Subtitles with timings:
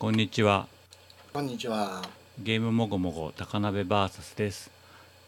[0.00, 0.66] こんにちは。
[1.30, 2.00] こんにちは。
[2.38, 4.70] ゲームもごもご高鍋 VS です。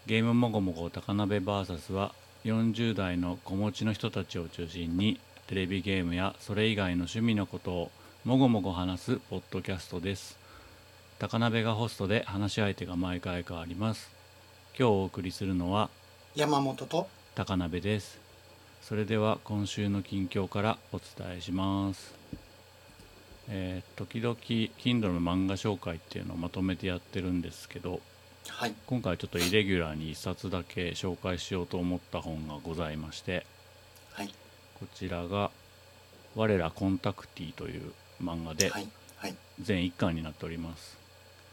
[0.07, 2.15] ゲームもごもご高鍋 VS は
[2.47, 7.91] 40代の子持ちの人たちを中心にテレビゲームやそれ以外の趣味のことを
[8.25, 10.39] もごもご話すポッドキャストです。
[11.19, 14.11] 高鍋がホストで話し相手が毎回変わります。
[14.71, 15.91] 今日お送りするのは
[16.35, 18.19] 山本と高鍋です。
[18.81, 22.22] それでは今週の近況からお伝えします
[23.55, 28.01] えー時々 Kindle の漫画紹介っていうのをまとめてやってるんですけど
[28.49, 28.75] はい。
[28.87, 33.47] 今回ちょっとイレギュラーに1冊だけ紹介しようと思った本がございまして
[34.13, 34.29] はい。
[34.81, 35.51] こちらが
[36.35, 38.89] 「我らコンタクティ」という漫画ではい。
[39.19, 39.37] はい。
[39.61, 40.97] 全1巻になっております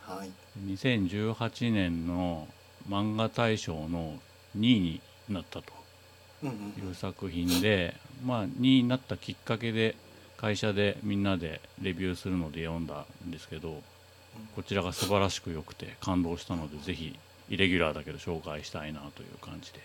[0.04, 0.32] はい。
[0.66, 2.48] 2018年の
[2.90, 4.20] 漫画大賞の
[4.58, 5.74] 2位になったと
[6.48, 7.96] いう作品で
[8.26, 9.96] まあ2位になったきっかけで
[10.40, 13.82] 会社でみんなでレビューするので読んだんですけど
[14.56, 19.80] こちらが素晴らしく良くて感動したのでぜひイレギュラーだけど紹介したいなという感じで。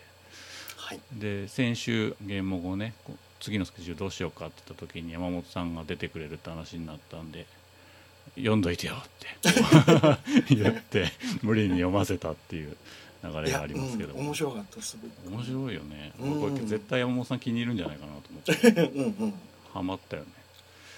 [0.77, 1.01] はい。
[1.13, 2.95] で先週ゲーム後ね
[3.41, 7.47] 次のスケジュールどうしようかって言った時に山本さんが出てくれるって話になったんで
[8.37, 9.09] 読んどいてよっ
[10.49, 11.11] て 言って
[11.43, 12.77] 無理に読ませたっていう
[13.25, 15.35] 流れがありますけどうん、面白かったすごく。
[15.35, 16.41] 面白いよね、うん。
[16.41, 18.83] これ絶対山本さん気に入るんじゃないかなと思って。
[18.95, 19.35] うんうん。
[19.73, 20.44] ハマったよね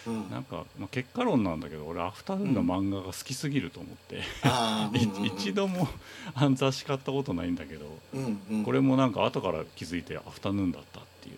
[0.06, 0.30] うん。
[0.30, 5.52] なんか、まあ、結果論なんだけど俺アフタヌーンの漫画が好きすぎると思って、うんうんうん 一。
[5.52, 5.88] 度も
[6.34, 8.64] あの雑誌買ったことないんだけどうんうん。
[8.64, 11.36] これもなんか後から気づいてアフタヌーンだったっていう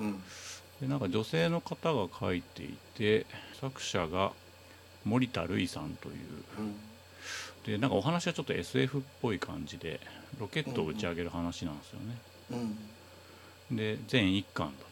[0.00, 0.22] うん。
[0.80, 3.26] でなんか女性の方が書いていて
[3.60, 4.32] 作者が
[5.04, 6.14] 森田るいさんという
[6.58, 6.76] うん。
[7.64, 10.00] でなんかお話はちょっと SF っぽい感じで
[10.38, 12.18] ロケットを打ち上げる話なんですよね、
[13.70, 13.76] うん。
[13.76, 14.88] で全1巻だ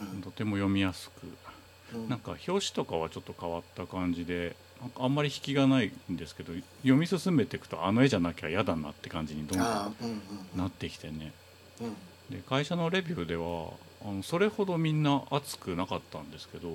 [0.00, 1.36] うんととても読みやすくうん。
[2.08, 9.68] なんか表紙とかはちょっと変わった感じでなんかあんまり引きがないんですけど読み進めていくとあの絵じゃなきゃ嫌だなって感じにどんどん。
[10.56, 11.32] なってきてね
[11.80, 12.34] うん。
[12.34, 13.70] で会社のレビューでは
[14.06, 16.68] あのそれほどみんな熱くなかったんですけど。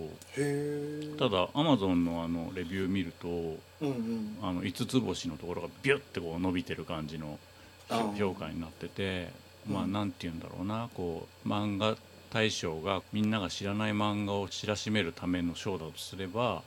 [1.17, 1.29] た。
[1.29, 4.37] だアマゾンのあのレビュー見るとうんうん。
[4.41, 7.37] あの5つ星のところがビュッてこう伸びてる感じの
[8.17, 9.29] 評価になってて
[9.67, 11.95] まあうんなんて言うんだろうなこう漫画
[12.31, 16.61] 大賞がみんなが知らない漫画を知らしめるための賞だとすれば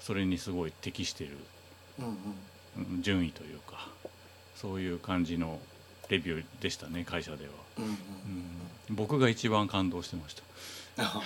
[0.00, 1.30] それにすごい適してる
[1.98, 3.88] うん順位というか
[4.54, 5.58] そういう感じの
[6.08, 7.90] レビューでしたね会社では、うんうん。
[7.90, 7.96] うん、
[8.90, 10.42] 僕が一番感動してました。
[10.98, 11.22] あ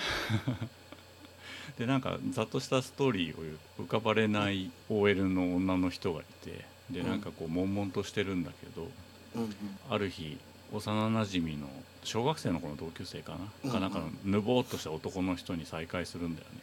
[1.77, 8.89] でなんかざっとしたストーリーを浮かばれない OL の女の人がいてでなんかこう悶々としてるんだけど
[9.35, 9.53] うんうん。
[9.89, 10.37] ある日
[10.71, 11.67] 幼なじみの
[12.07, 16.59] 小学生の頃の同級生かな、うんかなんかのぬぼーっとした男の人に再会するんだよね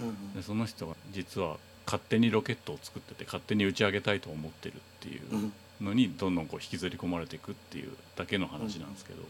[0.00, 5.50] うんでその人が実は勝手にロケットを作ってて勝手に打ち上げたいと思ってるっていう。
[5.80, 9.22] のにどんどんこう引きずり込まれていくっていうだけの話なんですけど、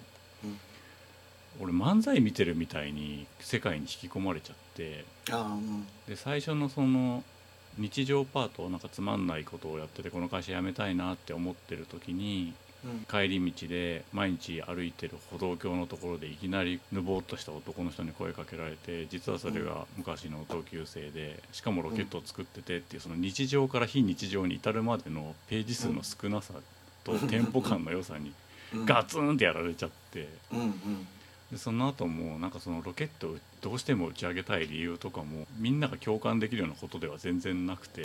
[0.45, 0.59] うん
[1.61, 5.05] 俺漫才見てるみたいに世界に引き込まれちゃって。
[6.07, 7.25] で最初のその
[7.77, 12.68] 日常パートなんかつまんないことをやっててこの会社辞めたいなって思ってる時にうん。
[13.11, 26.55] 帰り道で毎日歩いてる歩道橋のところでいきなりぬぼーっとした男の人に声かけられて実はそれが昔の同級生でしかもロケットを作っててっていうその日常から非日常に至るまでのページ数の少なさ
[27.05, 28.33] とテンポ感の良さに
[28.75, 28.87] うん。
[28.87, 30.29] ガツンってやられちゃって。
[31.51, 38.03] でその後もなんかそのロケットをどうしても打ち上げたい理由とかもみんなが共感できるようなことでは全然なくて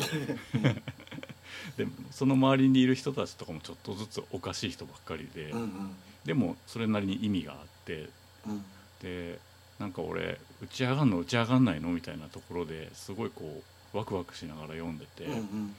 [1.78, 5.50] でその周りにいる人たちとかもちょっとずつおかしい人ばっかりで。
[5.52, 5.96] うんうん。
[6.26, 8.10] でもそれなりに意味があって
[8.48, 8.66] うん。
[9.02, 9.40] で
[9.80, 13.62] なんか俺打ち上がんの打ち上がんないのみたいなところですごいこ
[13.94, 15.76] うワクワクしながら読んでて、うんうん。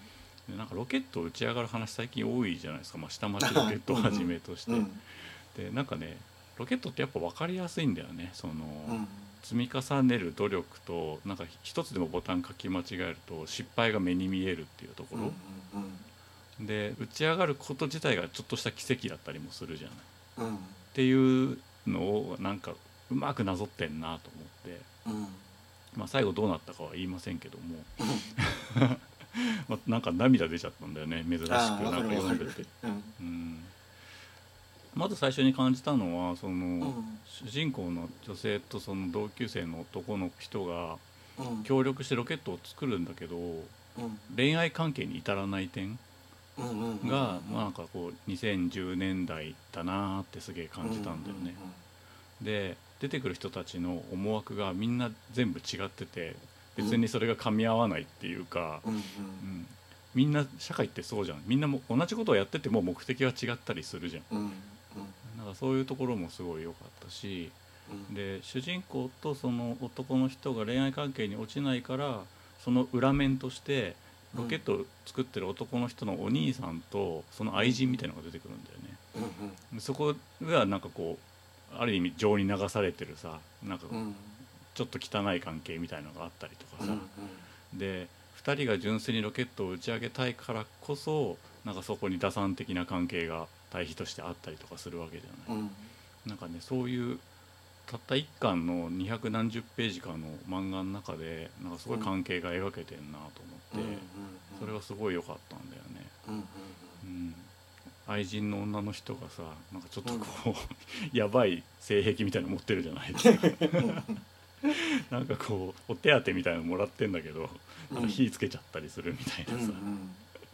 [0.49, 5.01] でなんかロケット打ち上がる話最近多いじゃないですか、まあ、下町ロケットをはじめとして、うん。
[5.56, 6.19] でなんかね
[6.59, 9.09] ロケットってやっぱ分かりやすいんだよねその、うん。
[9.44, 15.32] 積み重ねる努力となんか一つでもボタン書き間違えると失敗が目に見えるっていうところ、
[16.67, 20.49] で打ち上がること自体がちょっとした奇跡だったりもするじゃない。
[20.49, 20.56] うん。
[20.56, 20.58] っ
[20.94, 22.73] ていうのをなんか
[23.11, 25.29] うまくなぞってんなと思って、うん。
[25.96, 27.85] まあ、最後どうなったかは言いませんけども、
[29.69, 31.25] まあ、なんか涙出ちゃったんだよね。
[31.29, 31.81] 珍しくなんか
[32.14, 32.64] 読んでて、
[33.20, 33.61] うん。
[34.94, 37.19] うん、まず最初に感じたのはその、うん。
[37.26, 40.96] 主人公の女性とその同級生の男の人が
[41.38, 41.64] うん。
[41.64, 43.64] 協力してロケットを作るんだけどうん。
[44.37, 45.99] 恋愛関係に至らない点。
[46.56, 51.55] が、まあ、なんかこう2010年代だなーってすげえ感じたんだよね。
[52.41, 56.37] で出てくる人たちの思惑がみんな全部違ってて
[56.76, 59.67] 別にそれが噛み合わないっていうか、うんうんうん
[60.14, 64.52] みんな社会ってそうじゃんみんなも同じことをやってても目的は違ったりするじゃんうん
[65.44, 67.50] なんかそういうところもすごい良かったし
[67.91, 68.14] うん。
[68.14, 72.20] で主人公とその男の人が恋愛関係に落ちないから
[72.64, 73.94] その裏面として
[74.35, 78.96] ロケットを作ってる男の人のお兄さんとその愛人みたいなのが出てくるんだよね。
[79.70, 81.19] うんでそこがなんかこ
[81.73, 84.14] うある意味情に流されてるさなんかうんうん。
[84.75, 86.96] ちょっと汚い関係みたいなのがあったりとかさ、う
[87.76, 88.08] んで
[88.44, 95.59] 2人が純粋にロケットを打ち上げたいからこそなんかそこに打算的な関係が対比としてあったりとかするわけじゃない。
[95.59, 95.71] うん。
[96.26, 97.19] なんかねそういう
[97.87, 103.43] たった1巻の二百何十ページかの漫画の中でなんかすごい関係が描けてんなと
[103.75, 103.99] 思って、
[104.61, 106.06] それがすごい良かったんだよね。
[106.29, 106.35] うん。
[106.35, 106.44] うん。
[107.05, 107.35] うん、
[108.06, 109.43] 愛人の女の人がさ
[109.73, 110.55] なんかちょっとこう、
[111.17, 114.05] やばい性癖みたいなの持ってるじゃないですか。
[115.11, 117.50] なんかこうお手当みたいなのもらってんだけど
[117.93, 119.73] なんか火つけちゃったりするみたいなさ、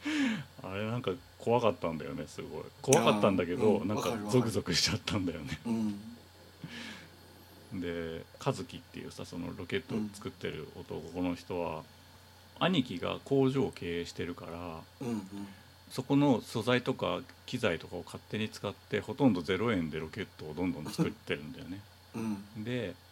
[0.63, 2.63] あれなんか怖かったんだよねすごい。
[2.83, 5.59] 怖かったんだけど、うんなんかゾクゾクしちゃったんだよね。
[5.67, 5.75] うん。
[5.75, 6.01] うん
[7.73, 11.85] で和樹っていうさそのロケットを作ってる男の人は、
[12.59, 15.23] 兄貴が工場を経営してるからうん
[15.91, 21.81] そこの素材とか機材とかを勝手に使ってほとんど0円でロケットをどんどん作ってるんだよね。
[22.15, 22.19] う
[22.61, 22.65] ん。
[22.65, 23.10] でか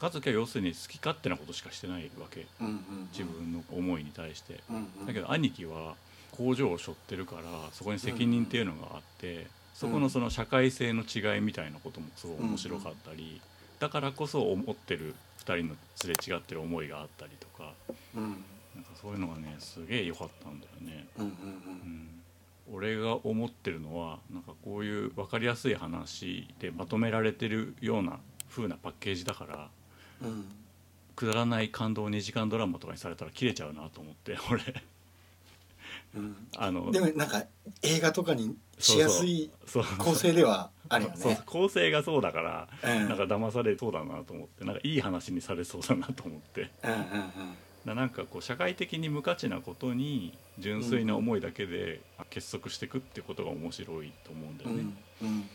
[0.00, 2.46] 和樹は要するに好き勝手なことしかしてないわけ。
[2.60, 4.60] うんうん自分の思いに対して。
[4.70, 5.06] うんうん。
[5.06, 5.94] だけど兄貴は
[6.32, 7.42] 工場を背負ってるから
[7.72, 13.40] そこに責任っていうのがあってそこのその社会性の違いみたいなこともすごい面白かったり
[13.78, 15.14] だからこそ思ってる
[15.44, 17.72] 2人のすれ違ってる思いがあったりとか
[18.14, 18.44] うん。
[18.74, 21.06] なんかそういうのがねすげえ良かったんだよね。
[21.18, 21.30] うんうん。
[21.30, 22.08] うん。
[22.72, 28.18] 俺が思ってるのはなんかこういう分かりやすい話でまとめられてるような
[28.50, 29.70] 風なパッケージだから
[30.22, 30.28] うん。
[30.28, 30.44] うん
[31.16, 34.62] くだらない感動2時間ドラマとかにされたら切れちゃうなと思って 俺。
[36.14, 36.36] うん。
[36.56, 37.42] あのでもなんか
[37.82, 39.50] 映画とかにしやすい
[39.98, 41.40] 構成ではあるよそうね。
[41.46, 43.08] 構成がそうだから、うん。
[43.08, 46.70] なんか騙されそうだなと思ってなんかいい話にされそうだなと思って。
[46.84, 47.56] うんうん
[47.86, 52.00] ななんかこう社会的に無価値なことに純粋な思いだけで
[52.30, 54.96] 結束していくってことが面白いと思うんだうんうよね、ん。
[55.22, 55.48] うん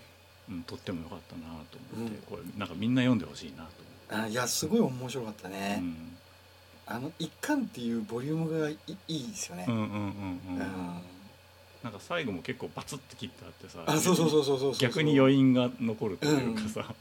[0.51, 2.21] うんとってもよかったなと思って、うん。
[2.23, 3.63] これなんかみんな読んでほしいな
[4.09, 5.83] とあいやすごい面白かった思って、ね。
[6.85, 8.77] あの一巻っていうボリュームがい
[9.07, 9.65] いいですよね。
[9.67, 9.75] うん、。
[9.75, 9.91] うんうんうん。
[9.95, 11.01] うん、うん
[11.83, 14.79] なんか最後も結構バツッて切ってあってさあそうそうそうそうそうそう。
[14.79, 16.93] 逆に余韻が残るというかさ、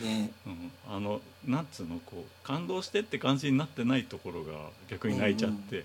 [0.00, 0.30] ね。
[0.46, 4.52] うん、あのなんつうのこう感動してって感じになってないところが
[4.88, 5.84] 逆に泣いちゃって、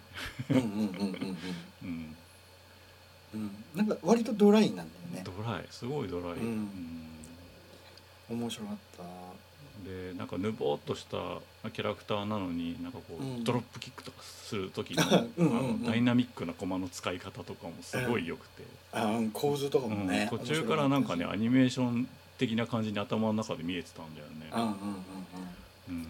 [3.35, 3.41] うん。
[3.41, 3.87] うんうんうんうんうんうん。
[3.87, 5.23] なんか割とドライなんだよね。
[5.23, 5.65] ドライ。
[5.71, 6.67] すごいドライ、うん。
[8.29, 9.03] 面白かった。
[9.83, 13.43] でなんかぬぼーっとしたキャラクターなのになんかこう、うん。
[13.43, 15.03] ドロップキックとかする時の
[15.37, 15.57] うんうんうん。
[15.57, 19.31] あのダイナミックな駒の使い方とかもすごい良くて、あうん。
[19.31, 19.91] 構図とかうん。
[19.93, 20.27] もね。
[20.29, 22.07] 途中からなんかね面アニメーション
[22.37, 24.85] 的な感じに頭の中で見えてたんだようんうんうんうん。
[25.89, 26.07] うん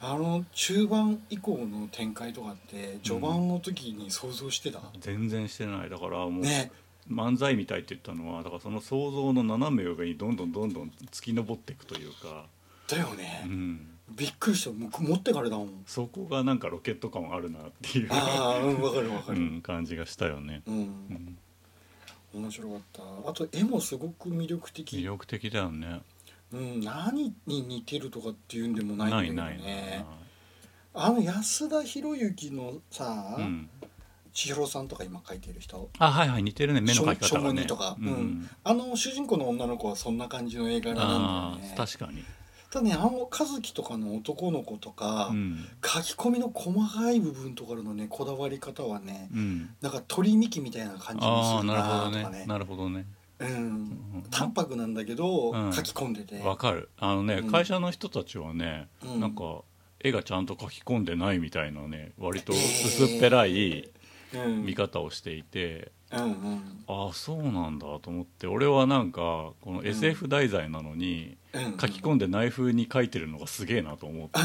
[0.00, 5.90] あの中盤以降の展開とかって序盤の時に想像してた、全然してない。
[5.90, 6.70] だからもう、ね。
[7.10, 12.44] 漫才みたいって言ったのはだからその想像の斜め上にどんどんどんどん突き上っていくというか、
[12.86, 13.80] だよね、うん、
[14.10, 14.70] びっくりした。
[14.70, 15.84] もう持ってからだもん。
[15.86, 19.38] そこがなんかロケット感あるなっていう、ああうんわかるわかる。
[19.38, 20.62] うん、感じがしたよね。
[20.66, 21.38] うん、うん。
[22.34, 23.02] 面白かった。
[23.30, 24.96] あと絵もすごく魅力的。
[24.96, 26.02] 魅力的だよね。
[26.52, 30.04] うん、何に似てるとかっていうんでもないんだけどね。
[30.94, 33.68] あの安田博之のさ、うん、
[34.32, 35.90] 千尋さんとか今描いてる人。
[35.98, 36.80] あはいはい似てるね。
[36.80, 37.66] 目の描き方がね。
[37.66, 37.96] とか。
[38.00, 38.08] うん。
[38.08, 38.50] うん。
[38.64, 41.74] あの主人公の女の子はそんな感じの絵柄なんあだよね。
[41.74, 42.24] あ確かに。
[42.70, 45.64] ただねあの和樹とかの男の子とか、うん。
[45.84, 49.70] 書き込みの細かい部分とかのねこだわり方はねうん。
[49.80, 52.46] なんか鳥幹みたいな感じにするなるほどなとかねね。
[52.46, 53.06] なるほどね。
[53.40, 53.48] うん。
[53.48, 55.72] うん淡白なんだけど、うん。
[55.72, 56.40] 書き込んでて。
[56.40, 56.90] わかる。
[56.98, 57.50] あのね、うん。
[57.50, 59.20] 会社の人たちはね、うん。
[59.20, 59.62] なんか
[60.00, 63.90] 絵がちゃんと書き込んでないみたいなね割と薄っぺらい
[64.34, 64.66] うん。
[64.66, 66.26] 見方をしていて、あ
[66.86, 71.62] あそうなんだと思って俺はなんかこの SF 題材なのに、うん。
[71.78, 74.40] 書き込んでない風に書いてるのがすげえなと思って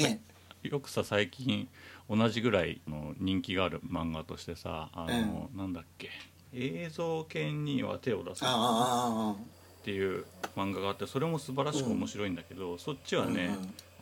[0.00, 0.20] て、
[0.68, 1.68] よくさ最近
[2.08, 6.08] 同じぐらいの人気がある漫画としてさあの、なんだっけ
[6.56, 8.42] 映像犬には手を出す。
[8.44, 9.36] ああああっ
[9.84, 10.24] ていう
[10.56, 13.50] 漫画があってそれも素晴らしく面白いんだけど、そっちはね、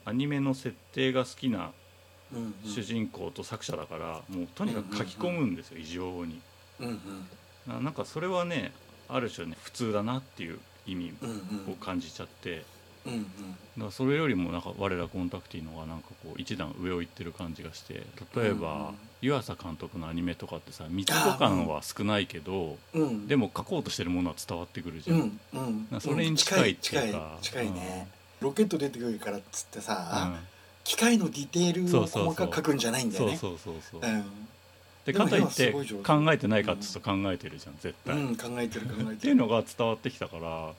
[0.05, 1.73] アニメの設定が好きな
[2.33, 2.71] うんうん。
[2.71, 6.41] 主人公と作者だからもうとにかく書き込むんですよ異常に。
[6.81, 7.01] うんうん。
[7.67, 8.73] ななんかそれはね
[9.09, 11.31] ある種ね普通だなっていう意味うん
[11.67, 11.73] うん。
[11.73, 12.51] を感じちゃって。
[12.51, 12.65] うんうん
[13.05, 18.03] だからそれよりもなんか我らコンタクティのがなんかこう一段上を行ってる感じがして
[18.35, 23.27] 例えば、湯浅監督のアニメとかってさ密度感は少ないけど、うん。
[23.27, 25.89] でも書こうとしてるものは伝わってくるじゃん、うんうん。
[25.91, 27.39] なそれに近いっていうか。
[27.41, 28.09] 近い近いね、
[28.41, 30.47] ロケット出てくるからっつってさ、うん。
[30.85, 33.37] 機械のディテールを細かく書くんじゃないんだよね。
[33.37, 34.25] そうそうそうそう、うん。
[35.05, 39.17] でかといって考えてないかって言うと考えてるじゃん絶対、っうん、考えてる考えてる。
[39.17, 40.75] ていうのが伝わってきたからうん、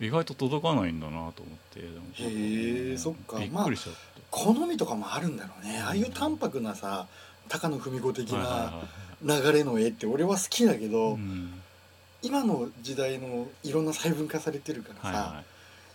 [0.00, 1.32] 意外と届かないんだなと思っ
[1.72, 1.80] て
[2.22, 3.38] へえそっか。
[3.38, 3.94] びっくりしちゃっ
[4.30, 5.80] 好みとかもあるんだろうね。
[5.80, 7.06] ああいう淡白なさ
[7.48, 11.52] 高野文子的なはい流れの絵って俺は好きだけど、うん。
[12.22, 15.42] 今の時代のいろんな細分化されてるからさ、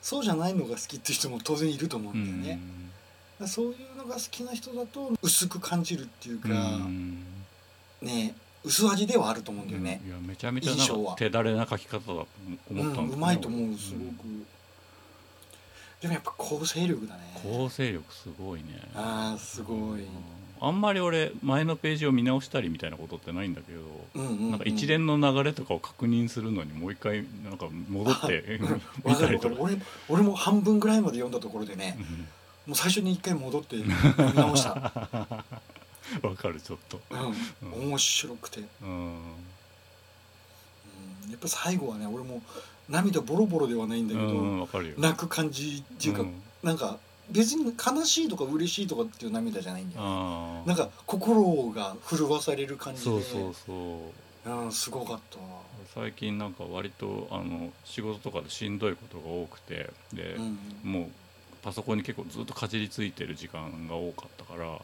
[0.02, 7.24] そうじゃないのが好きっていう人も当然いると思ういんだよね、そういうのが好きな人だと薄く感じるっていうか、うん。
[8.02, 10.02] ね薄味ではあると思うんだよね。
[10.06, 12.28] いやめちゃめちゃ手だれな書き方だと
[12.72, 14.26] うん思ったんだうまいと思うすごく、
[16.02, 17.22] でもやっぱ構成力だね。
[17.42, 18.80] 構成力すごいね。
[18.96, 20.02] ああすごい。
[20.02, 20.08] うん。
[20.62, 28.60] あんまり俺前のページを見直したりみたいなことってないんだけど、なんか一連の流れとかを確認するのにもう一回なんか戻って
[29.06, 29.56] 見たりとか。
[29.60, 29.78] 俺
[30.08, 32.28] 俺も半分ぐらいまで読んだところでねうん。
[32.66, 33.90] もう最初に一回戻って読
[34.26, 35.44] み直した、
[36.22, 37.00] わかるちょっと。
[37.10, 38.92] うん、面白くて、うん、う
[41.28, 41.32] ん。
[41.32, 42.42] やっぱ最後はね俺も
[42.90, 44.68] 涙ボロボロではないんだけど、うん
[44.98, 46.42] 泣く感じっていうか、うん。
[46.62, 46.98] なんか
[47.30, 50.64] 別に悲しいとか嬉しいとかっていう涙じゃないんだよね。
[50.66, 53.06] なんか心が震わされる感じで。
[53.06, 54.24] そうそうそう。
[54.46, 55.38] うん、すごかった
[55.94, 61.06] 最近なんか割とあの仕事とかでしんどいことが多くてで、うんもう
[61.62, 64.78] パソコンに結構ずっとかじりついてる時間が多かったから、うん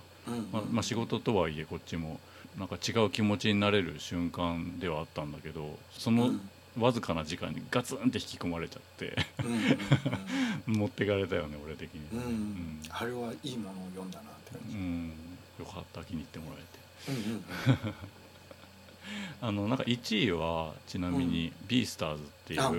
[0.52, 2.20] まあまあ、仕事とはいえこっちも
[2.58, 6.50] なんか違う気持ちになれる瞬間ではあったんだけどそのうん。
[6.78, 9.18] わずかな時間にガツンって引き込まれちゃって
[10.68, 12.26] うん 持ってかれたよね俺的に、うんうん。
[12.28, 12.80] うん。
[12.90, 15.12] あれはいいものを読んだなって感じ、うん。
[15.60, 17.12] よかった気に入ってもらえて。
[17.12, 17.94] うんうん
[19.42, 22.72] あのなんか1位はちなみに「ビースターズ」っていう、あ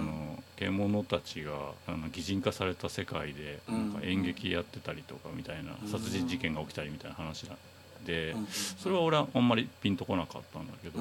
[0.00, 7.56] の獣たちがあの擬人化された世界でうんなんか演劇やってたりとかみたいなうん殺人事件が起きたりみたいな話なん
[8.04, 8.36] で
[8.78, 11.00] それは俺はあんまりピンとこなかったんだけど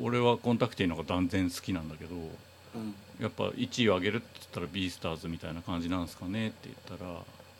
[0.00, 2.94] 俺はコンタクティの方が断然好きなんだけどうん。
[3.20, 7.10] やっぱ1位を上げるって言ったら「ビースターズ」みたいな感じなんですかねって言ったら、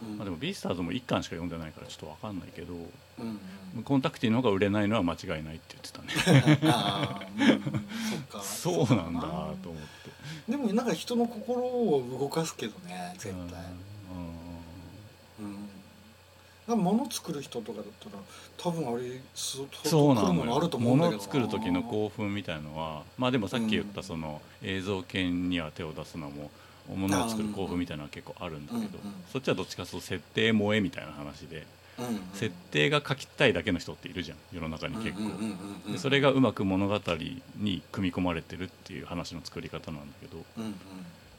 [0.03, 0.17] うん。
[0.17, 2.75] まあ、でも「ビースターズ」も1巻しか読んでないからちょっと分かんないけど
[3.85, 6.09] コンタクティの方が売れないのは間違いないって言ってたね。
[8.43, 9.27] そそうなんだと
[9.71, 9.83] 思っ
[10.47, 10.51] て。
[10.51, 13.39] でもなんか人の心を動かすけどね絶対。
[13.39, 13.43] う
[16.77, 18.23] ん物作る人とかだったら
[18.57, 20.25] 多分あれすそうなん。
[20.39, 24.07] だけど物を作る時の興奮みたいのはまあでもさっき言ったうん。
[24.07, 26.51] その映像系には手を出すのも
[26.89, 28.67] 物を作る興奮みたいなのは結構あるん。
[28.67, 28.99] だけど、
[29.33, 31.67] そっちはどっちかというと設定萌えみたいな話で、
[32.35, 36.99] 設定が書きたいだけの人っているじゃん世の中に結構、でそれがうまく物語
[37.57, 40.45] に組み込まれてるっていう話の作り方なんだけど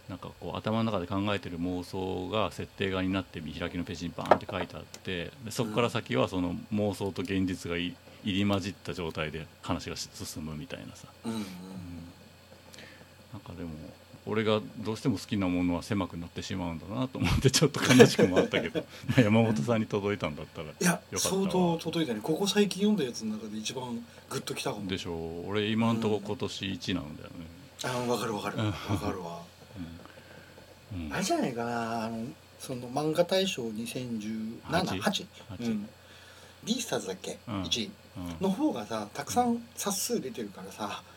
[0.10, 11.32] なんかこう頭の中で考えてる妄想が設定画になって見開きのページにバーンって書いてあってでそこから先はその妄想と現実がい入り混じった状態で話が進むみたいなさ、な
[13.38, 13.70] んかでも
[14.28, 22.20] 俺がどうしても好きなものは狭くなってしまうんだなと思ってちょっと悲しくもあったけど まあ山本さんに届いたんだったらいや相当届いたね。
[22.22, 24.88] ここ最近読んだやつの中で一番グッときたかも。
[24.88, 25.50] でしょう。
[25.50, 27.34] 俺今んとこ今年1なんだよね、
[27.84, 28.58] あ分かる分かる。
[28.58, 28.72] うん。
[28.72, 29.42] 分かるわ。
[30.94, 31.06] うん。
[31.06, 31.13] うん。
[31.13, 32.06] あれじゃないかな。
[32.06, 32.25] あの
[32.60, 35.28] その漫画大賞2017 8 8八？
[35.62, 35.90] うん。
[36.63, 37.63] ビースターズだっけ、うん。
[37.63, 38.36] 1位うん。
[38.40, 41.11] の方がさたくさん冊数出てるからさ、うん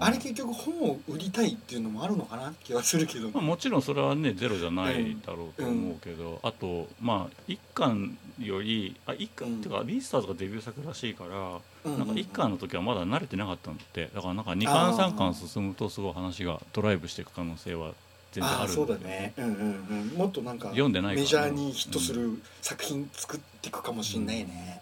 [0.00, 9.56] あれ結局本を売りたいっていうのもあるのかなって気はするけど、まあ、もちろんそれはねゼロじゃないだろうと思うけど、あとまあ一巻よりあ一巻、うん。
[9.56, 14.10] っていうかビースターズがデビュー作らしいから、うんなんか一巻の時はまだ慣れてなかったんだって。
[14.14, 14.96] だからなんか二あー。
[14.96, 17.92] 巻三巻進むとすごい話がドライブしていく可能性は
[18.32, 19.32] 全然あああそうるんだね。
[19.36, 20.18] うんうんうん。
[20.18, 24.80] もっとなんか読んでないメジャーにヒットする作品作っていくかもしんないね、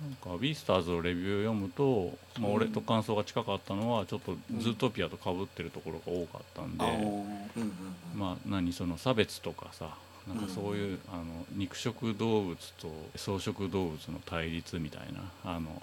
[0.00, 2.56] なんかビースターズのレビューを読むと、まあ、うん。
[2.56, 7.72] 俺と感想が近かったのはちょっとズートピアとかぶってるところが多かったんで、うん
[8.14, 9.96] まあ何その差別とかさ
[10.28, 15.80] なんかそういう、あの肉食動物と草食動物の対立みたいなあの、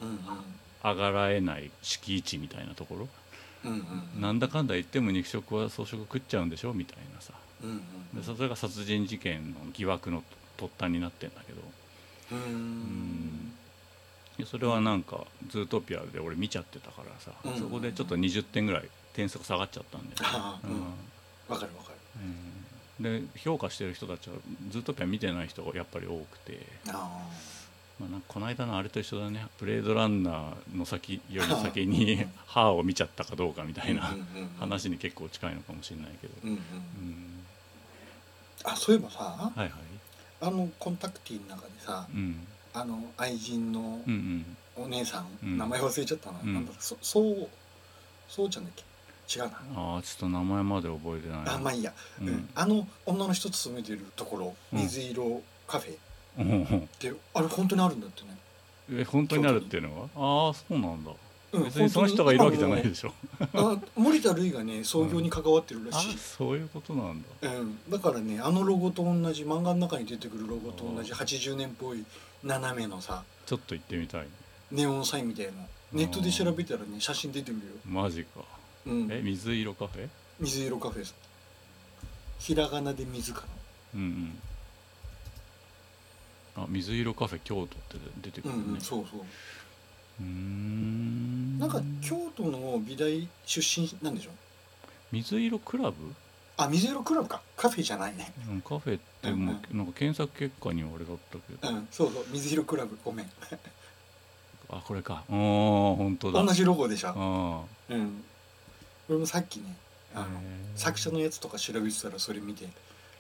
[0.84, 3.08] 上がらえない敷地みたいなところ、
[3.64, 3.78] うんうん
[4.16, 4.22] うん。
[4.22, 7.34] なんだかんだ言っても肉食は草食食っちゃうんでしょみたいなさ。
[7.64, 7.82] うんうん
[8.14, 10.24] でそれが殺人事件の疑惑の
[10.58, 11.62] 突端になってんだけど。
[12.34, 13.54] うん
[14.46, 17.60] それはなんかズートピアで俺見ちゃってたからさ、うん。
[17.60, 20.16] そこでちょっと20点ぐらい点数が下がっちゃったんだよね。
[20.24, 21.58] ああうん。
[21.60, 21.96] かるわかる。
[23.00, 23.24] うん。
[23.24, 24.36] で評価してる人たちは
[24.72, 26.60] ずっとや見てない人がやっぱり多くて、
[26.90, 27.28] あ
[28.00, 29.48] まあ、なんかこの間のあれと一緒だね。
[29.60, 34.16] ブレードランナーの先より先に歯を見ちゃったかどうかみたあいな
[34.60, 36.60] 話に結構近いのかもしれないけど、うん、
[38.64, 39.72] あそういえばさはいはい。
[40.42, 44.86] あのコンタクティの中でさうんあの愛人のうんうん。
[44.86, 45.58] お姉さん、うん。
[45.58, 46.54] 名前忘れちゃったな、うん。
[46.56, 47.48] なんだそそう
[48.28, 48.84] そうちゃんだっけ？
[49.40, 49.52] 違うな。
[49.76, 51.40] ああちょっと名前まで覚えてない。
[51.46, 52.34] あまあいいや、ううん。
[52.34, 54.80] んあの女の人と勤めてるところうん。
[54.80, 55.94] 水色カフェ。
[55.94, 55.96] っ
[56.40, 56.52] うん。
[56.52, 58.38] うんて、あれ本当にあるんだってね、
[59.02, 60.48] え本当になるっていうのは？
[60.48, 61.12] ああそうなんだ。
[61.54, 63.14] うん、別にその人がいるわけじゃないでしょ。
[63.54, 67.28] あ森田るいがね創業に関わってるらあしい、そういうことなんだ。
[67.56, 72.04] うん、だからねあのロゴと同じ漫画の中に出てくるロゴと同じ80年っぽい
[72.44, 73.24] 斜めのさ。
[73.46, 74.28] ちょっと行ってみたい。
[74.72, 75.52] ネオンサインみたいな。
[75.92, 78.42] ネットで調べたらね写真出てくるよ、マジか。
[78.86, 80.10] うん、え水色カフェ？
[80.40, 81.14] 水色カフェです
[82.40, 83.48] ひらがなで水かな。
[83.96, 84.04] うんう
[86.62, 86.64] ん。
[86.64, 87.78] あ水色カフェ京都って
[88.24, 88.64] 出てくるね。
[88.66, 89.20] うんうんそうそう。
[89.20, 91.60] うーん。
[91.60, 94.32] なんか京都の美大出身なんでしょ？
[95.12, 95.96] 水色クラブ？
[96.58, 97.42] あ水色クラブか。
[97.58, 98.32] カフェじゃないね。
[98.50, 102.26] うんカフェってもうなんか検索結果にはあれだったけど、うんそうそう。
[102.32, 102.98] 水色クラブ。
[103.04, 103.30] ごめん。
[104.70, 105.16] あこれか。
[105.16, 106.44] ああ本当だ。
[106.44, 107.10] 同じロゴでしょ。
[107.16, 108.24] あうん。
[109.10, 109.76] 俺もさっきね
[110.16, 110.40] ああの
[110.76, 112.70] 作者のやつとか調べてたらそれ見てへ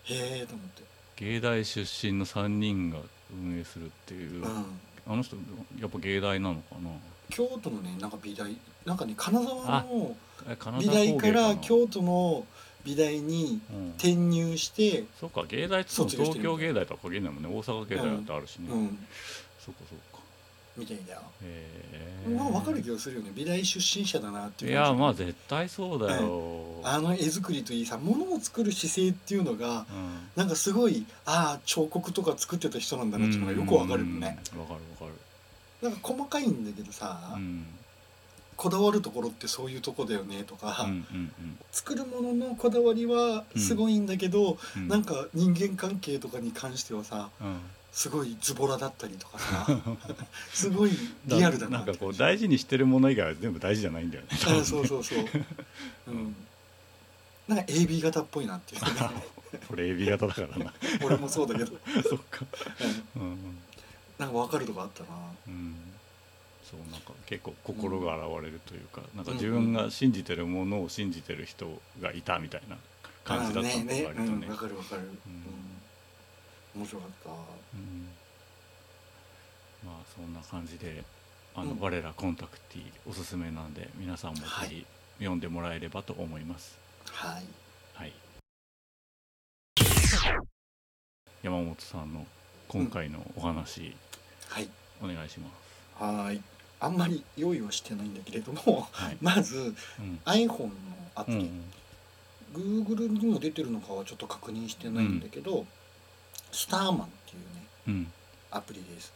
[0.06, 0.84] えと思って。
[1.18, 3.00] 芸大出身の3人が
[3.32, 4.66] 運営するっていう、うん。
[5.08, 5.36] あの人
[5.80, 6.90] やっぱ芸大なのかな？
[7.30, 10.16] 京都のねなんか美大なんかね金沢の
[10.80, 12.46] 美大からな京都の
[12.84, 13.90] 美大にうん。
[13.92, 17.50] 転入してそうか芸大って言っても東京芸大とは限らないもんね。
[17.50, 18.98] 大阪芸大だってあるしね、うん。
[19.63, 20.24] そうかそうか。
[20.75, 21.00] みたいへ
[21.44, 23.32] えまあ分かる気がするよね。
[23.36, 30.30] 美大出身者だなっていいう感じやまあ絶対そうだよ、あの絵作りといいさ物を作る姿勢っていうのがうん。
[30.36, 34.40] なんかすごいああ彫刻とか作ってた人なんだなっていうのがよくわかるよね。
[34.53, 34.60] うん。
[34.62, 35.14] わかるわか
[35.81, 35.90] る。
[35.90, 37.66] なんか細かいんだけどさ、うん
[38.55, 41.31] こだわるところってそういうとこだよねとか、うんうん
[41.72, 44.87] 作るもののこだわりはすごいんだけど、うん。
[44.87, 47.59] なんか人間関係とかに関してはさうん。
[47.92, 49.68] すごいズボラだったりとかさ
[50.51, 50.92] すごい
[51.27, 54.29] リアルだななんかこう大事にしてるもの以外は全部大事じゃないんだよね。
[54.33, 55.20] あそうそうそう、
[56.07, 56.35] うん、
[57.48, 58.92] なんか AB 型っぽいなっていうね。
[59.70, 60.74] 俺 AB 型だからな。
[61.03, 61.72] 俺もそうだけど、
[62.09, 62.46] そっか。
[63.16, 63.22] うん。
[63.22, 63.37] うん
[64.18, 65.09] なんか分かるとこあったな。
[65.48, 65.75] うん
[66.74, 71.68] そうなんか結構心が洗われるというか、なんかうん自分が信じてるものを信じてる人
[72.01, 72.77] がいたみたいな
[73.24, 74.05] 感じだったのあねね。
[74.07, 74.29] 割とね。
[74.31, 76.81] うん、分かる分かる、うん。
[76.81, 77.29] 面白かった。
[77.29, 78.07] うん。
[79.86, 81.03] まあそんな感じで
[81.53, 81.79] あの、うん。
[81.79, 84.70] 我らコンタクティおすすめなんで皆さんもぜはい。
[84.70, 84.86] ひ
[85.20, 86.75] 読んでもらえればと思います。
[87.12, 87.44] はい。
[87.94, 88.14] はい。
[91.44, 92.25] 山本さんの
[92.68, 93.96] 今回のお話、
[94.50, 94.68] はい。
[95.03, 96.03] お願いします。
[96.03, 96.52] はい
[96.83, 100.19] あんまり用意はしてないんだけれどもはい、まずうん。
[100.25, 100.69] iPhone の
[101.15, 101.63] アプリ、うん
[102.53, 105.65] Google にも出てるのかはちょっと確認してないんだけど、
[106.51, 108.07] スターマンっていうねうん、
[108.51, 109.11] アプリです。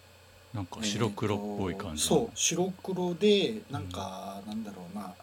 [0.56, 5.14] なんか白黒っぽい感じえーとそう白黒でなんか、なんだろうな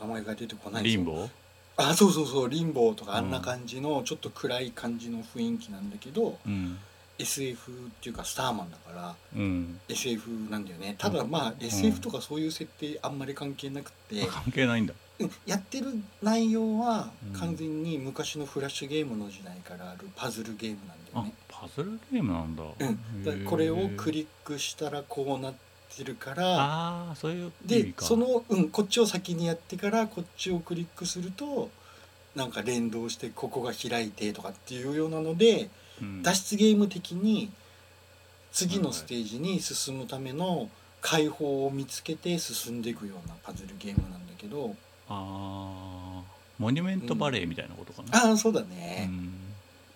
[0.00, 1.30] 名前が出てこないリンボー？
[1.76, 3.42] あそうそうそうリンボーとかあんうなん。
[3.42, 6.78] 感じのちょっと暗い感じの雰囲気なんだけど、うん、
[7.18, 10.96] SF っていうかスターマンだからうん、SF なんだよね。
[10.98, 14.94] ただまあ SF とかそういう設定あんまり関係なくて、関係ないんだ。
[15.18, 15.30] うん。
[15.46, 15.86] やってる
[16.22, 17.38] 内容はうん。
[17.38, 21.34] 完全に昔のフラッシュゲームの時代からあるパズルゲームなんだよあね。
[21.48, 25.54] パズルゲームなんだ、うん、だこれをクリックしたらこうなっ
[25.96, 31.70] てるからああそういう意でその、うん、こっちを先にやってからこっちをクリックすると
[32.34, 35.70] なんか連動してここが開いてとかっていうようなのでうん
[36.22, 37.50] 脱出ゲーム的に
[38.52, 40.68] 次のステージに進むための
[41.00, 44.74] 解放を見つけて進んでいくようなパズルゲームなんだけど。
[45.08, 46.32] あー。
[46.58, 49.32] モニュメントバレーみたいなことかな、ああそうだうね、ん。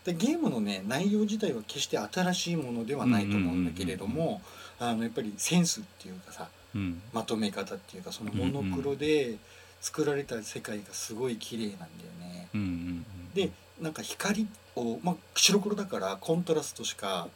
[0.04, 4.40] でゲームのね内容自体は決して新しいものではないと思うんだけれども
[4.80, 7.00] あのやっぱりセンスっていうかさうん。
[7.12, 9.36] まとめ方っていうかそのモノクロで
[9.80, 11.88] 作られた世界がすごい綺麗なんだよ
[12.20, 12.48] ね。
[12.54, 13.04] うんうん。
[13.34, 17.28] でなんか光を、まあ、白黒だからコントラストしか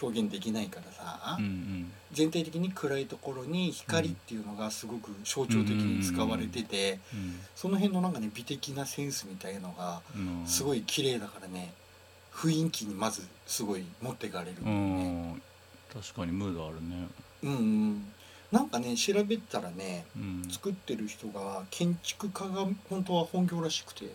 [0.00, 1.92] 表現できないからさ、うんうん。
[2.12, 10.46] 全体的に暗いところに光っていうのがすごく象徴的に使われててうんその辺のなんかね美的なセンスみたいのがうん。
[10.46, 11.72] すごい綺麗だからね
[12.32, 15.30] 雰囲気にまずすごい持ってかれるね。
[15.32, 15.42] ん。
[15.92, 17.08] 確かにムードあるね。
[17.42, 18.12] うんうん、
[18.52, 20.46] なんかね調べたらねうん。
[20.50, 24.10] 作ってる人が建築家が本当は本業らしくて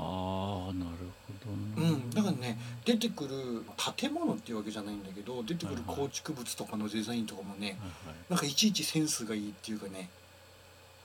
[0.00, 0.90] ああなる
[1.26, 1.34] ほ
[1.76, 3.64] どなうん、だからね出てくる
[3.96, 7.78] 建物っていうわけじゃないんだけど出てくる構築物とかのデザインとかもねはいはい。
[8.30, 10.08] なんかいちいちセンスがいいっていうかね。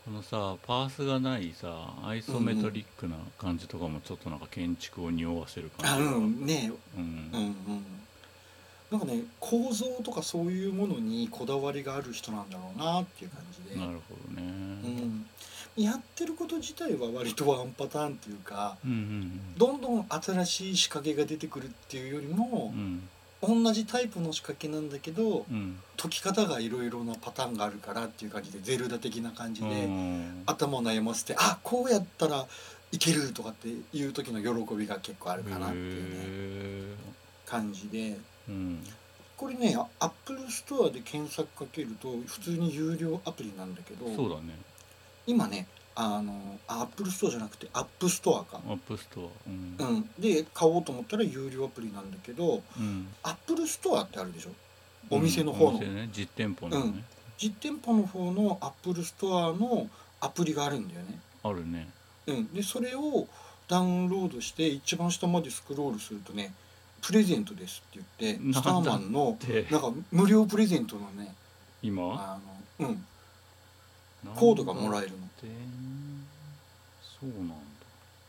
[0.05, 6.71] このさパースがないさアイソメトリックな感じとかもちょっとなんか建築を匂わせるあ感じがうんね。
[6.95, 7.03] うん。
[7.33, 7.83] うんうん。
[8.91, 14.43] なんかね構造とかそういうものにこだわりがある人なんだろうなっていう感じで、なるほどね。
[14.43, 15.25] うん、
[15.75, 23.09] やってること自体は割とワンパターンっていうかうんうんどんどん新しい仕掛けが出てくるっていうよりもう、ん。
[23.45, 32.45] 同じタイプの仕掛けなんだけどうん解き方がいろいろなパターンがあるからっていう感じでゼルダ的な感じうでん頭を悩ませてあこうやったら
[32.93, 36.95] いけるとかっていう時の喜びが結構あるかなっていうねへ
[37.45, 38.17] 感じで。
[39.35, 44.55] これね Apple Store で検索かけると普通に有料アプリなんだけどそうだね
[45.25, 49.75] 今ねあの Apple Store じゃなくて App Store か、 App Store うん。
[49.77, 53.07] うん、で買おうと思ったら有料アプリなんだけどうん。
[53.23, 54.49] Apple Store ってあるでしょ？
[55.09, 56.09] お店の方の、ね。
[56.11, 57.03] 実店舗のね。
[57.37, 59.87] 実店舗の方の Apple Store の
[60.21, 61.89] アプリがあるんだよね、あるね。
[62.27, 63.27] うん、でそれを
[63.67, 66.53] ダウンロードして一番下までスクロールするとね
[67.01, 71.33] プレゼントですって言ってスターマンのでなんか無料プレゼントのね
[71.81, 72.03] 今？
[72.13, 72.39] あ
[72.79, 73.05] の、うん、
[74.35, 75.47] コードがもらえるの、て。
[77.19, 77.55] そうなんだ。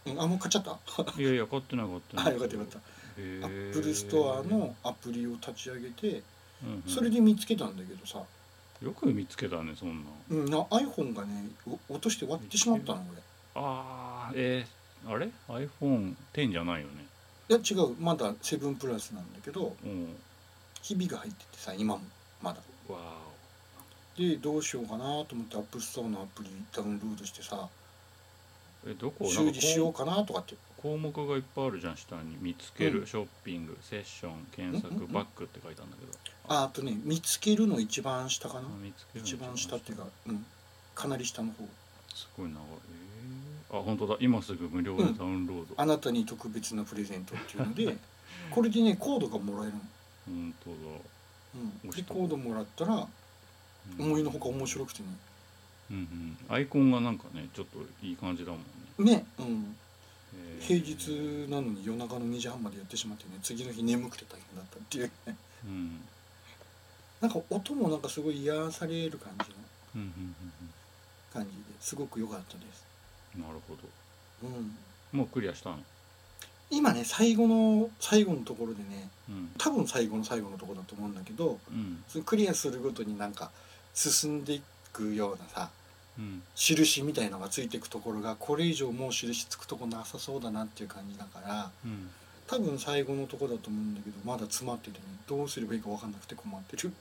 [0.07, 1.21] うん、あもう買っちゃった？
[1.21, 2.27] いやいや買ってない買ってない。
[2.29, 2.79] あよかったよかった。
[2.79, 6.23] へ Apple Storeのアプリを立ち上げて
[6.65, 6.83] うんうん。
[6.87, 8.23] それで見つけたんだけどさ、
[8.83, 13.23] よく見つけたねそんなうん、な iPhone がねお落として割ってしまったのこれ
[13.55, 17.07] ああえー、あれ？iPhone10 じゃないよね。
[17.49, 17.95] いや違う。
[18.01, 20.17] まだ7プラスなんだけどうん。
[20.83, 22.03] ヒビが入っててさ今も
[22.43, 22.61] まだ。
[22.93, 22.99] わ
[24.17, 27.69] でどうしようかなと思って App Store のアプリダウンロードしてさ
[28.87, 29.27] おえどこ？
[29.27, 30.57] 修理しようかかなとかって。
[30.77, 31.97] 項目がいっぱいあるじゃん。
[31.97, 33.07] 下に見つける、うん。
[33.07, 35.13] ショッピングセクション検索、うんうんうん。
[35.13, 36.13] バックって書いたんだけど。
[36.49, 38.61] ああとね見つけるの一番下かな。
[38.61, 39.77] あ見つけるの一番下。
[39.77, 40.45] っていうかうん。
[40.95, 41.65] かなり下の方。
[42.15, 42.61] すごい長い。
[43.71, 44.17] えー、あ本当だ。
[44.21, 47.97] 今すぐ無料でダウンロード、あなたに特別なプレゼントっていうので
[48.53, 49.81] これでねコードがもらえるの、
[50.27, 50.77] 本当だ。
[51.85, 53.05] うん、でコードもらったらうん
[53.99, 55.09] 思いのほか面白くてね。
[55.91, 56.55] うんうん。
[56.55, 59.15] アイコンがなんかねちょっといい感じだもんね。
[59.17, 60.61] ね、うん、へー。
[60.61, 65.11] 平日なのに夜中の2時半までやってしまってね次の日眠くて大変だったっていう。
[65.27, 66.01] ねうん。
[67.21, 69.57] なんか音もなんかすごい癒される感じの
[69.97, 70.35] うんうん
[71.33, 72.85] 感じですごく良かったです、
[73.37, 74.49] うんなるほど。
[74.49, 75.79] うん、もうクリアしたの？
[76.71, 79.51] 今ね最後の最後のところでねうん。
[79.59, 82.03] 多分最後の最後のところだと思うんだけどうん。
[82.09, 83.51] そのクリアするごとになんか
[83.95, 85.71] 進んでいくようなさ
[86.19, 86.43] うん。
[86.55, 92.11] 印みたいのがついていくところがこれ以上もう印つくとこなさそうだなっていう感じだからうん。
[92.47, 96.93] 多分最後のとこだと思うんだけどまだ詰まっててねどうすればいいか分かんなくて困ってる。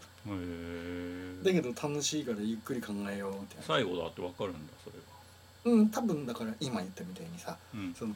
[1.44, 5.78] だけど楽しいからゆっくり考えようって最後だってわかるんだそれは。
[5.78, 8.16] うん多分だから今言ったみたいにさうんその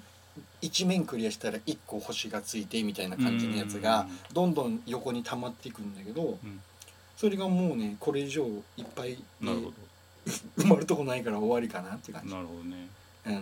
[0.61, 6.61] 一面クリアしたら1個星がついてみたいな感じのやつがどんどん横に溜まっていくんだけどうん
[7.17, 8.45] それがもうねこれ以上
[8.77, 9.73] いっぱいなるほ
[10.57, 12.29] 埋まるとこないから終わりかなって感じ。
[12.29, 12.87] どなるほどね。
[13.25, 13.33] うん。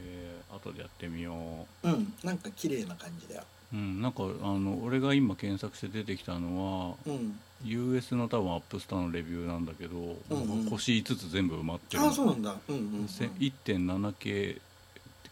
[0.00, 1.34] えー、後でやってみよ
[1.82, 1.88] う。
[1.88, 2.12] ん。
[2.24, 3.42] なんか綺麗な感じだよ。
[3.72, 4.00] ううん。
[4.00, 7.38] なんかあの俺が今検索して出てきたのはうん。
[7.64, 10.70] US の多分アップスターのレビューなんだけど、うんうん。
[10.70, 12.54] 星5つ全部埋まってるああそうなんだ。
[12.68, 14.60] うんうん、うん、せ 1.7K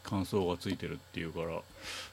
[0.02, 1.60] 感想がついてるっていうから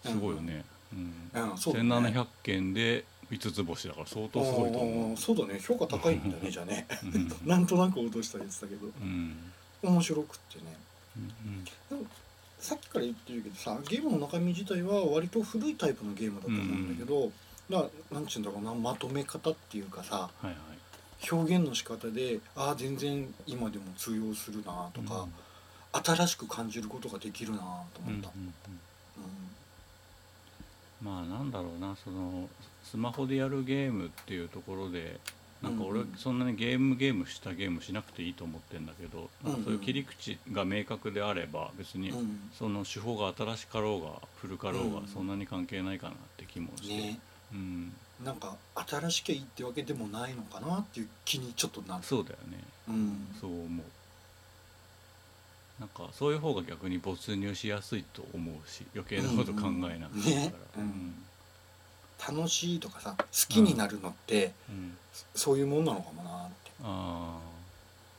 [0.09, 1.51] すごいよね、うん。
[1.51, 1.57] うん。
[1.57, 1.89] そうだね。
[1.89, 5.17] 1700件で5つ星だから相当すごいと思う。
[5.17, 5.59] そうだね。
[5.59, 6.85] 評価高いんだねじゃあね。
[7.03, 7.31] うん。
[7.47, 8.87] なんとなく落としたやつだけど。
[8.87, 9.35] うん。
[9.81, 10.77] 面白くってね。
[11.17, 12.07] うん
[12.59, 17.31] さっきから言ってるけどさゲームの中身自体は割と古いタイプのゲームだと思うんだけど、
[17.71, 20.55] ななんちゅうんだろうなまとめ方っていうかさはいはい。
[21.31, 25.27] 表現の仕方でああ全然今でも通用するなとか、
[25.91, 27.63] 新しく感じることができるなと
[28.05, 28.53] うん思った、うんうん。
[31.09, 31.25] うん。
[31.27, 32.47] まあなんだろうなその
[32.83, 35.19] スマホでやるゲームっていうところで
[35.61, 36.17] なんか俺うんうん。
[36.17, 42.49] そんなにゲームゲームしたゲームしなくていいと思ってんだけど、なんかそういう切り口が明確であれば別にうん。
[42.57, 44.95] その手法が新しかろうが古かろううん。
[44.95, 47.19] がそんなに関係ないかなって気もして、ね。
[47.53, 52.03] うん、なんか新しきゃいいってわけでもないのかなっていう気にちょっとなる。
[52.03, 52.57] そうだよね。
[52.87, 53.27] うん。
[53.39, 53.85] そう思う。
[55.79, 60.47] なんかそういう方が逆に没入しやすいと思うし余計なこと考えなくていいから。
[60.47, 60.51] ね。
[60.77, 61.13] うん
[62.27, 64.75] 楽しいとかさ好きになるのって、うん。
[64.75, 64.97] うん。
[65.35, 66.71] そういうもんなのかもなって。
[66.83, 67.39] ああ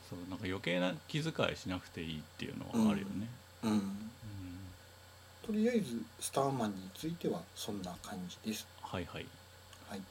[0.09, 3.27] そうなんか余計な気遣いしなくていいっていうのはあるよね、
[3.63, 3.71] うん。
[3.71, 3.81] うん。
[5.45, 8.67] とりあえずスターマンについてはそんな感じです。
[8.81, 9.25] はいはい。
[9.89, 10.01] はい。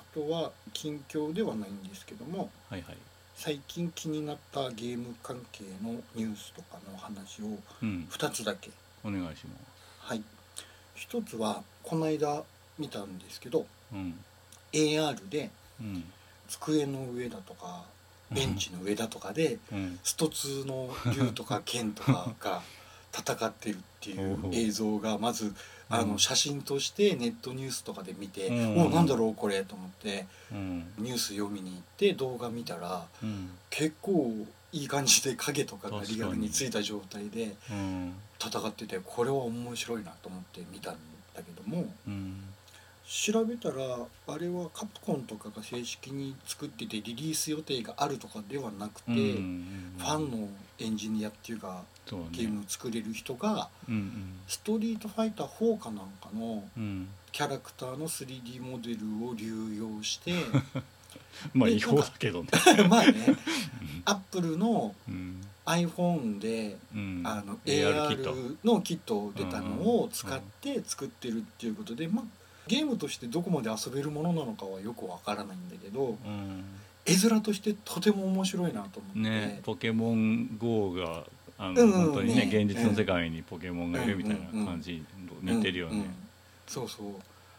[0.00, 2.96] あとは近況ではないんですけどもはいはい。
[3.36, 8.08] 最近気になったゲーム関係のニュースとかの話をうん。
[8.10, 8.70] 2つだけ。
[9.04, 9.54] お願いしま
[10.00, 10.22] はい。
[10.94, 12.42] 一つはこの間
[12.78, 14.14] 見たんですけどすうん。
[14.72, 16.04] AR でうん。
[16.48, 17.84] 机の上だとか
[18.30, 19.98] ベンチの上だとかでうん。
[20.02, 22.62] スト2の竜とか 剣とかが
[23.12, 25.54] 戦ってるっていう映像がまず
[25.90, 26.08] あうん。
[26.12, 28.86] の写真としてネットニュースとかで見てうん。
[28.86, 30.92] おなんだろうこれと思ってうん。
[30.98, 33.50] ニュース読みに行って動画見たらうん。
[33.70, 38.14] 結構いい感じで影とかがリアルについた状態でうん。
[38.40, 40.96] 戦っててこれは面白いなと思って見たん
[41.34, 42.40] だけどもうん
[43.08, 43.74] 調べたら
[44.26, 51.82] あれはカプコンとかが正式に作っててリリース予定があるとかではなくて、うんファンのエンジニアっていうか
[52.30, 56.62] ゲームを作れる人がうん「ストリートファイター4」かなんかの
[57.32, 60.38] キャラクターの 3D モデルを流用してで
[61.54, 62.48] まあ違法だけどね。
[62.88, 63.36] まあね。
[64.04, 65.40] アップルのうん。
[65.66, 67.22] iPhone でうん。
[67.24, 72.24] あの AR のキット出たのを使って作ってるっていうことで、まあ、
[72.68, 76.64] ゲームとしてどこまで遊べるものなのかはよくわからないんだけどうん。
[77.06, 81.24] 絵面としてとても面白いなと思って、ねポケモン GO が
[81.58, 82.64] あの、うんうん本当にねね。
[82.64, 86.10] 現実の世界にポケモンがいるみたいな感じと似てるよね、うんうん
[86.66, 87.06] そうそう。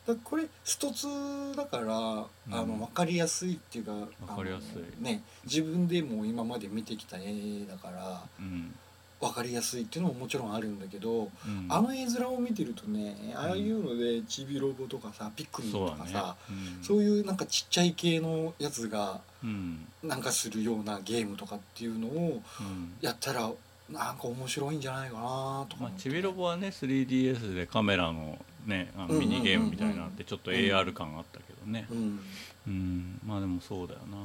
[0.08, 1.08] だこれ一つ
[1.56, 5.04] だから、あのうん分かりやすいっていうかわかりやすい。
[5.04, 8.76] ね自分でも今まで見てきた絵だからうん
[9.20, 11.66] 分かりやすいっていうのももちろんあるんだけど、うん。
[11.68, 16.84] あの絵面を見てるとねああいうのでちびロボとかさピックミンとかさうん。
[16.84, 19.86] そういうなんかちっちゃい系のやつがうん。
[20.04, 22.94] なんかするようなゲームとかっていうのをうん。
[23.02, 23.52] やったら
[23.90, 31.88] なんか面白いんじゃないかなとかまあちびロボはね 3DS でカメラのねあのミニゲームみたいなのあってちょっと AR 感あったけどね。
[31.92, 32.20] うん
[32.68, 34.18] うんまあでもそうだよな。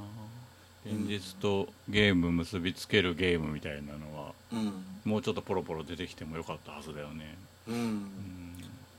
[0.86, 4.34] 現実とゲーム結びつけるゲームみたいなのはうん
[5.04, 7.36] もうちょっとポロポロ出てきてもよかったはずだよね。
[7.68, 7.74] うん。
[7.74, 8.04] うん。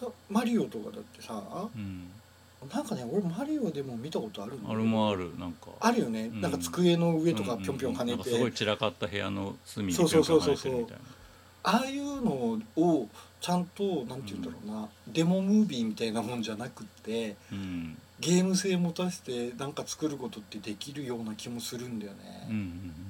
[0.01, 1.41] だマリオとかだってさ
[1.75, 2.07] うん。
[2.73, 5.67] なんかね俺マリオでも見たことあるあれもあるなんか。
[5.79, 6.41] あるよね、うん。
[6.41, 10.87] なんか机の上とかうんぴょんぴょん跳ねて、すごい散らかった部屋の隅にそうんそうそうそう。
[11.63, 12.31] ああいうの
[12.75, 13.09] を
[13.41, 17.97] ちゃんとなんて言うんだろうな、デモムービーみたいなもんじゃなくってうん。
[18.19, 22.13] ゲーム性持たせてなんか作ることってできるような気もするんだよ
[22.49, 23.04] うんうんね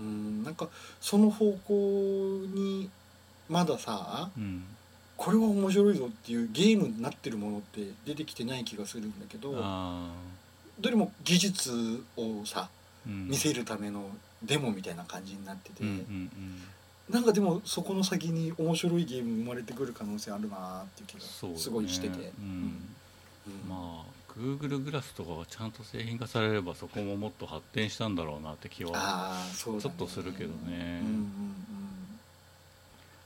[0.00, 0.68] うんなんか
[1.00, 2.90] その方向に
[3.48, 4.42] まださうん。
[4.42, 4.64] うん
[5.16, 10.08] これは面白いぞっていうゲームになってるものって出てきてない気がするんだけどあ
[10.80, 13.28] どれも技術をさーうん。
[13.28, 14.08] 見せるための
[14.42, 16.30] デモみたいな感じになってて、うんうん
[17.10, 22.78] なんかでもそこの先に面白いゲーム生まれてくる可能性あるなっていう気がすごいしてて、うん。
[23.46, 23.68] うん。
[23.68, 24.09] まあ
[24.40, 31.02] Google グラスとかがちゃんと製品化されればそこももっと発展したんだろうなって気はちょっとするけどね。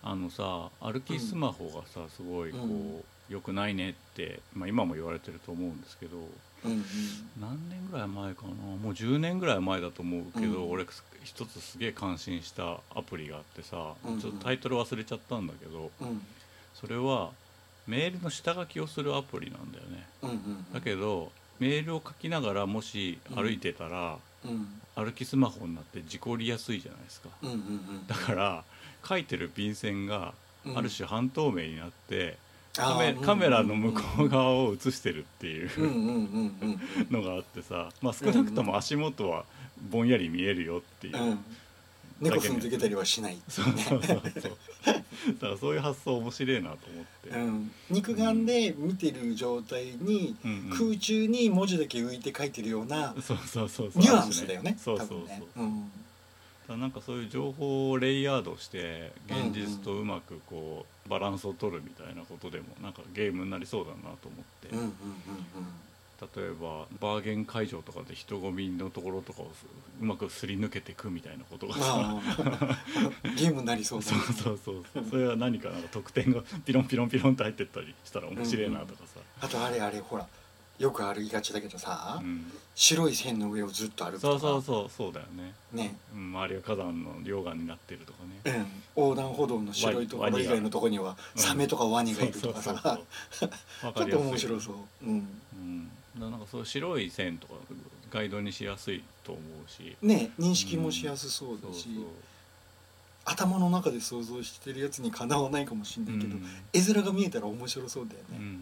[0.03, 2.97] あのさ歩きスマホがさすごいこうん。
[2.99, 6.19] う良くないねって、まあ、今も言われてると思うんですけど
[6.67, 6.85] うんうん。
[7.41, 8.49] 何年ぐらい前かな？
[8.49, 10.71] もう10年ぐらい前だと思うけど、うん。
[10.73, 10.85] 俺
[11.23, 14.21] 一つすげえ感心したアプリがあってさ、うんうん。
[14.21, 16.21] ちょっとタイトル忘れちゃったんだけどうん。
[16.75, 17.31] それは
[17.87, 20.07] メールの下書きをするアプリなんだよね。
[20.23, 24.67] うんうんだけどメールを書きながらもし歩いてたら、うん。
[24.97, 27.29] 歩きスマホになって事故りやすいじゃないですか。
[27.43, 28.07] うんうんうん。
[28.07, 28.65] だから
[29.07, 30.35] 書いてる便箋が
[30.67, 30.79] うん。
[30.79, 32.39] ある種半透明になって、
[32.79, 36.79] あカメーカメラの向こう側を映してるっていううんうんうん
[37.11, 37.13] うん。
[37.13, 39.45] のがあってさ、まあ、少なくとも足元は
[39.91, 41.45] ぼんやり見えるよっていう、うんうん
[42.21, 44.57] 猫踏んづけたりはしないそうそうそうそう。
[45.41, 50.51] だからそういう発想面白いなと思って、うん、肉眼で見てる状態にうん。
[50.71, 54.03] うん空中に文字だけ浮いて書いてるようなそうそうそうそう。
[54.03, 55.81] ニュアンスだよねそうそうそう、多分ねうん。
[55.83, 64.93] だからなんかそういう情報をレイヤードして現実とうまくこうバランスを取るみたいなことでもなんかゲームになりそうだなと思って、うんうんうん
[66.37, 69.67] 例えばバーゲン会場とかで人混みのところとかをす
[70.01, 72.17] うまくすり抜けていくみたいなことがさ
[73.37, 80.27] ゲームになりそうだそうそうそうそれは何かなんか得点がピロンピロンピロンって入ってったりしたら面白いなとかさ、あとあれあれほら
[80.79, 82.51] よく歩きがちだけどさ、うん。
[82.75, 84.41] 白い線の上をずっと歩くそうとか。
[84.41, 85.95] そうそうそうだよね、ね。
[86.13, 88.19] うん、周りが火山の溶岩になってるとか
[88.51, 88.59] ね。
[88.97, 91.43] うん、横断歩道の白いところ以外のところにはうん。
[91.43, 92.75] サメとかワニがいるとかさ、
[93.41, 94.75] ちょっと面白そう、
[95.07, 97.55] うん、うん、なんかそう白い線とか
[98.11, 99.97] ガイドにしやすいと思うし。
[100.03, 102.05] ね認識もしやすそうだし、そうそう
[103.25, 106.45] 頭の中で想像してるやつにかなわないかもしれないけど、うん。
[106.73, 108.59] 絵面が見えたら面白そうだようんうんね。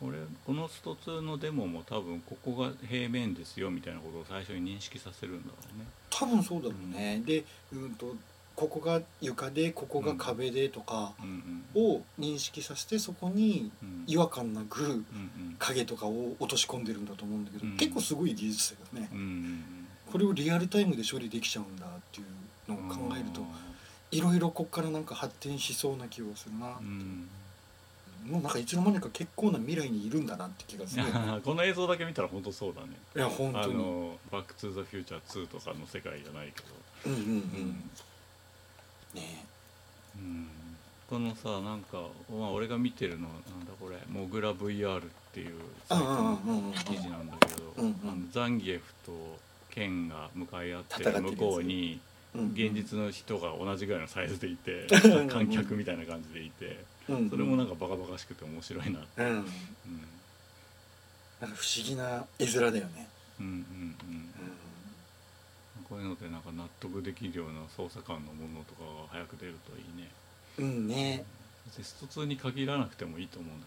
[0.00, 0.10] うん。
[0.10, 5.86] これこのスト2のデモも多分ここが平面ですよみたいなことを最初に認識させるんだろうね。
[6.10, 7.22] 多分そうだろうね。
[7.24, 8.16] で、うんと
[8.58, 15.04] ここが床でここが壁でとかうんうんを認識させてそこにうん違和感なくうんうん
[15.60, 19.16] 影とかを落とし込んでるんだと思うんだけど、うん結構すごい技術だよねう。
[19.16, 19.62] ん
[20.10, 23.42] これをリアルタイムで処理できちゃうんだっていうのを考えると
[24.10, 26.82] いろいろこっからなんか発展しそうな気がするなう。
[26.82, 27.28] ん
[28.26, 31.04] もうなんかいつの間にか結構な未来にいるんだなって気がする。
[31.44, 33.74] この映像だけ見たら本当そうだねいや本あ当に。
[33.78, 36.66] の「バック・トゥ・ザ・フューチャー2」とかの世界じゃないけど
[37.06, 37.90] うんうんうん。
[39.20, 39.44] ね。
[40.16, 40.48] うん。
[41.08, 45.02] このさなんか、まあ、俺が見てるのはなんだこれモグラ VR っ
[45.32, 45.54] ていう
[45.88, 46.38] サイトの
[46.84, 49.38] 記事なんだけどうんうんあのザンギエフと
[49.70, 51.98] ケンが向かい合ってる向こうに
[52.34, 59.26] 現実の人が同じぐらいのサイズでいてうん観客みたいな感じでいてうんそれもなんかバカバカしくて面白いなうん。
[59.26, 59.44] うん。
[61.40, 63.08] なんか不思議な絵面だよね。
[63.40, 63.56] うんうんうん。
[63.56, 64.57] うん。
[65.88, 70.08] こういうのでなんか納得できるような操作感のものとかが早く出るといいね
[70.58, 71.24] うんね。
[71.66, 73.66] 別にスト2に限らなくてもいいと思うんだ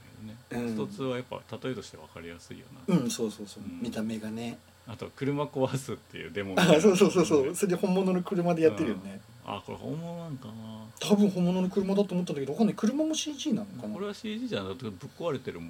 [0.49, 4.57] けどね、うんスト2はやっぱ例えとして分かりやすいよな、うんそうそうそう、うん見た目がね。
[4.87, 7.45] あと車壊すっていうデモあそうそうそうそう。
[7.47, 9.21] ねそれで本物の車でやってるよね。
[9.45, 10.53] あこれ本物なんかな
[10.99, 12.75] 多分本物の車だと思ったんだけど、わかんない。
[12.75, 13.93] 車も CG なのかな？
[13.93, 14.07] これ。
[14.07, 15.69] は CG じゃなくてぶっ壊れてるもん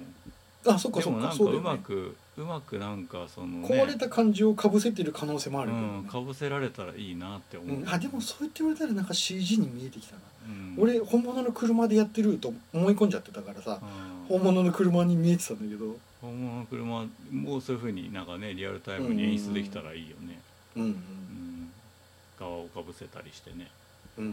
[0.66, 1.18] あ、そっかでそっか。
[1.18, 1.64] もなんかうそうだよね。
[1.64, 5.98] まくうまくなんかそのね壊れた感じをかぶせてる可能性もあうるけどね。
[6.00, 10.82] ん、かぶせられたらいいなって思う、うん、あでもそう言って言われたらなんか CG に見えてきたな、うん。
[10.82, 14.38] 俺本物の車でやってると思い込んじゃってたからさ、うん。
[14.38, 15.96] 本物の車に見えてたんだけど。
[16.22, 20.40] 本物の車もそういうふうになんかねリアルタイムに演出できたらいいよね、
[20.76, 20.88] うんうん。
[20.88, 21.72] うん。
[22.38, 23.70] 側をかぶせたりしてね、
[24.16, 24.24] うん。
[24.24, 24.32] うん。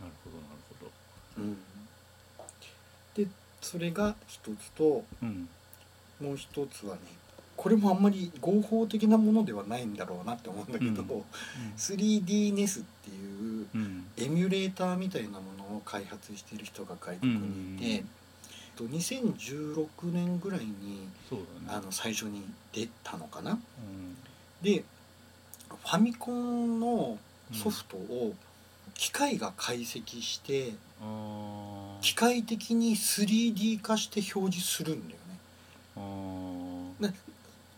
[0.00, 0.90] なるほどなるほど。
[1.38, 1.56] うん
[3.62, 5.48] それが一つとうん。
[6.20, 7.00] もう一つはね
[7.56, 11.24] これもあんまり合法的なものではないんだろうなって思うんだけど、うん。
[11.76, 14.04] 3DNES っていううん。
[14.18, 18.08] エミュレーターみたいなものを開発している人が外国にいて、うん
[18.74, 21.08] と2016年ぐらいにね。
[21.68, 23.52] あの最初に出たのかな？
[23.52, 23.58] うん。
[24.62, 24.82] で
[25.68, 27.18] ファミコンの
[27.52, 28.34] ソフトを
[28.94, 30.72] 機械が解析して
[31.02, 35.20] あ機械的に 3D 化して表示するんだよ
[37.00, 37.14] ね。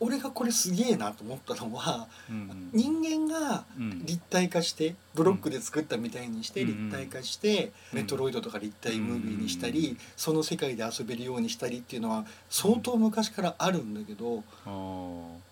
[0.01, 4.05] 俺がこれすげえなと思ったのはうん人間がうん。
[4.05, 6.91] 立体化してブロックで作ったみたいにしてうん。
[6.91, 7.99] 立体化してうん。
[8.01, 14.43] メトロイドとか立体ムービーにしたうんりその世界で遊べるようにしたりっていうのは相当昔からあるんだけど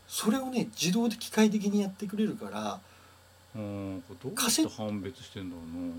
[0.09, 2.81] それをね自動で機械的にやってくれるから
[3.55, 4.03] うん。
[4.09, 5.93] どうやって判別してんだろうな。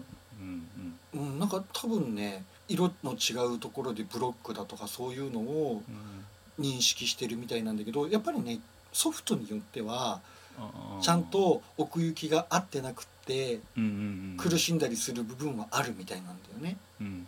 [1.16, 1.32] うん。
[1.32, 6.64] うん、なんか多分ね色の違うところでブロックだとかそういうのをうん。
[6.64, 8.60] 認識してるみたいなんだけどやっぱりね
[8.92, 10.22] ソフトによっては
[11.02, 14.38] ちゃんと奥行きが合ってなくってうんうんうん。
[14.38, 16.78] 苦しんだりする部分はあるみたいなんだよね。
[17.02, 17.26] うん。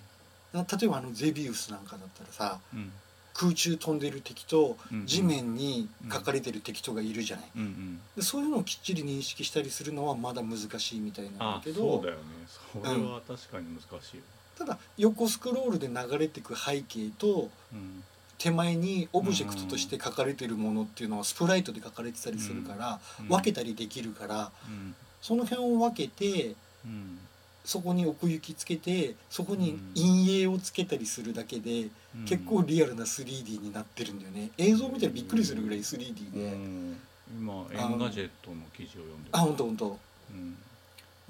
[0.54, 2.92] 例えばあのゼビウスなんかだったらさうん。
[3.34, 7.46] 空中飛んでる敵とうん地面に書かれてる敵とがいるじゃない。
[7.56, 8.00] うんうん。
[8.16, 12.22] でそういうのをきっちり認識したりするのはまだ難しいみたいなんだあけどそうだよね。
[12.48, 14.18] それは確かに難しい。
[14.18, 14.24] よ
[14.58, 18.04] ただ横スクロールで流れてく背景とうん
[18.38, 23.28] 手前にオブジェクトとして書かれてるものっていうのはスプライトで書かれてたりするから、うん。
[23.30, 24.96] 分けたりできるからうん。
[25.22, 26.54] その辺を分けて
[26.86, 27.20] うん。
[27.64, 32.26] そこに奥行きつけてそこに陰影をつけたりするだけで、うん。
[32.26, 34.52] 結構リアルな 3D になってるんだよね。
[34.58, 36.98] 映像見たらびっくりするぐらい 3D で、うん。
[37.40, 39.30] 今エンガジェットの記事を読んでる。
[39.32, 40.00] あ本当本当。
[40.32, 40.58] うん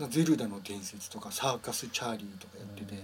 [0.10, 3.02] ゼルダの伝説とかサーカスチャーリーとかやってて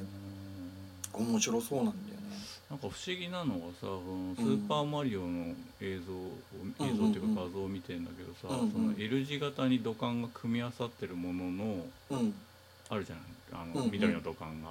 [1.13, 2.37] 面白そうなんだよね。
[2.69, 6.31] なんか不思議なのがさこのスーパーマリオの映像を、
[6.63, 8.71] うん映像っていうか画像を見てんだけどさ、うんうん。
[8.71, 12.33] その L 字型に土管が組み合わさってるもののうん。
[12.89, 13.91] あるじゃないあの、うんうん。
[13.91, 14.69] 緑の土管が、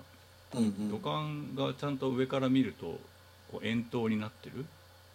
[0.55, 0.90] うんうん。
[0.90, 2.99] 土管がちゃんと上から見ると
[3.51, 4.66] こう円筒になってる？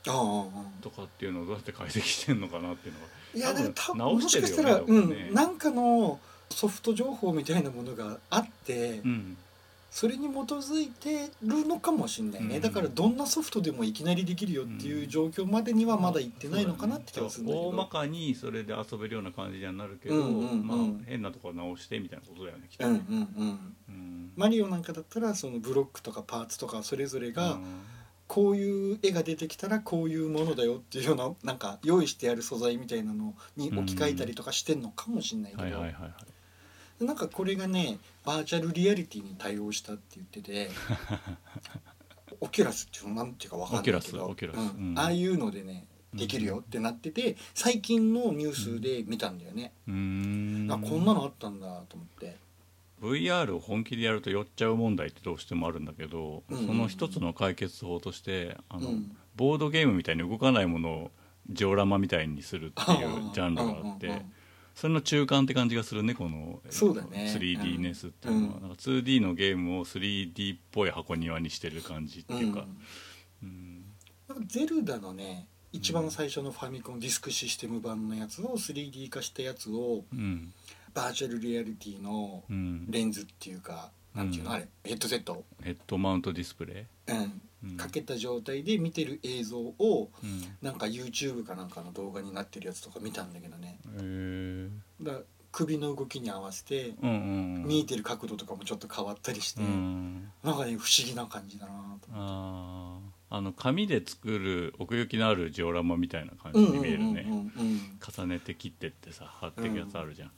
[0.08, 3.06] ああとかっていうのをどうやって解析してんのかなっていうのが。
[3.34, 6.20] いやでも多分直もしるよねしてかしたら、多分ねうんなんかの
[6.50, 9.38] ソフト情報みたいなものがあって、うん
[9.96, 12.62] それに基づいてるのかもしれないね、うん。
[12.62, 20.68] だからどんなソフトでもいきなりできるよっていう状況までにはまだ行ってないのかなって気がするんだけど、大まかにそれで遊べるような感じにはなるけど、うんうんうん。
[20.68, 20.78] まあ
[21.08, 24.32] 変なところ直してみたいなことだよねきっとうんうね、んうんうん。
[24.36, 27.58] マリオなんかだったらそのブロックとかパーツとかそれぞれが
[28.28, 36.14] こういう絵が出てきたらこういうものだよっていうようななんか用意してある素材みたいなのに置き換えたりとかしてんのかもしれないけど、はいはいはいはい
[37.00, 40.70] なんかこれがねバーチャルリアリティに対応したって言ってて
[42.40, 44.58] オキュラスっていうのなんていうかわかんないけどオキュラスオキュラス。
[44.78, 44.90] うん。
[44.92, 45.00] うん。
[45.00, 50.72] ああいうのでねできるよってなってて最近のニュースで見たんだよね、うーん。
[50.72, 52.38] あこんなのあったんだと思って。
[53.02, 56.58] VR を本気でやると酔っちゃう問題ってどうしてもあるんだけど、うん。
[56.58, 59.18] うんうんその一つの解決法としてあの、うん。
[59.36, 61.12] ボードゲームみたいに動かないものを
[61.50, 64.26] ジオラマみたいにするっていうジャンルがあって、
[64.76, 67.34] それの中間って感じがするねこのそうだね。
[67.34, 68.62] 3D ネスっていうのは、うん。
[68.62, 72.66] なんか 2D のゲームを 3D っぽい箱庭にしてる感じっていうか、
[73.42, 73.84] うん。
[74.38, 74.48] うん。
[74.48, 80.54] ゼルダのね一番最初のファミコンディスクシステム版のやつを 3D 化したやつをうん。
[80.94, 82.86] バーチャルリアリティのうん。
[82.90, 84.56] レンズっていうか、なんていうのうん。
[84.58, 87.42] あれヘッドセット、ヘッドマウントディスプレイ、うんうん
[87.78, 90.44] かけた状態で見てる映像をうん。
[90.62, 93.80] なんか YouTube かなんかの動画になってるやつとか見たんだけどね。
[95.02, 95.20] だ
[95.52, 97.68] 首の動きに合わせてうんうんうん。
[97.68, 100.32] 見えてる角度とかもちょっと変わったりして、うん。
[100.44, 103.06] なんかね不思議な感じだなとあー。
[103.38, 107.82] あの紙で作る奥行きのあるジオラマみたいな感じうんうんうんうんに見えるねうん。
[108.00, 110.34] 重ねて切ってってさ貼っていくやつあるじゃん、だ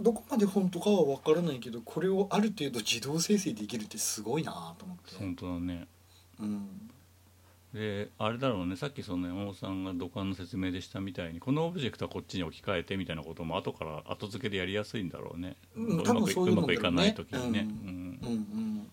[0.00, 5.86] どこまで本当かは分からないけどこれをある程度自動生成できるってすごいなと思って、本当だね。
[6.40, 6.90] うん、
[7.74, 15.96] であれだろうねさっきその山本さんが土管の説明でしたみたいにこのオブジェクトはこっちに置き換えてみたいなことも後から後付けでやりやすいんだろうね、うん。
[15.98, 18.18] まくうまくいかない時にね、うん。
[18.22, 18.88] うん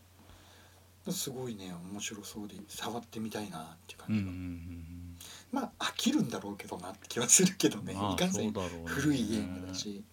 [1.06, 1.14] うん。
[1.14, 4.96] すごいね面白そうで触ってみたいなっていう感じが、うんうんうん
[5.52, 10.04] まあ飽きるんだろうけどなって気はするけどね、まあいかんせん古いゲームだし、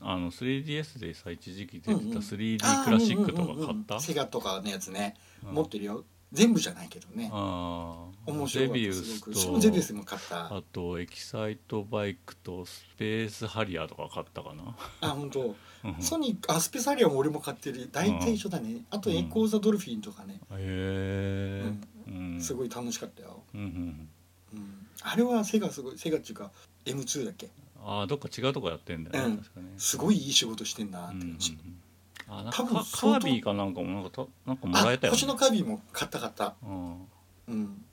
[0.00, 2.18] あの 3DS でさ一時期出てたうんうん。
[2.18, 4.00] 3D クラシックとか買った？
[4.00, 5.14] セガとかのやつね、
[5.46, 5.54] うん。
[5.54, 6.04] 持ってるよ。
[6.30, 7.30] 全部じゃないけどね。
[7.32, 8.50] ああ面白かった。
[8.50, 10.54] ゼビウすごくスビウスも買った。
[10.54, 14.76] あとエキサイトバイクとスペースハリアーとか買ったかな。
[15.00, 15.56] あ本当。
[15.84, 16.02] うん。
[16.02, 17.88] ソニックアスペサリアも俺も買ってる。
[17.90, 21.72] 大体一緒だね、あとエコーザドルフィンとかね、へえ
[22.08, 22.40] うん。
[22.40, 24.08] すごい楽しかったよ、うんうん
[24.52, 26.50] うん、あれはセガすごいセガっていうか
[26.84, 27.48] M2 だっけ？
[27.84, 29.38] ああどっか違うとこやってんだよね、うん。
[29.38, 29.66] 確かね。
[29.78, 31.20] すごいいい仕事してんなって。
[31.20, 31.58] 感じ、
[32.28, 35.08] あなんか多分カービィかなんかもなんかたなんかもらえたよね。
[35.08, 36.54] あ星のカービィも買った買った。
[36.62, 37.08] うん。
[37.48, 37.84] うん。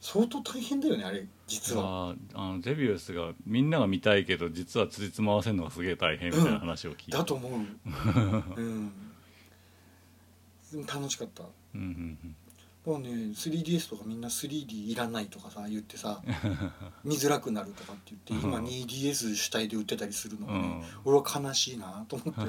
[0.00, 2.10] 相当大変だよねあれ実は。
[2.10, 7.52] ああのゼビウスがみんなが見たいけど実はつじつま合わせるのがすげえ大変みたいな話を聞いて、だと思う。
[8.60, 8.92] うん。
[10.86, 11.44] 楽しかった。
[11.74, 11.86] うんうん
[12.22, 12.36] うん
[12.84, 16.22] もうね 3DS とかみんな 3D いらないとかさ言ってさ
[17.02, 21.12] 見づらくなるとかって言って今うん 2DS 主体で売ってたりするのがね、うん。
[21.12, 22.40] 俺は悲しいなと思って。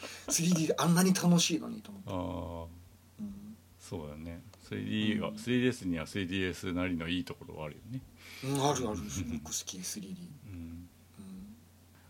[0.28, 3.22] 3D であんなに楽しいのにと思って、ああ。
[3.22, 3.56] うん。
[3.78, 4.42] そうだね。
[4.70, 5.34] 3D は、うん。
[5.36, 8.00] 3DS には 3DS なりのいいところはあるよね。
[8.44, 9.10] うん、あるある。
[9.10, 10.16] すごく好き 3D、
[10.46, 10.52] うん。
[10.54, 10.88] うん、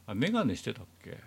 [0.07, 1.19] あメガネしてたっけ？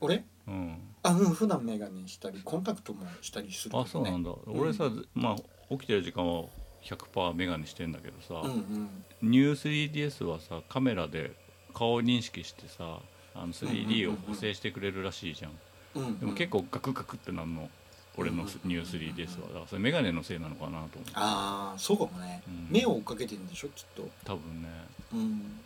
[0.00, 0.24] 俺？
[0.50, 0.78] うん。
[1.02, 4.34] あうん普段メガネしたりコンタクトもしたりするね、あそうなんだ、ん。
[4.48, 5.36] 俺さまあ
[5.70, 6.44] 起きてる時間は
[6.84, 9.30] 100%メガネしてんだけどさ、うんうん。
[9.30, 11.32] ニュー 3DS はさカメラで
[11.72, 12.98] 顔認識してさ
[13.34, 15.52] あの 3D を補正してくれるらしいじゃん,、
[15.94, 16.18] うんうん。
[16.18, 17.70] でも結構ガクガクってなんの？
[18.16, 19.46] 俺のニュー 3DS は。
[19.48, 20.98] だからそれメガネのせいなのかなと思って。
[21.14, 22.66] ああそうかもね、うん。
[22.68, 24.08] 目を追っかけてるんでしょきっと。
[24.24, 24.68] 多分ね。
[25.14, 25.60] うん。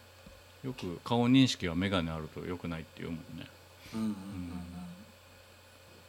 [0.62, 3.47] よく顔認識はメガネあるとよくないって言うもんね
[3.95, 4.14] うんうんうん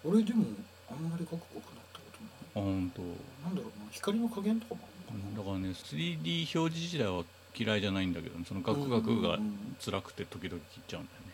[0.10, 0.18] うん。
[0.18, 0.46] 俺でも
[0.90, 2.32] あんまりガクガクなったことない。
[2.56, 3.86] あ本当なんだろうな。
[3.92, 7.24] 光の加減とかもあるのだからね 3D 表示自体は
[7.58, 9.40] 嫌いじゃないんだけど、そのガクガクが
[9.84, 11.34] 辛くて時々切っちゃうんだよね。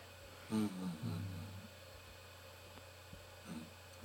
[0.52, 0.70] うんうんうん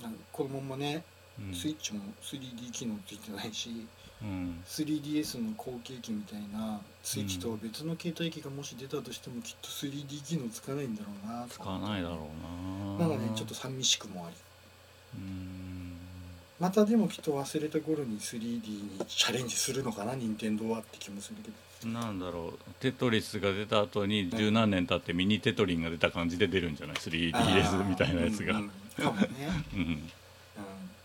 [0.00, 0.02] ん。
[0.02, 1.04] なんかこのままね、
[1.38, 1.54] うん。
[1.54, 3.86] スイッチも 3D 機能ついてないし
[4.20, 12.28] うん、3DS の後継機みたいなスイッチとは別の携帯機がもし出たとしてもきっと 3D 機能つかないんだろうな使わないだろ
[12.98, 13.08] うな。
[13.08, 14.36] なんかねちょっと寂しくもあり。
[15.16, 15.96] うん。
[16.60, 21.50] またでもきっと忘れた頃に 3D にチャレンジするのかな任天堂はって気もするけ
[21.88, 21.90] ど。
[21.90, 22.58] なんだろう。
[22.78, 28.64] テトリスが出た後に十何年経ってミニテトリンが出た感じで出るんじゃない？3DS みたいなやつが、うん。
[28.64, 28.70] うん。
[29.02, 29.28] かもね、
[29.72, 29.80] うん。
[29.80, 30.10] うん、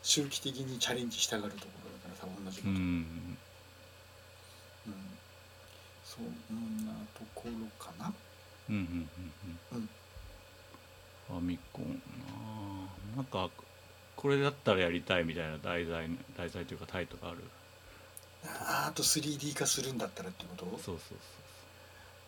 [0.01, 3.32] 周期的にチャレンジしたがるところだからさ同じこと、うんうん
[6.15, 6.21] そ
[6.53, 7.51] んなところ
[7.83, 8.13] かな？
[8.69, 9.07] うんうんうん
[9.73, 9.81] ううん。
[9.83, 9.89] ん
[11.27, 11.97] ファミコンな。
[13.15, 13.49] あなんか
[14.15, 17.37] これだったらやりたいみたいな題材題材というかタイトルある？
[18.45, 20.65] あと 3D 化するんだったらってこと？
[20.83, 21.17] そうそう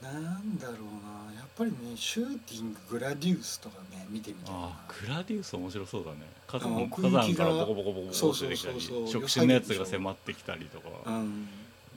[0.03, 1.33] なんだろうな。
[1.33, 4.59] やっぱりねシューティンググラディウスとかね見てみたいな。
[4.61, 6.17] ああグラディウス面白そうだね。
[6.47, 9.21] 火あ山奥火山からボコボコボコボコそうそう出てきたりそうそう。
[9.23, 11.47] 触手のやつが迫ってきたりとうかん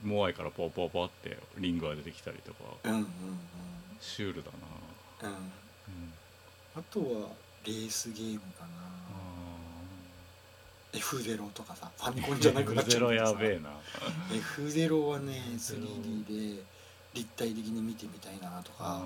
[0.02, 2.58] モアイからポーポーポーってリングが出てきたりとか。
[2.84, 3.06] うんうん
[4.00, 4.50] シュールだ
[5.22, 5.28] な。
[5.28, 5.50] うんうんうん。
[6.76, 7.28] あとは
[7.66, 8.68] レースゲームかな。
[8.68, 9.08] あ
[10.92, 13.32] F ゼロとかさファミコンじゃなくなっちゃうけどさ。
[13.32, 13.70] やべえな。
[14.32, 15.82] F ゼロはねゼロ。
[15.82, 16.62] 3D で
[17.14, 19.02] 立体的に見てみたいなとあか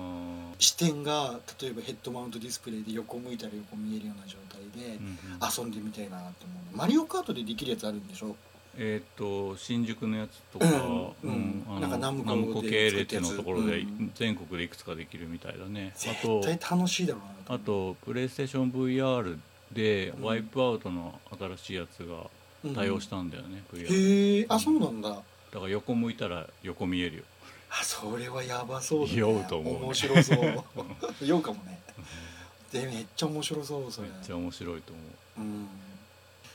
[0.59, 5.17] 視点が例えばヘッドマウントディスプレイで横向いたら横見えるような状態でうんうん。
[5.41, 8.35] 遊んでみたいなと思うマリオカートでできるやつあるんでしょ？
[8.77, 10.65] えっ、と新宿のやつとか、
[11.23, 11.63] うん。
[11.67, 14.11] うんなんかナムコナムコ系列のところでうん。
[14.15, 17.55] 全国でいくつかできるみたいだね、あと絶対楽しいだろうな。
[17.55, 19.37] あとプレイステーション VR
[19.71, 20.23] でうん。
[20.23, 22.27] ワイプアウトの新しいやつが
[22.63, 22.75] うん。
[22.75, 24.45] 対応したんだよね、VR へえ。
[24.49, 25.09] あそうなんだ。
[25.09, 25.23] だか
[25.65, 27.23] ら横向いたら横見えるよ。
[27.69, 29.19] あそれはやばそうだね。
[29.19, 29.79] 酔うと思うね。
[29.81, 30.63] 面白そう。
[31.25, 31.79] 酔うかもね。
[32.71, 34.07] でめっちゃ面白そうそれ。
[34.07, 35.01] めっちゃ面白いと思
[35.37, 35.41] う。
[35.41, 35.67] うん。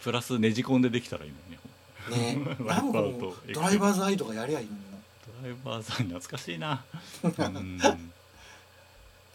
[0.03, 1.59] プラスねじ込んでできたらいいのにね
[2.09, 2.39] ね。
[3.53, 4.69] ドライバーズアイとかやりゃいい
[5.43, 6.85] ドライバーさん懐かしいな。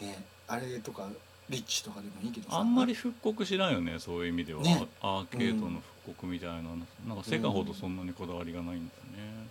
[0.00, 1.08] ねあれとか
[1.48, 2.58] リッチとかでもいいけどさ。
[2.58, 4.86] あんまり復刻しないよねそういう意味では、ね。
[5.00, 9.48] アーケードの復刻みたいな、なんかセガほどそんなにこだわりがないんだよね。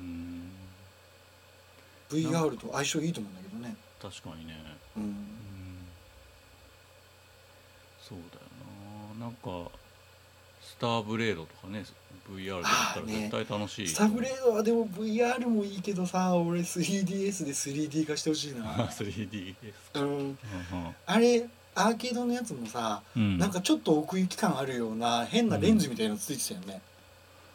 [0.00, 0.50] うん。
[2.10, 3.76] VR と相性いいと思うんだけどね。
[4.00, 4.54] 確かにね。
[4.96, 5.02] うん。
[5.02, 5.26] うん。
[8.00, 8.40] そうだよ
[9.18, 9.26] な。
[9.26, 9.70] なんか
[10.66, 11.84] スターブレードとかね
[12.28, 18.64] VR でやったら絶対楽しいスタブレードはでも VR もいいけどさ俺 3DS で 3D 化してほしいな。
[18.86, 20.38] 3D ですか、うん。
[21.06, 21.46] あれ
[21.76, 23.38] アーケードのやつもさうん。
[23.38, 26.80] なんかちょっと奥行き感あるような変なレンズみたいなのついてたよね、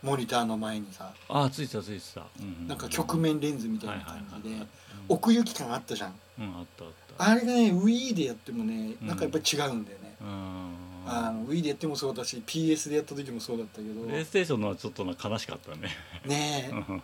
[0.03, 1.11] モニターの前にさ。
[1.27, 4.67] あついてたついてた、うんうなんか曲面レンズみたいはいな感じではいはいはい
[5.09, 7.29] 奥行き感あったじゃんうん、うん、あったあった。
[7.31, 9.07] あれがね Wii でやってもねうん。
[9.07, 14.01] なんかやっぱり違うんだよね、うんあの Wii でやってもそうだし PS でやった時もそうだったけど。
[14.01, 15.89] プレイステーションのはちょっとな悲しかったね。
[16.25, 16.71] ねえ。
[16.71, 17.01] うん。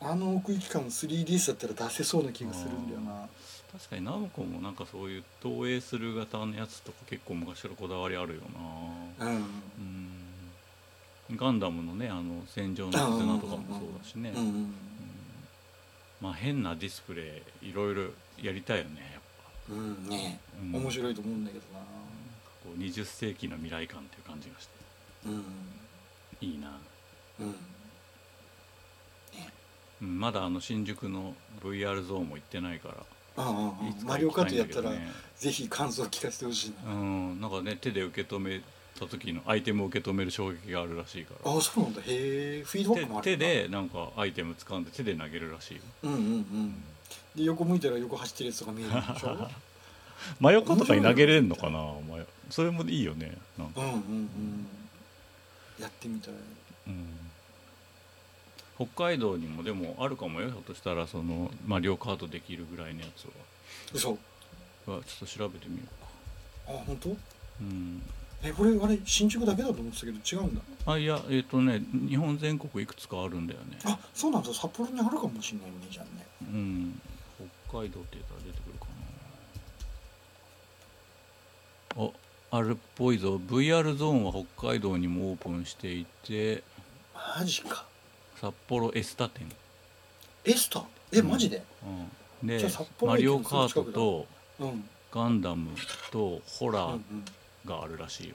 [0.00, 3.28] あの奥行き感 3DS だったら出せそうな気がするんだよな。
[3.72, 8.40] 確かにナムコもなんかそういう投影する型のやつとか結構昔からこだわりあるよ
[9.18, 9.26] な。
[9.26, 9.34] うん。
[9.36, 10.08] うん。
[11.36, 14.32] ガンダムのねあの戦場の絆とかもそうだしね、
[16.22, 18.04] まあ変なディスプレイいろいろ
[18.42, 19.22] やりたいよねやっ
[19.68, 20.80] ぱ、うんねうん。
[20.80, 21.80] 面白いと思うんだけどな
[22.68, 24.72] こう20世紀の未来感っていう感じがして。
[25.26, 25.42] うん。
[26.40, 26.78] いいな、
[27.40, 27.54] うん。
[30.02, 33.02] うん、まだあの新宿の VR ゾーンも行ってないからあ
[33.36, 34.92] ああいつかマリオカートやったら
[35.36, 37.40] ぜひ感想聞かせてほしいなうん。
[37.40, 37.50] なん。
[37.50, 38.60] かね手で受け止め
[38.98, 41.94] た時のアイテムを受け止める衝撃があるらしいからああそうなん。
[41.94, 43.88] だへえフィードバックもあ手る手でなん。
[43.88, 44.84] かアイテム掴ん。
[44.84, 46.12] で手で投げるらしいうん。
[46.12, 46.18] うん。
[46.20, 46.74] うん。
[47.34, 49.48] で横向いたら横走ってるやつとか見えるでしょ
[50.40, 51.94] 真横とかに投げれるのかな？
[52.50, 53.36] それもいいよね。
[53.58, 54.66] なんか、うんうんうん。
[55.80, 56.34] やってみたい。
[56.86, 57.06] うん、
[58.76, 60.48] 北海道にもでもあるかもよ。
[60.48, 63.26] ひょっとしたらそのマリオカートできるぐらいのやつ
[63.94, 64.12] 嘘
[64.86, 64.94] は。
[64.96, 65.82] はちょっと調べてみよ
[66.66, 66.72] うか。
[66.80, 67.10] あ本当？
[67.60, 68.02] うん。
[68.42, 70.62] えこれあれ新宿だけだと思ってたけど違うんだ。
[70.86, 73.78] あいやえっ、とね日本全国いくつかあるんだよね。
[73.84, 74.54] あそうなんだ。
[74.54, 76.26] 札幌にあるかもしれないねじゃあね。
[76.40, 77.00] うん。
[77.68, 78.97] 北海道って言ったら出てくるかな
[81.98, 82.10] あ
[82.50, 83.36] あるっぽいぞ。
[83.36, 86.62] VR ゾーンは北海道にもオープンしていて
[87.36, 87.84] マジか。
[88.40, 89.46] 札幌エスタ店、
[90.44, 90.84] エスタ？
[91.12, 91.62] えマジで？
[92.42, 92.64] うん、で
[93.02, 94.26] マリオカートと
[94.60, 94.88] うんうん。
[95.10, 95.70] ガンダム
[96.12, 98.34] とホラうんーがあるらしいよ、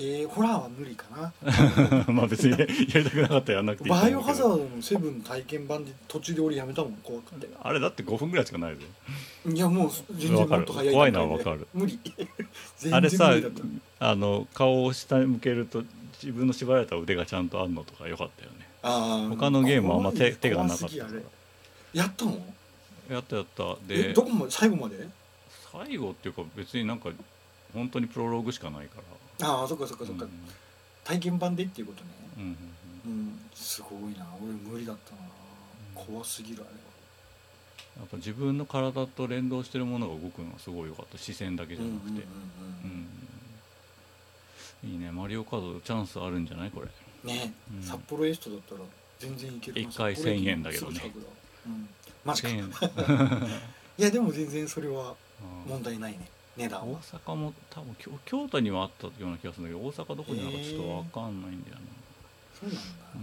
[0.00, 1.32] えホラーは無理かな。
[2.12, 7.48] まあ別にやりたくなかったらやんなくていいとバイオハザードのセブンの体験版で途中で俺やめたもん怖くて。
[7.62, 8.82] あれだって5分ぐらいしかないぜ。
[9.46, 11.66] いやもう全然もっと早い怖いのはわかる。
[11.74, 11.98] 無理。
[12.78, 13.32] 全 あれさ
[14.00, 15.84] あの顔を下に向けると
[16.22, 18.68] 自分の縛られた腕がちゃんとあるのとかよかったよね。
[18.82, 20.96] あー他のゲームはあんま手手がなかった
[21.92, 22.38] やったの？
[23.10, 23.76] やったやった。
[23.88, 24.50] えでどこまで？
[24.52, 25.06] 最後まで？
[25.72, 27.10] 最後っていうか別になんか
[27.74, 29.02] 本当にプロローグしかないから
[29.42, 30.26] ああそっかそっかそっか、
[31.04, 32.10] 体験版でっていうことね。
[32.38, 32.42] うん。
[32.42, 33.40] うんうんうん。
[33.54, 34.26] すごいな。
[34.40, 35.22] 俺無理だったな。
[35.94, 36.74] 怖すぎるあれは。
[37.98, 41.18] やっぱ自分の体と連動してるものが動くのはすごい良かった。
[41.18, 42.26] 視線だけじゃなくて、うんうんうん
[44.84, 44.92] うん。
[44.92, 45.10] いいね。
[45.12, 46.70] マリオカードチャンスあるんじゃない？
[46.70, 46.88] これ。
[47.24, 47.82] うんね、うん。
[47.82, 48.80] 札幌エストだったら
[49.18, 51.12] 全然いけるな一回札幌駅1000円だけどね。
[51.66, 51.88] うん。
[52.24, 52.48] マジか。
[52.48, 53.50] 1000 い円
[53.98, 55.14] やでも全然それは
[55.66, 55.70] うん。
[55.70, 61.80] 問題ないね値段大は阪も多分京京都にはあったような気がするんだけど大阪どこにあるかちょっと分かんないんだよな、
[62.60, 62.80] そうなんだ、
[63.14, 63.22] うん。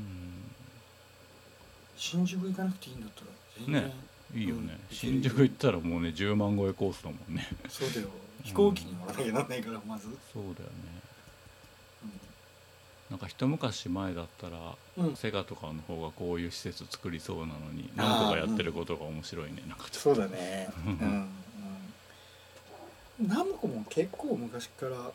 [1.95, 3.27] 新宿行かなくていいんだったら
[3.57, 3.93] 全然、ね
[4.35, 4.95] いいよね、うん。
[4.95, 7.47] 新宿行ったらもうね10万超えコースだもんね。
[7.67, 8.07] そうだよ。
[8.43, 10.99] 飛行機に乗らなきゃなんないからまず、そうだよね。
[13.09, 15.07] なんか一昔前だったらうん。
[15.07, 20.69] うん、セガとかの方がこういう施設作りそうなのに何とかやってることが面白いね、なんかちょっそうだね。
[20.85, 21.29] うん、うん、
[23.19, 25.11] ナムコも結構昔から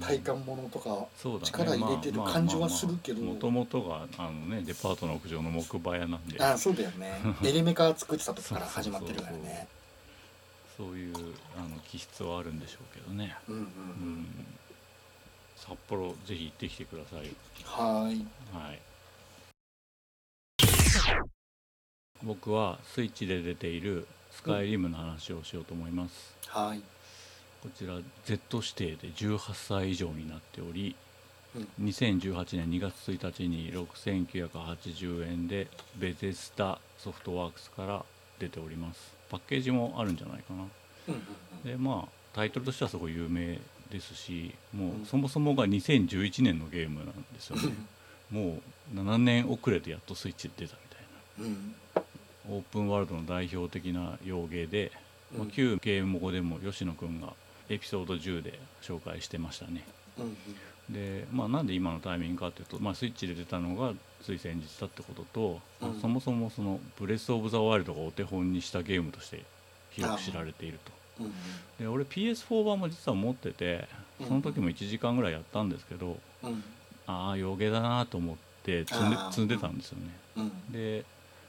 [0.00, 1.06] 体感ものとか
[1.42, 6.42] 力入れてる感じはするけどもともとがあのねデパートの屋上の木馬屋なんで。
[6.42, 7.20] あそうだよね。
[7.44, 9.66] エレメカ作ってた時から始まってるからね。
[10.76, 11.14] そういう
[11.56, 13.62] あの気質はあるんでしょうけどね、うんうん。
[13.62, 13.68] ううん。
[14.22, 14.46] ん、
[15.56, 17.34] 札幌ぜひ行ってきてください。
[17.64, 18.26] はーい。
[18.52, 18.80] はい。
[22.22, 26.82] 僕はスイッチで出ているスカイリムの話をしようと思います、はーい
[27.62, 27.94] こちら
[28.24, 30.96] Z 指定で18歳以上になっており
[31.54, 31.68] うん。
[31.86, 38.04] 2018年2月1日に6980円でベゼスタソフトワークスから
[38.38, 39.12] 出ております。
[39.30, 40.64] パッケージもあるんじゃないかな。
[41.08, 41.22] うんうん
[41.64, 43.60] でまあタイトルとしてはすごい有名
[43.90, 45.02] ですしもうん。
[45.02, 47.72] うそもそもが2011年のゲームなんですよね。
[48.30, 48.58] も
[48.92, 50.76] う7年遅れてやっとスイッチで出た
[51.38, 51.46] みたいな。
[51.46, 51.74] うん。
[52.56, 54.90] オープンワールドの代表的な洋芸で、
[55.32, 55.50] まあうん。
[55.50, 57.34] 旧ゲーム語でも吉野くんが
[57.72, 59.84] エピソード10で紹介してましたね。
[60.18, 60.36] うんうん。
[60.92, 63.92] で、まあ、なんで今のタイミングかっていうと、まあ、スイッチで出たのが
[64.22, 69.42] つい先日だってことと、まあうんそもそもその「ブレス・オブ・ザ・ワイルド」がお手本にしたゲームとして
[69.90, 70.92] 広く知られていると。
[71.24, 71.32] うん
[71.78, 73.86] で俺 PS4 版も実は持ってて
[74.20, 76.62] うんその時も1時間ぐらいやったんですけど、うん。
[77.06, 80.10] ああ洋芸だなと思って積んで積んでたんですよね。
[80.36, 80.72] うん。
[80.72, 81.04] で、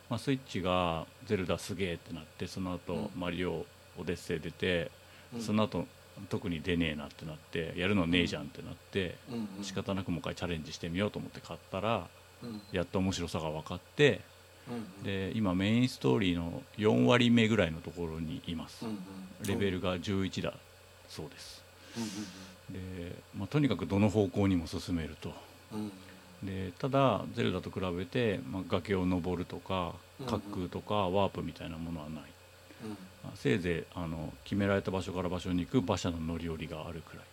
[0.09, 3.11] まあ、スイッチが「ゼルダすげえ」ってなってその後、うん。
[3.15, 3.65] マリオ
[3.97, 4.91] オデッセイ出て、
[5.34, 5.41] うん。
[5.41, 5.86] その後
[6.30, 9.16] 特に出ねえなってなってやるのねえじゃんってなって、
[9.61, 12.07] 仕方なくもう一回チャレンジしてみようと思って買ったら
[12.43, 12.61] うん。
[12.72, 14.22] やっと面白さが分かって
[14.70, 18.86] うんで今メインストーリーの4割目ぐらいのところにいます。
[19.45, 20.53] レベルが11だ
[21.09, 21.64] そうです。
[21.97, 22.03] うん
[22.74, 25.34] で、まあ、とにかくどの方向にも進めると。
[26.43, 32.24] でただゼルダと比べて、まあ、崖を登るとかうん滑空とかワープみたいなものはない、
[33.36, 37.26] せいぜいあの決められた場所から場所に行く馬車の乗り降りがあるくらい。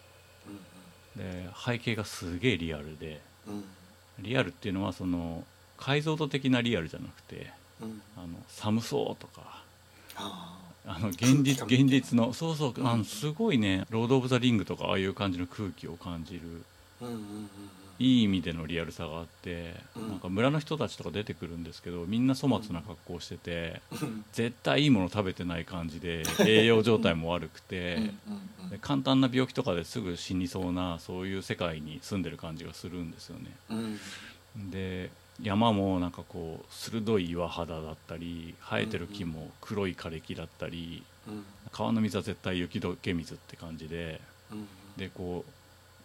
[1.17, 3.21] で背景がすげえリアルで
[4.21, 5.45] リアルっていうのはその
[5.77, 8.03] 解像度的なリアルじゃなくてうん。
[8.17, 9.63] あの寒そうとか
[10.17, 10.99] ああ。
[10.99, 12.99] の現実現実のそうそう、あうん。
[13.01, 16.41] のすごいね「ロード・オブ・ザ・リング」とかああいう感じの空気を感じる
[18.01, 20.09] いい意味でのリアルさがあって、うん。
[20.09, 24.25] なんか村の人たちとか出てくるんですけどみんな粗末な格好をしてて、うん。
[24.33, 28.11] 絶対いいもの食べてない感じで栄養状態も悪くて、
[28.81, 33.51] 簡単な病気とかですぐ死にそうなそういう世界に住んでる感じがするんですよね。
[33.69, 34.71] うん。
[34.71, 35.11] で
[35.43, 41.45] 山もなんかこう鋭い岩肌だったり生えてる木も黒い枯れ木だったりうん。
[41.71, 44.67] 川の水は絶対雪解け水って感じでうん。
[44.97, 45.53] でこう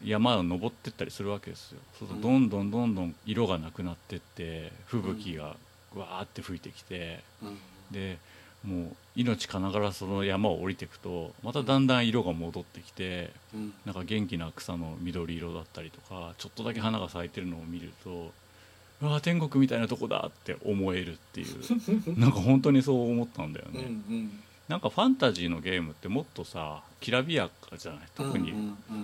[0.03, 1.79] 山を登ってったりするわけですよ。
[1.99, 2.49] そうするとうん。
[2.49, 5.55] どんどんどんどん色がなくなってって吹雪が
[5.95, 7.57] わーって吹いてきてうん。
[7.91, 8.17] で
[8.65, 13.73] もう命かながらその山を降りていくとまただんだん色が戻ってきてうん。
[13.85, 18.31] なんか元気な草の緑色だったりとかちょっとだけ花が咲いてるのを見ると
[19.01, 21.47] うわー天国みたいなとこだって思えるっていう。
[22.19, 28.01] なんか本当にそう思ったんだようんうね、んなんかファンタジーのゲームってもっとさきらびやかじゃない？
[28.15, 28.51] 特に。
[28.51, 28.57] フ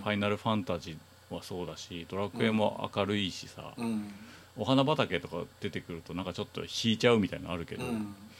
[0.03, 4.11] ァイナルファンタジーはそうだしドラクエも明るいしさ、うん。
[4.57, 7.91] お花畑とか出てくるとなんかちょっと引いちゃうみたいなのあるけど、うんう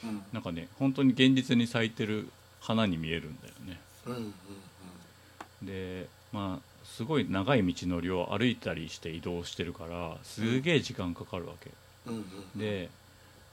[0.07, 0.23] ん。
[0.33, 2.27] なんかね本当に現実に咲いてる
[2.59, 3.79] 花に見えるんだよね。
[4.07, 4.33] うんうん
[5.63, 11.69] でまあすごい長い道のりを歩いたりして移動してるからすげえ時間かかるわけ、
[12.55, 12.89] で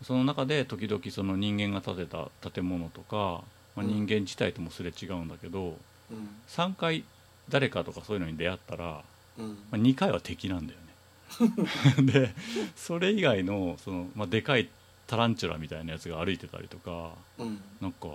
[0.02, 3.42] その中で時々その人間が建てた建物とか、
[3.78, 4.06] まあ、うん。
[4.06, 5.76] 人間自体ともすれ違うんだけど、
[6.10, 6.28] うん。
[6.48, 7.04] 3回
[7.48, 9.02] 誰かとかそういうのに出会ったら、
[9.38, 9.48] うん。
[9.48, 10.86] まあ、2回は敵なんだよね。
[12.10, 12.34] で
[12.74, 14.68] それ以外のその、まあ、でかい
[15.06, 17.60] タランチュラみたいなやつが歩いてたりとかうん。
[17.80, 18.08] なんか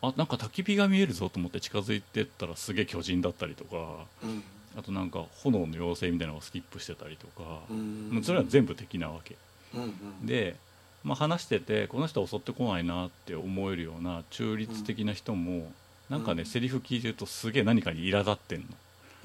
[0.00, 4.42] あなんか焚き火が見えるぞと思って近づいてったらすげえ巨人だったりとかうん。
[4.78, 8.10] あとなんか炎の妖精みたいなのがスキップしてたりとか、うん。
[8.10, 9.36] もうそれは全部敵なわけ。
[9.74, 9.86] うんう
[10.24, 10.26] ん。
[10.26, 10.56] で、
[11.04, 15.72] まあ、話しててこの人は襲ってこないなって思えるような中立的な人も、
[16.10, 16.46] なんかね、うん。
[16.46, 18.66] セリフ聞いてるとすげえ何かに苛立ってんの。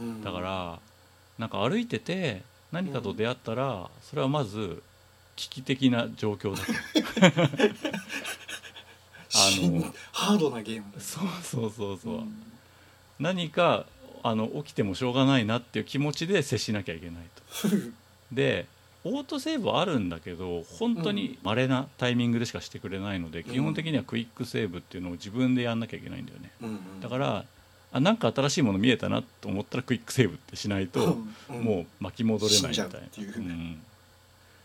[0.01, 0.23] うん。
[0.23, 0.79] だから
[1.37, 4.81] なんか歩いてて何かと出会ったらそれはまず
[5.35, 6.73] 危機的な状況だと。
[9.35, 12.43] あのハードなゲームだそうそうそうそう、ん。
[13.19, 13.87] 何か
[14.21, 17.43] あの起きてもしょうがないなっていう気持ちで接しなきゃいけないと。
[18.31, 18.67] で
[19.05, 26.51] オートセーブはあるんだけど本当に稀なタイミングでしかしてくれないので、基本的にはクイックセーブっていうのを自分でやんなきゃいけないんだよね。
[26.61, 26.69] うん。
[26.69, 27.01] うん。
[27.01, 27.45] だから
[27.91, 31.17] あなんか新しいもの見えたなと思ったらクイックセーブってしないと、
[31.49, 31.61] うん。
[31.61, 33.81] もう巻き戻れないみたい死んじゃうん。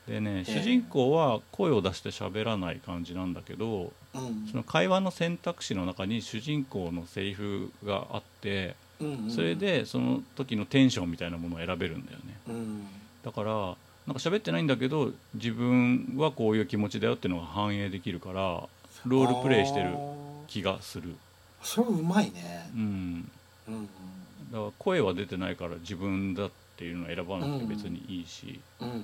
[0.07, 0.61] でね、ええ。
[0.61, 4.47] 主人公は声を出して喋らない感じなんだけどうん。
[4.51, 9.25] その会話の選択肢の中に主人公のセリフがあってうん。
[9.25, 9.31] うん。
[9.31, 12.25] それでその時のテンションみたいなものを選べるんだよね。
[12.49, 12.87] うん。
[13.25, 13.77] だから
[14.09, 18.67] なんか喋ってないんだけど自分はこういう気持ちだよっていうのが反映できるから
[19.05, 19.91] ロールプレイしてる
[20.47, 21.15] 気がする。
[21.63, 22.71] それうまいね。
[22.75, 23.31] うん。
[23.69, 23.75] うん。
[23.75, 23.89] うん
[24.51, 28.95] だから声は出てないから自分だっていうのを選ばなくて別にいいし、うんうん。
[28.97, 29.01] う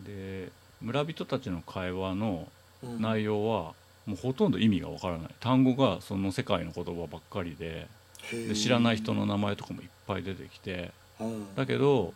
[0.00, 0.04] ん。
[0.04, 2.48] で村人たちの会話の
[2.82, 3.00] うん。
[3.00, 3.74] 内容は
[4.06, 5.28] もうほとんど意味がわからない。
[5.38, 7.86] 単語がその世界の言葉ばっかりで
[8.32, 10.90] で知らない人の名前とかもいっぱい出てきて。
[11.20, 11.54] うん。
[11.54, 12.12] だけど、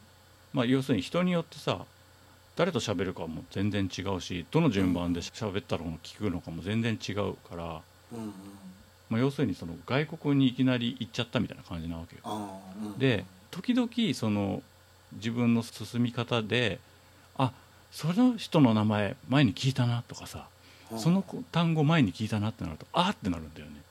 [0.53, 1.85] まあ、要するに人によってさ
[2.57, 7.81] 誰と喋るかも全然違うしどの順番で喋ったのを聞くのかも全然違うから、
[9.09, 12.23] まあ、要するにその外国にいきなり行っちゃったみたいな感じなわけよ。
[12.99, 14.63] で時々その
[15.15, 16.79] 自分の進み方で
[17.37, 17.53] あ
[17.91, 20.47] その人の名前前に聞いたなとかさ
[20.91, 20.99] うん。
[20.99, 23.83] その単語前に聞いたなってなるとあーってなるんだよね。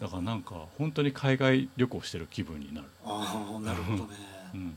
[0.00, 4.16] だからなんか本当に海外旅行してる気分になる、ああなるほどね。
[4.54, 4.74] うん、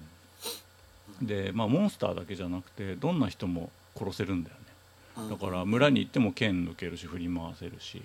[1.21, 4.61] でまあモンスターだけじゃなくてどんな人も殺せるんだよね。
[5.17, 5.29] うん。
[5.29, 8.01] だから村に行っても剣抜けるし振り回せるし。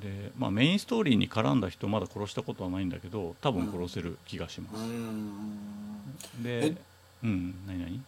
[0.00, 6.42] で、まあ、メインストーリーに絡んだ人まだ殺したことはないんだけど多分殺せる気がしまうす、ん。
[6.42, 6.76] でえ？
[7.22, 8.02] うん何何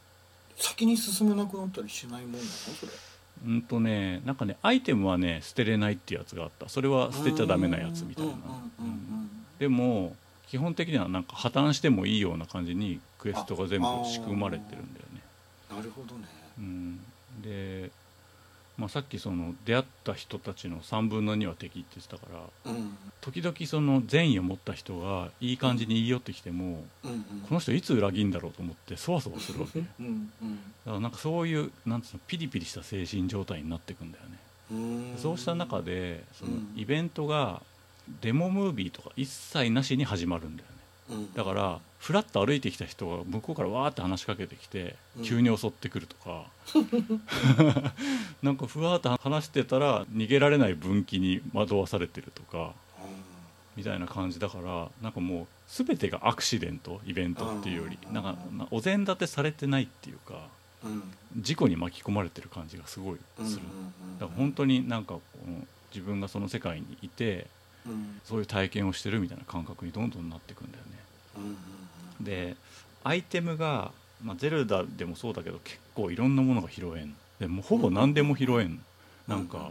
[0.56, 2.44] 先に進めなくなったりしないもんなの？
[2.44, 2.92] それ。
[3.46, 6.68] うんとねなんかねアイテムはね捨てれないっていうやつがあった。
[6.68, 8.32] それは捨てちゃダメなやつみたいな。
[9.58, 10.16] でも
[10.48, 15.22] 基本的にはなんか破綻してもいいような感じにクエストが全部仕組まれてるんだよね。
[15.74, 16.26] なるほどね。
[16.58, 17.00] うん、
[17.42, 17.90] で、
[18.76, 22.94] まあ、さっきその出会った人たちの3分の2は敵って言ってたからうん。
[23.22, 27.22] 時々その善意を持った人がいい感じに言い寄ってきてもうんうん。
[27.48, 29.80] この人いつ裏切るんだろうと思ってそわそわするわけ。
[29.80, 30.06] だ かうん。
[30.42, 34.38] うんらなんかそういうなんつうのピリピリした精神状態になっていくんだよね。
[34.70, 35.18] うん。
[35.18, 36.72] そうした中でそのうん。
[36.76, 37.62] イベントが
[38.20, 40.68] デモムービーとか一切なしに始まるんだよ
[41.34, 45.24] だからふらっと歩いてきた人が向こうからわーって話しかけてきてうん。
[45.24, 46.44] 急に襲ってくるとか、
[48.42, 52.72] なんかふわーっと話してたら逃げられない分岐に惑わされてるとか
[53.76, 58.14] みたいな感じだからなんかもう全てがアクシデントイベントっていうよりうん。
[58.14, 60.48] なんかなお膳立てされてないっていうか
[61.38, 63.62] 事故に巻き込まれてる感じがすごいうんする。
[64.20, 67.46] だから本当になんかこの自分がその世界にいて
[67.86, 68.20] うん。
[68.24, 70.94] そういう体験をしてるみたいな感覚にどんどんなっていくんだよね。
[72.20, 72.56] で
[73.02, 73.90] アイテムが、
[74.22, 77.14] まあ、ゼルダでもそうだけど結構いろんなものが拾えん。
[77.38, 78.80] でもうほぼ何でも拾えん、
[79.28, 79.70] なんか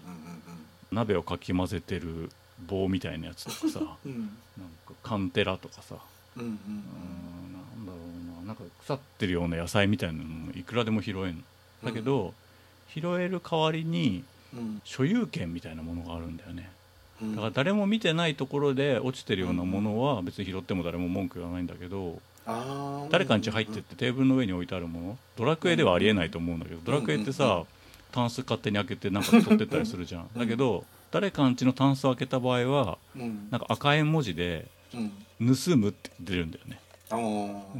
[0.91, 2.29] 鍋をかき混ぜてる
[2.67, 3.79] 棒みたいなやつとかさ。
[4.05, 4.11] うん。
[4.11, 4.19] うん
[4.55, 5.95] なんかカンテラとかさ。
[6.37, 7.97] うんうんなんだろ
[8.41, 8.47] うな。
[8.47, 11.43] なんか腐ってるような野菜みたいなのもいくらでも拾えん。
[11.83, 12.33] だけど、
[12.93, 14.81] 拾える代わりにうん。
[14.83, 16.69] 所有権みたいなものがあるんだよね。
[16.77, 16.82] うん
[17.21, 22.19] だから誰も見てないところで落ちてるようなものは別に拾っても誰も文句言わないんだけど
[23.09, 27.63] 誰かん家入ってってテーブルの上に置いてあるものドラクエではありえないと思うんだけどドラクエってさ
[28.11, 30.29] タンス勝手に開けてなんか取ってったりするじゃん。
[30.37, 33.47] だけど誰かん家のタンスを開けた場合はうん。
[33.49, 35.11] なんか赤円文字でうん
[35.55, 36.79] 「盗む」って出るんだよね。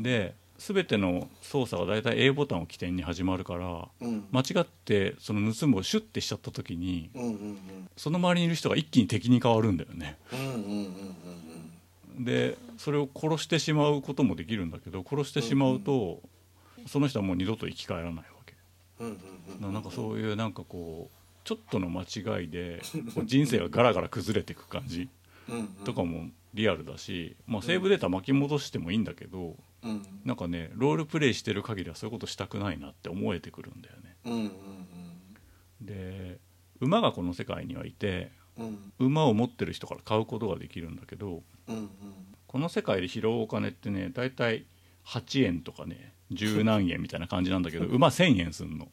[0.02, 0.34] で
[0.66, 4.26] 全ての操作が大体 A ボタンを起点に始まるからうん。
[4.32, 7.58] 間違ってその盗むをシュッてしちゃった時にうんうんうん。
[7.98, 10.18] その周りにいる人が一気に敵に変わるんだよね。
[10.32, 16.22] うんうんうんうんでそれを殺してしまうこともできるんだけど殺してしまうと
[16.86, 18.54] その人はもう二度と生き返らないわけ。
[19.00, 19.18] うんうん
[19.56, 22.82] うんななんかそういうなんかこうちょっとの間違いで
[23.26, 25.10] 人生がガラガラ崩れていく感じ
[25.50, 25.68] うんうん。
[25.86, 30.02] とかもリアルだし、まあ、セーブデータ巻き戻してもいいんだけどうん。
[30.26, 34.16] なんかねロールプレイしてる限りはそういうことしたくないなって思えてくるんだよね。
[34.26, 34.52] うんうん
[35.82, 36.40] で
[36.80, 38.66] 馬がこの世界にはいてうん。
[38.68, 41.90] うん馬を持ってる人から買うことができるんだけどうんうん。
[42.48, 44.66] この世界で拾うお金ってね大体
[45.06, 48.88] 8円とかね十何円みたいな感じなんだけど馬1,000円すんの。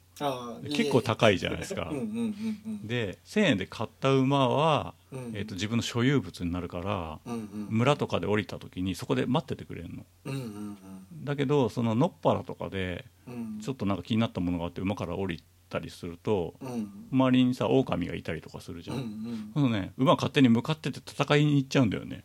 [0.69, 1.89] 結構高いじゃないですか。
[1.91, 5.25] うんうんうんで1,000円で買った馬は、うん。
[5.27, 7.67] うんえー、と自分の所有物になるからうんうん。
[7.71, 10.05] 村とかで降りた時にそこで待っててくれるの。
[10.27, 10.79] うんうん
[11.25, 13.61] だけどそののっぱらとかでうん。
[13.61, 16.91] ちょっとなんか気になったものがあって馬から降りたりするとうん。
[17.13, 19.51] 周りにさ狼がいたりとかするじゃうんん、うん。
[19.55, 22.25] そのね馬勝手に向かってて戦いに行っちゃうんだよね。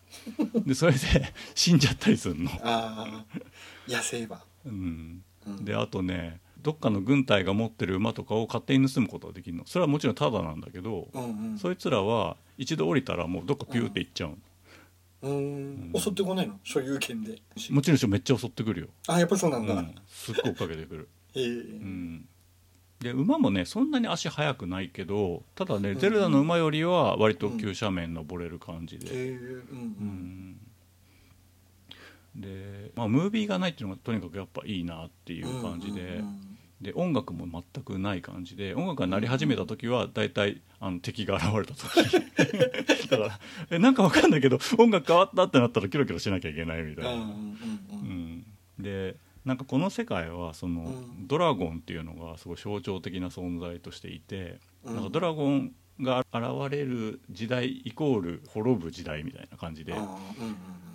[0.66, 1.00] でそれで
[1.56, 2.52] 死んじゃったりするの。
[2.64, 3.26] ああ
[3.88, 5.24] 野生馬うん。
[5.48, 9.68] うんであとねどっかの軍隊が持ってる馬とかを勝手に盗むことができるの。
[9.68, 11.58] それはもちろんタダなんだけど、うんうん。
[11.60, 14.38] そいつらは一度降りたらもうどっかピューって行っちゃうの、
[15.22, 16.00] うーん。
[16.00, 16.60] 襲ってこないの？
[16.64, 17.40] 所有権で。
[17.70, 21.46] もちろんめっちゃ襲ってくるよ、あやっぱそうなんだ、うん、すっごい追っかけてくる、へえ。
[21.46, 22.28] うん、
[23.00, 29.78] で馬もねそんなに足速くないけどただね、うんゼルダの馬よりは割と急斜面登れる感じで、うん。
[29.78, 30.58] うん
[32.36, 43.08] で、まあ、ムービーがないっていうのがとにかくやっぱいいなっていう感じで、うんで音楽も全くない感じで音楽が鳴り始めた時は大体あの敵が現れた時。
[43.10, 43.40] だから
[43.72, 47.36] えなんかわかんないけど音楽変わったってなったらキロキロしなきゃいけないみたいな、うんうんうん
[48.00, 48.46] うん。
[48.78, 49.16] で
[49.46, 51.28] なんかこの世界はその、うん。
[51.28, 54.96] ドラゴンっていうのがすごい象徴的な存在としていて、うん。
[54.96, 55.72] なんかドラゴン
[56.02, 59.94] が現れる時代イコール滅ぶ時代みたいな感じで、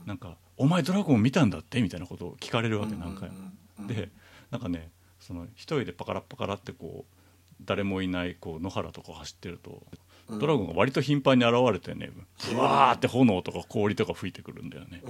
[0.06, 3.86] なんか「お前ドラゴン見たんだって?」みたいなことを聞かれるわけ何回も。
[3.86, 4.10] で
[4.50, 4.90] なんかね
[5.20, 7.16] その一人でパカラッパカラってこう
[7.64, 9.98] 誰もいないこう野原とか走ってると、うん
[10.38, 12.08] ドラゴンが割と頻繁に現れてね
[12.52, 15.02] ブワーって炎とか氷とか吹いてくるんだよね。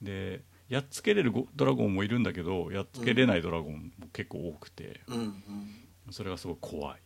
[0.00, 0.40] で
[0.70, 5.02] やっつけれるゴドラゴンもいるんだけどやっつけれないドラゴンも結構多くて
[6.10, 7.00] それがすごい怖い。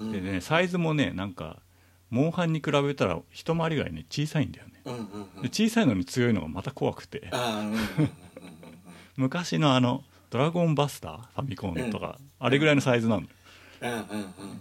[0.00, 1.62] うんでねサイズもねなんか
[2.10, 4.73] モンハンに比べたら一回りぐらいね小さいんだよね。
[4.84, 5.42] うんうんうん。
[5.42, 7.30] で小さいのに強いのがまた怖くて。
[9.16, 13.26] 昔のあの「ドラゴンバスター」ファミコンとか、あれぐらいのサイズなの。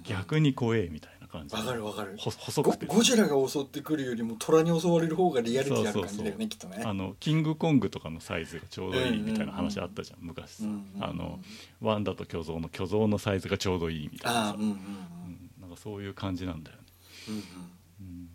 [0.03, 2.15] 逆に怖えみたいな感じわかるわかる。
[2.17, 2.85] ほ細ゴくて。
[2.85, 6.83] ゴジラが襲ってくるよりも虎に襲われる方がリアリティある感じだよねきっとね。
[6.85, 10.65] あのキングコングとかのサイズがちょうどいいみたいな話あったじゃん昔さ。
[10.99, 11.39] あの
[11.81, 14.43] ワンダと巨像の巨像のサイズがちょうどいいみたいな。
[14.51, 14.69] さうん
[15.61, 16.83] なんかそういう感じなんだよね。
[17.29, 18.29] うん。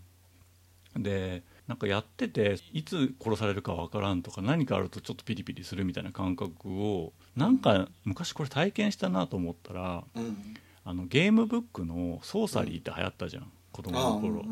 [0.97, 1.03] うん。
[1.03, 10.25] でなんかやってていつ殺されるかわからんとか何かあるとちょっとピリピリするみたいな感覚をなんか昔これ体験したなと思ったらうん。
[10.25, 10.37] うん
[10.85, 14.43] あのゲームブックの「ソーサリー」って流行ったじゃん子供の頃。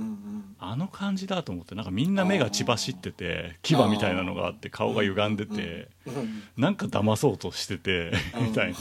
[0.59, 8.47] あの感じだと思ってなんかみんな目が血走ってて牙みたいなのがあって顔が歪んでてうんうんなんか騙そうとしててうん。
[8.49, 8.79] みたいな。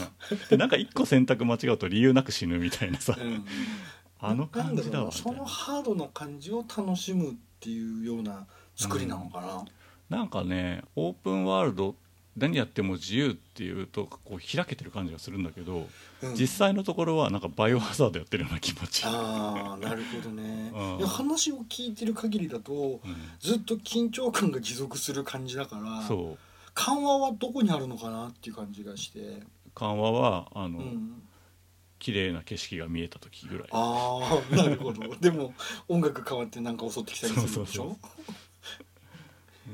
[0.50, 3.16] でなんか一個選択間違うと理由なく死ぬみたいなさ。
[3.18, 3.44] うんうん。
[4.18, 8.46] あの感じだわそのハードな感じを楽しむっていうような
[8.76, 9.64] 作りなのかな、
[10.18, 11.94] なんかねオープンワールド
[12.36, 15.86] 何やっても自由っていうとこう開けてる感じがするんだけど
[16.22, 16.34] うん。
[16.34, 20.70] 実際のところはなんかバイオハザードやってるような気持ち、ああなるほどね。
[21.06, 23.16] 話を聞いてる限りだとうん。
[23.40, 26.38] ずっと緊張感が持続する感じだからそう。
[26.74, 29.42] 緩和はどこにあるのかなっていう感じがして、
[29.74, 31.22] 緩和はあの、うん、
[32.06, 33.68] 綺麗な景色が見えた時ぐらい。
[33.72, 35.16] ああなるほど。
[35.16, 35.52] でも
[35.88, 37.98] 音楽変わってなんか襲ってきたりするんでしそうそうょ ね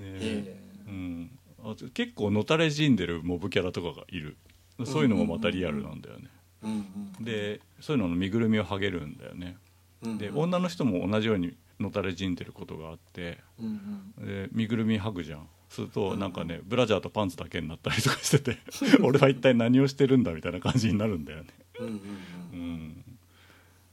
[0.00, 0.62] え。
[0.86, 4.38] うん、あと結構のたれ死んでるモブキャラとかがいる。
[4.86, 6.30] そういうのもまたリアルなんだよね、
[6.62, 6.72] えうん
[7.18, 9.58] うんでそういうのの身ぐるみを剥げるんだよね。
[10.00, 14.26] うんで女の人も同じようにのたれ死んでることがあってうんうん。
[14.26, 15.46] で身ぐるみ剥ぐじゃん。
[15.68, 18.56] するとなんかねブラジャーとパンツだけになったりとかしてて
[19.04, 21.44] 俺は一体何をしてるんだみたいな感じになるんだよね。
[21.50, 21.61] うんうんううんん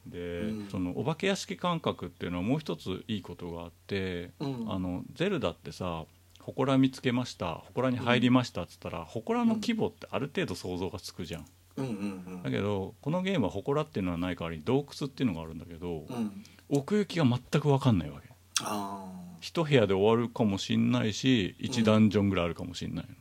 [0.07, 0.67] で、うん。
[0.71, 4.65] そのお化け屋敷感覚っていうのはもう一ついいことがあって、うん。
[4.69, 6.05] あのゼルダってさ
[6.45, 11.45] 祠見つけました祠に入りましたっつったら祠の規模ってある程度想像がつくじゃん、
[11.77, 16.15] うんうんだけどこのゲームは祠っていうのはない代わりに洞窟っていうのがあるんだけど、うん。
[16.15, 18.29] うん奥行きが全く分かんないわけ。
[18.61, 19.03] あ
[19.41, 23.15] 一部屋で終わるかもしんないし1ダンジョンぐらいあるかもしんないの、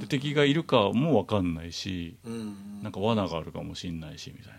[0.00, 4.52] で敵がいるかも分かんないしうんなんか罠があるかもしんないしみたい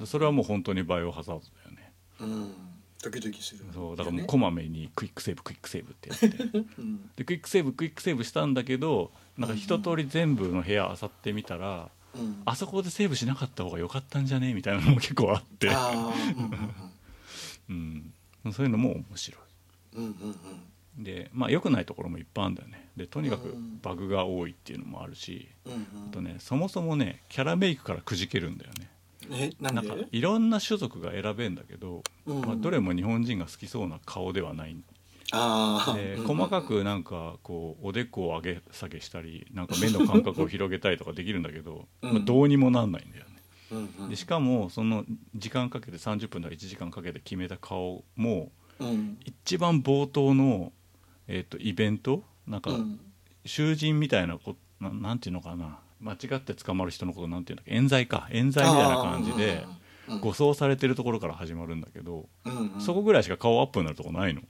[0.00, 0.06] な。
[0.06, 1.92] それはもう本当にバイオハザードだよね。
[2.20, 2.54] うん。
[3.02, 3.64] ドキドキする。
[3.72, 4.26] そうだからもうね。
[4.26, 6.58] こまめにクイックセーブクイックセーブってやって。
[6.78, 7.10] うん。
[7.16, 12.42] でクイックセーブクイックセーブしたんだけどなんか一通り全部の部屋漁ってみたら、うん。
[12.44, 15.68] あそこでセーブしなかった方が良かったんじゃねみたいなのも結構あって、
[17.68, 18.12] うん
[18.44, 19.38] うん、そういうのも面白
[19.94, 20.32] うんうんうんうん。
[20.32, 20.36] い
[20.98, 22.88] でまあ良くないところもいっぱいあるんだよね。
[22.96, 23.80] でとにかくうん。
[23.82, 25.80] バグが多いっていうのもあるしうんうん。
[26.10, 28.90] あとねそもそもねキャラメイクからくじけるんだよね。
[29.30, 29.88] えなんで？
[29.88, 34.76] なんかいろんな種族が選べんだけど、うんまあ、どれも日本人が好きそうな顔ではない。
[35.32, 42.12] ああで細かくなんかこうおでこを上げ下げしたりなんか目の間隔を広げたりとかできるんだけど、 うん。
[42.12, 43.30] まあ、どうにもなんないんだよね。
[43.72, 44.10] うんうん。
[44.10, 49.18] でしかもその時間かけて30分とか1時間かけて決めた顔もうん。
[49.24, 50.72] 一番冒頭の、
[51.28, 52.22] えー、とイベント？
[52.46, 53.00] なんかうん。
[53.46, 55.78] 囚人みたいなこななんていうのかな？
[56.00, 58.28] 間違って捕まる人のことなんていうんだっけ冤罪か。
[58.30, 59.64] 冤罪みたいな感じで
[60.08, 60.20] うん。
[60.20, 62.80] 護送されてるところから始まるんだけど、うんうん。
[62.80, 64.42] そこぐらいしか顔アップになるとこないの。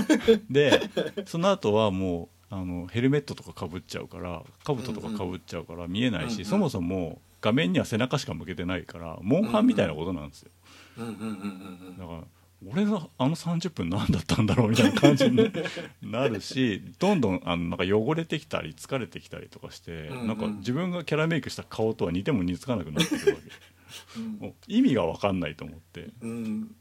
[0.50, 0.80] で
[1.26, 6.44] その後はもうあのヘルメットとかかぶっちゃうから兜とかかぶっちゃうから見えないし、うんうん。
[6.44, 10.50] そもそも画面には背中しか向けてないからモンハンみたいなことなんですよ、
[10.96, 11.04] だ
[12.06, 12.24] から
[12.70, 14.70] 俺のあの30分何だったんだろう？
[14.70, 15.50] みたいな感じに
[16.02, 20.26] なるしどんどんあのなんか汚れてきたり疲れてきたりとかして、うんうん。
[20.28, 24.20] なんか自分がキャラメイクした顔とは似ても似つかなくなってくるわけ。
[24.20, 24.54] うん。
[24.68, 26.10] 意味が分かんないと思って。
[26.20, 26.74] うん。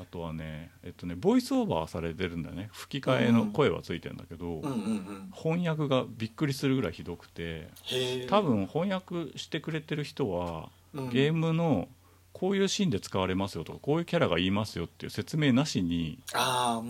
[0.00, 2.70] あとはねえっとねボイスオーバーされてるんだよね。
[2.72, 5.30] 吹き替えの声はついてるんだけど、うんうんうん。
[5.34, 7.68] 翻訳がびっくりするぐらいひどくて
[8.28, 11.10] 多分翻訳してくれてる人はうん。
[11.10, 11.88] ゲームの
[12.42, 16.18] こういうシーンで使われますよとかこういうキャラが言いますよっていう説明なしに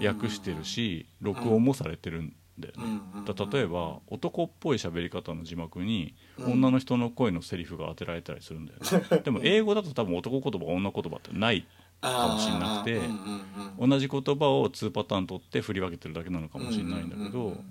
[0.03, 2.85] 訳してるし録音もされてるんだよね。
[2.85, 6.53] うんうん例えば男っぽい喋り方の字幕にうん。
[6.55, 11.67] 女の人の声のセリフが当てられたりするんだよね、 でも英語だと多分男言葉女言葉ってない
[12.01, 17.63] かもしれなくて うんうんうん同じ言葉を2パターン取って振り分けてるだけなのかもしれないんだけど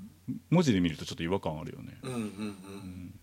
[0.52, 2.28] 文字で見るとちょっと違和感あるよね、うんうんうん。
[2.28, 3.14] うん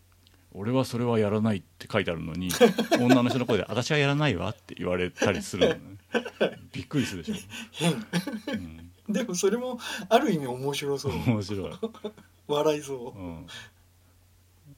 [0.53, 2.49] 俺はそれはやらないって書いてあるのに
[3.01, 5.99] 女の人の声で「私はやらないわ」って言われたりするのね。
[6.73, 7.41] びっくりするでしょ、
[7.73, 7.93] 変。
[9.09, 9.79] うん、でもそれも
[10.09, 11.13] ある意味面白そう。
[11.13, 11.73] 面白い。
[12.49, 13.19] 笑いそう。
[13.19, 13.47] うん、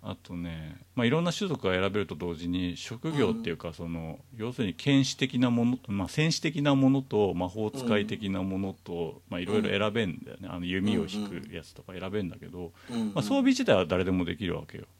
[0.03, 13.13] あとね、まあ、いろんな種族が選べると同時に職業っていうかその、要するに剣士的なもの、まあ、戦士的なものと魔法使い的なものと、まあ、いろいろ選べんだよね、あの弓を引くやつとか選べんだけど、うん。
[13.15, 14.85] まあ、装備自体は誰でもできるわけよ。
[14.85, 15.00] うん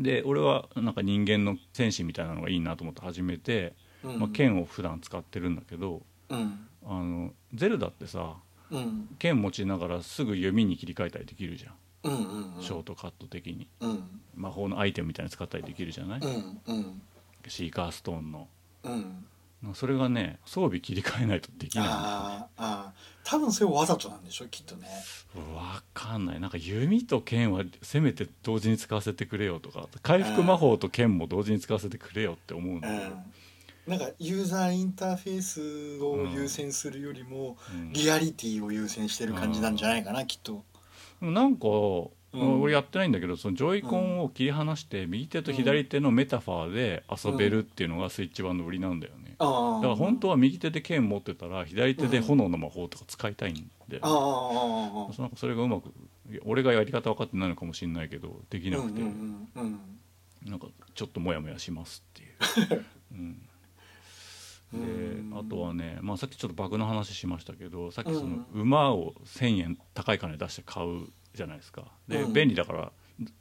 [0.00, 4.18] で俺はなんか人間の戦士みたいなのがいいなと思って始めて、うん。
[4.18, 6.66] まあ、剣を普段使ってるんだけどうん。
[6.84, 8.36] あのゼルダってさ
[8.70, 9.08] うん。
[9.18, 12.62] 剣持ちながらすぐ弓に切り替えたりできるじゃん、うんうんうん。
[12.62, 13.68] ショートカット的に。
[13.80, 14.20] うん。
[14.34, 17.02] 魔法のアイテムみたいに使ったりできるじゃない、うんうん。
[17.46, 18.48] シーカーストーンの。
[18.84, 19.26] うん。
[19.74, 24.88] それがね装備切り替えないとできないあーあー多分それわざとなんでしょきっとね。
[25.54, 26.40] わかんない。
[26.40, 29.88] なんか弓と剣はせめて同時に使わせてくれよとか。
[30.02, 33.10] 回復魔法と剣も同時に使わせてくれよって思うんだけ
[33.90, 37.92] なんかユーザーインターフェースを優先するよりもうん。
[37.92, 40.64] リアリティを優先してる感じなんじゃないかなきっと。
[41.20, 42.62] なんか、ん。
[42.62, 54.18] 俺やってないんだけどそのジョイコンを切り離して右手と左手のメタファーで遊べるっていうのがスイッチ版の売りなんだよね、だから本当は右手で剣持ってたら左手で炎の魔法とか使いたいんだよ、ああああ
[55.08, 55.92] ああなんかそれがうまく
[56.44, 59.80] 俺がやり方分かってないのかもしれないけどできなくて、うんうんうん
[60.44, 62.84] なんかちょっとモヤモヤしますっていう、
[63.14, 63.42] うん、
[64.72, 64.78] で
[65.22, 65.38] うん。
[65.38, 71.84] あとはね、まあ、さっきちょっとバグの話しましたけどさっきそのうん馬を1,000円高い金出して買うじゃないですか。
[72.08, 72.32] で、うん。
[72.32, 72.92] 便利だから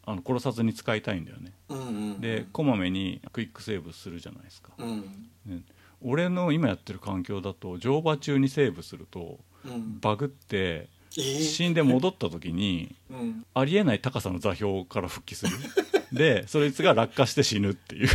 [0.05, 1.53] あの殺さずに使いたいんだよね。
[1.69, 5.29] うんうんでこまめにクイックセーブするじゃないですか、うん。
[5.45, 5.63] ね
[6.01, 9.99] 俺の今やってる環境だと乗馬中にセーブするとうん。
[9.99, 11.41] バグってえー？
[11.41, 13.45] 死んで戻った時にうん。
[13.53, 15.55] ありえない高さの座標から復帰する。
[16.11, 18.09] でそいつが落下して死ぬっていう。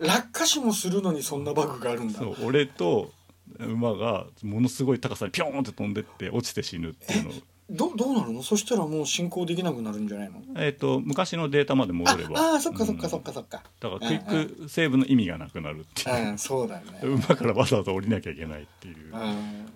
[0.00, 2.18] 落下死もするのにそんなバグがあるんだ。
[2.18, 3.12] そう俺と
[3.58, 7.30] 馬がものすごい高さにピョーンって飛んでって落ちて死ぬっていうの。
[7.30, 7.32] を
[7.70, 8.42] どどうなるの？
[8.42, 10.42] そしたらもう進行できなくなるんじゃないの？
[10.56, 12.40] えー、と昔のデータまで戻れば。
[12.40, 13.10] ああーそっかそっかうん。
[13.10, 13.62] そっかそっか。
[13.80, 17.00] だからクイックセーブの意味がなくなるっていう、うんそうだよね。
[17.02, 19.70] 馬からわざわざ降りなきゃいけないっていう、うん。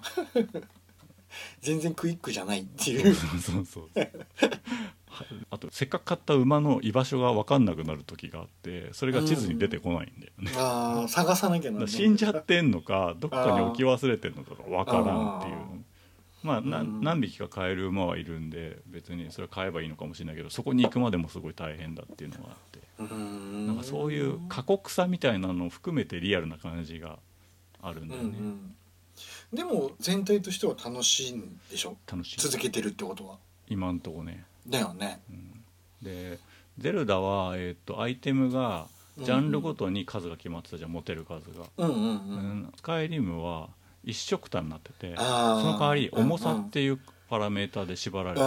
[1.60, 3.14] 全然クイックじゃないっていう。
[3.14, 3.90] そうそうそう
[5.50, 15.54] あとせっかく買った馬の居場所が分かんなくなる時があってそれが地図に出てこないんだよね、ああ探さなきゃならない死んじゃってんのかどっかに置き忘れてんのかが分からんっていう
[16.42, 17.00] まあ、なうん。
[17.02, 22.80] 何匹か飼える馬はいるんで別にそれは飼えばいいのかもしれないけどそこに行くまでもすごい大変だっていうのがあって。
[22.98, 27.18] なんかそういう過酷さみたいなのを含めてリアルな感じが
[27.80, 28.76] あるんだうんよね、うん。
[29.52, 31.96] でも全体としては楽しいんでしょ？
[32.06, 32.40] 楽しい。
[32.40, 33.38] 続けてるってことは？
[33.68, 35.20] 今んとこね、だよね。
[35.30, 35.64] うん、
[36.02, 36.38] で
[36.78, 38.86] ゼルダは、えー、とアイテムが
[39.18, 42.10] ジャンルごとに数が決まってたじゃん持てる数が、うんうんううん。
[42.66, 43.70] んスカイリムは
[44.04, 46.98] 一色単になっててその代わり重さっていう
[47.30, 48.42] パラメーターで縛られて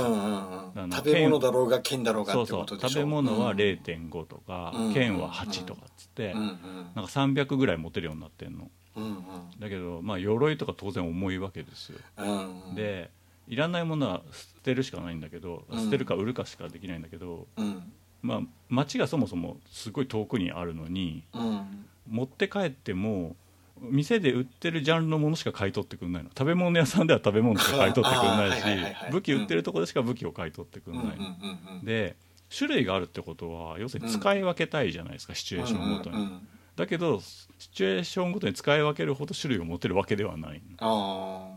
[0.95, 2.89] 食べ物だろうが剣だろうがってそうそうことでしょ？
[2.89, 3.57] 食べ物はうん。
[3.57, 6.47] 0.5とか、うん剣は8とかっつって、うんうん。
[6.93, 8.69] なんか300ぐらい持てるようになってんの。
[8.97, 9.25] うん
[9.59, 12.75] だけどまあ鎧とか当然重いわけですよ、うんうん。
[12.75, 13.09] で
[13.47, 15.83] いらないものは捨てるしかないんだけどうん。
[15.85, 17.91] 捨てるか売るかしかできないんだけど、うん。
[18.21, 21.85] まあ町がそもそもすごい遠くにあるのにうん。
[22.07, 23.35] 持って帰っても
[23.81, 26.29] 店で売ってるジャンルのものしか買い取ってくんないの。
[26.29, 28.63] 食べ物屋さんでは食べ物しか買い取ってくんないし
[29.11, 31.05] 武器売ってるとこでしか武器を買い取ってくんない
[31.83, 32.15] で
[32.55, 41.53] 種類があるってことは要するに使い分けたいじゃないですか、シチュエーションごとに、うんうんうんだけどシチュエーションごとに使い分けるほど種類を持てるわけではないあ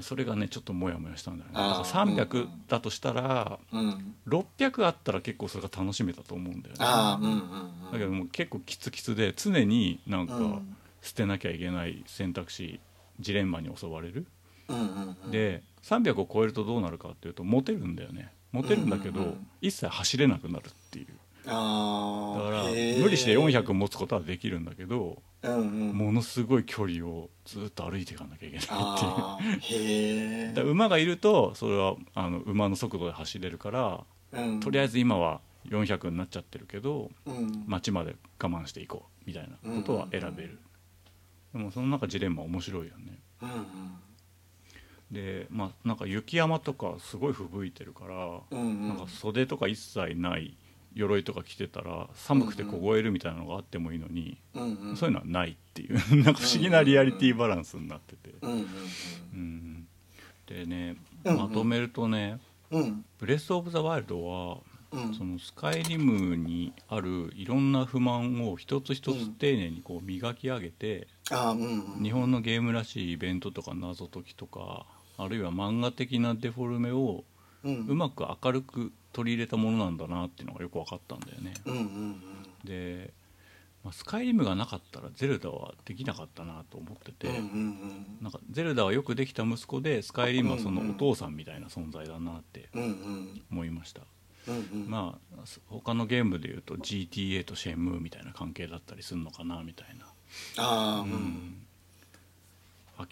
[0.00, 1.56] それがねちょっとモヤモヤしたんだよね。
[1.56, 4.14] だから300うんうんだとしたらうん。
[4.26, 6.78] 600あったら結構それが楽しめたと思うんだよね。
[6.80, 7.92] ああうんうんうん。
[7.92, 12.80] だけどもう結構キツキツで常になんかうん捨てなきゃいけない選択肢
[13.20, 14.26] ジレンマに襲われる。
[14.68, 15.30] うんうんうん。
[15.30, 18.32] で300を超えるとどうなるかっていうとモテるんだよね。
[18.52, 19.46] モテるんだけど、うんうんうん。
[19.60, 21.06] 一切走れなくなるっていう。
[21.44, 22.62] ああだから
[23.02, 25.92] 無理して400持つことはできるんだけどうんうん。
[25.92, 30.54] ものすごい距離をずっと歩いていかなきゃいけないっていう。
[30.54, 34.60] だ馬がいるとそれはあの馬の速度で走れるからうん。
[34.60, 37.64] とりあえず今は400になっちゃってるけどうん。
[37.66, 40.58] 街まで我慢していこうみたいなことは選べる、
[41.52, 43.18] でもその中ジレンマ面白いよね。
[43.42, 43.64] うんうん。
[45.10, 48.88] でまあなんか雪山とかすごい吹雪いてるから、うんうん。
[48.88, 50.56] なんか袖とか一切ない
[50.94, 54.96] 鎧とか着てたら寒くて凍えるみたいなのがあってもいいのに、うんうん。
[54.96, 55.94] そういうのはないっていう
[56.24, 58.66] なんか不思議なリアリティバランスになってて、うんうん
[59.34, 59.88] うん。
[60.46, 62.38] でねまとめるとね
[62.70, 62.82] うん。
[62.82, 64.71] うん「ブレス・オブ・ザ・ワイルドは」うん
[65.16, 71.08] そのスカイリムにあるいろんな不満を一つ一つ丁寧にこう磨き上げて、
[72.02, 74.86] 日本のゲームらしいイベントとか謎解きとか
[75.16, 77.24] あるいは漫画的なデフォルメを
[77.64, 81.54] うまく明るく取り入れたものなんだなっていうのがよく分かったんだよね。
[82.64, 83.12] で、
[83.84, 87.28] まあ、スカイリムがなかったらゼルダはできなかったなと思ってて、
[88.20, 92.68] なんかゼルダはよくできた息子でスカイリムはそのお父さんみたいな存在だなって
[93.50, 94.02] 思いました。
[94.48, 94.90] うんうん。
[94.90, 95.38] まあ
[95.68, 100.06] 他のゲームでいうと GTA とシェンムーみたいな関係だったりするのかなみたいな、
[100.62, 101.12] ああううん。
[101.12, 101.66] ん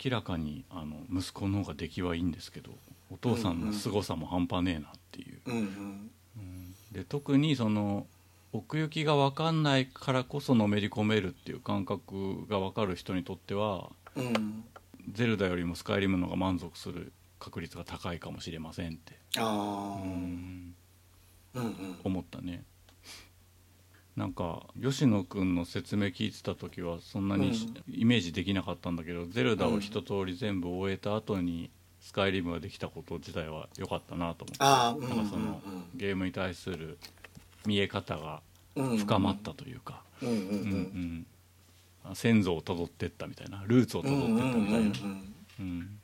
[0.05, 2.71] 明らかにあの息子の方が出来はいいんですけど
[3.11, 6.11] お父さんの凄さも半端ねえなっていう、うんうん。
[6.37, 8.07] うんで特にその
[8.53, 14.65] 奥行きが分かんないからこそのめり込めるっていう感覚が分かる人にとってはうん。
[15.13, 19.99] ゼルダよりもスカイリムの方が満足する確率が高いかもしれませんって、あ
[22.05, 22.65] 思ったね。
[24.17, 31.71] なんか吉野君の説明聞いてた時はそんなにし、イメージできなかったんだけどゼルダを一通り全部終えた後に
[32.01, 34.55] スカイリムができたこと自体は良かったなと思
[34.97, 35.61] ってなんかその
[35.95, 36.99] ゲームに対する
[37.67, 38.43] 見え方が
[38.75, 40.03] 深まったというか、
[42.15, 44.91] 先祖をたどってったみたいなルーツをたどってったみたいな、うん
[45.59, 46.01] うんうん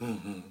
[0.00, 0.44] うんうん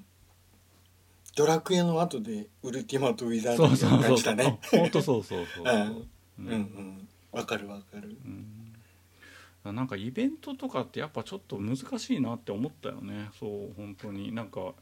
[1.41, 4.17] ドラクエの後でウルティマト・ウィザードそうみたいなそう。
[4.19, 4.59] そう感じだね。
[4.71, 5.65] 本当そうそうそう。
[5.65, 5.87] そう、うん。
[5.87, 6.05] う
[6.39, 7.07] うんうん。
[7.31, 8.15] わかるわかる。
[9.65, 9.75] うん。
[9.75, 13.29] なんかイベントとかってやっぱちょっと難しいなって思ったよね。
[13.39, 14.33] そう本当に。
[14.33, 14.73] なんか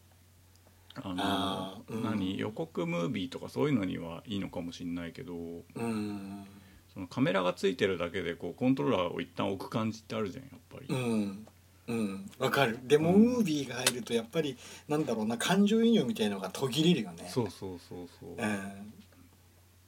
[0.96, 2.04] あのうん。
[2.04, 2.38] 何？
[2.38, 5.34] 予告ムービーとかそういうのにはいいのかもしれないけど。
[5.34, 5.38] う
[5.82, 6.46] ん。
[6.94, 11.48] そのカメラがついてるだけでこうコントローラーを一旦置く感じってあるじゃんやっぱり、うん
[11.90, 12.32] うん。
[12.38, 12.80] わかる。
[12.84, 13.22] でもうん。
[13.22, 14.56] ムービーが入るとやっぱり
[14.88, 17.28] なんだろうな感情移入みたいのが途切れるよね。
[17.28, 18.94] そうそうそうそう、うん。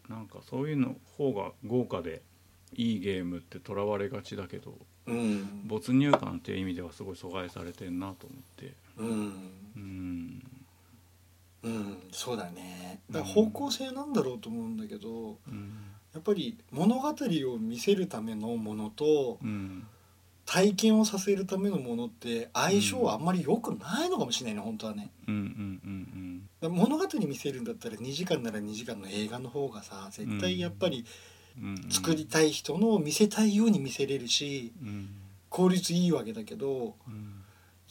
[0.09, 2.21] なんかそういうの方が豪華で
[2.73, 4.73] いいゲームってとらわれがちだけど
[5.05, 5.67] うん。
[5.67, 8.73] 没入感っていう意味ではすごい阻害されてんなと思って。
[8.97, 9.09] うん。
[9.75, 10.43] うん。
[11.63, 11.97] うん。
[12.11, 12.99] そうだね。
[13.11, 15.71] だから方向性なんだろうと思うんだけどうん。
[16.13, 19.85] やっぱり物語を見せるためのものとうん
[20.45, 25.11] 体験をさせるためのものって相性はあんまり良くないのかもしれないね本当はね。
[25.27, 31.05] うんうんうんだから物語見せるんだったら2時間なら2時間の映画の方がさ絶対やっぱり
[31.57, 31.69] うん。
[31.69, 35.09] うん作りたい人の見せたいように見せれるしうん。
[35.49, 37.43] 効率いいわけだけどうん。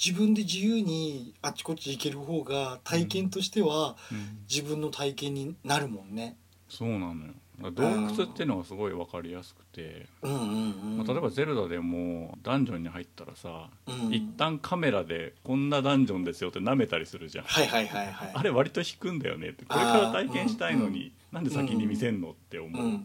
[0.03, 4.39] 自分で自由にあっちこっち行ける方が体験としてはうん。
[4.49, 6.37] 自分の体験になるもんね。
[6.69, 7.33] そうなのよ
[7.71, 14.15] 洞窟っていうのがすごい分かりやすくて、まあ、例えば「ゼルダ」でもダンジョンに入ったらさ、うん。
[14.15, 18.31] 一旦カメラで「こんなダンジョンですよ」って舐めたりするじゃん、はいはいはいはい。
[18.33, 19.65] あれ割と引くんだよねって。
[19.67, 23.01] これから体験したいのに、なんで先に見せんのって思う、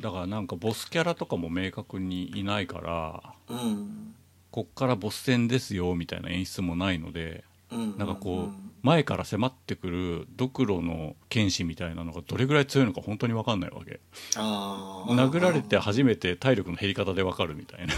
[0.00, 4.14] だからなんかボスキャラとかも明確にいないからうん。
[4.50, 7.98] こっからボス戦ですよみたいな演出もないのでうん。
[7.98, 13.98] なんかこう前から迫ってくるドクロの剣士みたいなのがどれぐらい強いのか本当に分かんないわけ。
[14.36, 17.94] 殴られて初めて体力の減り方で分かるみたいな。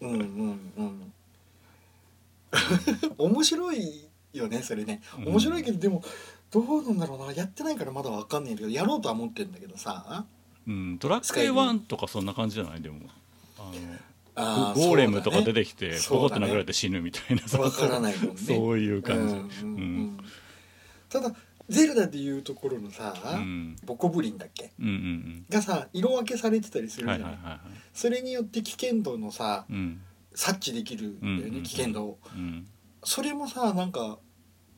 [0.00, 1.12] うんうんうん。
[3.18, 5.02] 面白いよねそれね。
[5.26, 6.02] 面白いけど、でも
[6.50, 7.32] どうなんだろうな。
[7.34, 10.24] やってないからまだわかんないけどやろうとは思ってんだけどさ。
[10.66, 10.96] うん。
[10.98, 12.80] ドラクエ1とかそんな感じじゃない？
[12.80, 12.96] でも。
[13.58, 14.42] あのあゴ
[14.74, 17.46] ゴーレムとか出てきてポコって殴られて死ぬみたいな。
[17.46, 18.40] さわからないもんね。
[18.40, 19.34] そういう感じ。
[19.34, 20.02] うんうんううん。
[20.16, 20.18] ん
[21.10, 21.34] ただ
[21.68, 24.72] ゼルダでいうところのさ、うんボコブリンだっけ？
[24.80, 24.86] うん。
[24.86, 27.60] うんがさ色分けされてたりすうんるじゃないはいはいはい。
[27.92, 30.00] それによって危険度のさうん。
[30.34, 31.62] 察知できるんだよね、うんうんうん。
[31.62, 32.18] 危険度を。
[32.34, 32.66] うん。
[33.04, 34.18] それもさなんか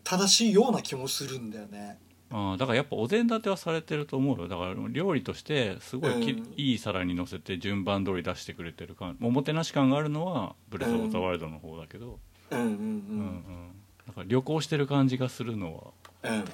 [0.02, 1.98] 正しいような気もするんだよね
[2.36, 4.48] ああだからやっぱお膳立てはされてると思うよ。
[4.48, 6.54] だから料理としてすごいき、うん。
[6.56, 12.18] いい皿に乗せて順番通り出してくれてる感おもてなし感があるのはブレス・オブ・ザ・ワイルドの方だけど、
[12.50, 12.72] うんうんうん。
[12.72, 13.70] うん
[14.08, 16.44] だから旅行してる感じがするのはうんうん。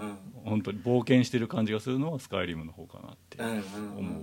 [0.45, 3.99] 本当に冒険してる感じがするのはスカイリムの方かなってうんうんうん。
[3.99, 4.23] 思う、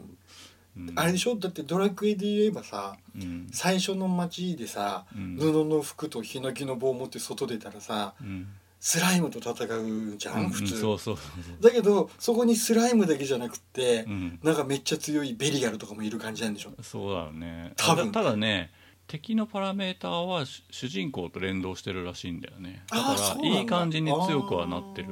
[0.77, 0.93] うん。
[0.95, 1.35] あれでしょ？
[1.37, 3.47] だってドラクエで言えばさうん。
[3.51, 5.37] 最初の街でさ、うん。
[5.37, 8.47] 布の服とヒノキの棒を持って外出たらさうん
[8.87, 11.17] スライムと戦うじゃん、うん普通、そうそう
[11.59, 14.39] だけどそこにスライムだけじゃなくって、うん。
[14.41, 16.71] なんかめっちゃ強いベリアルとかもいる感じなんでしょ？
[16.81, 17.73] そうだよね。
[17.75, 18.13] 多分。
[18.13, 18.71] たただね
[19.05, 22.85] 敵のパラメーターは主主人公と連動してるらしいんだよね。
[22.89, 25.09] だからいい感じに強くはなってる。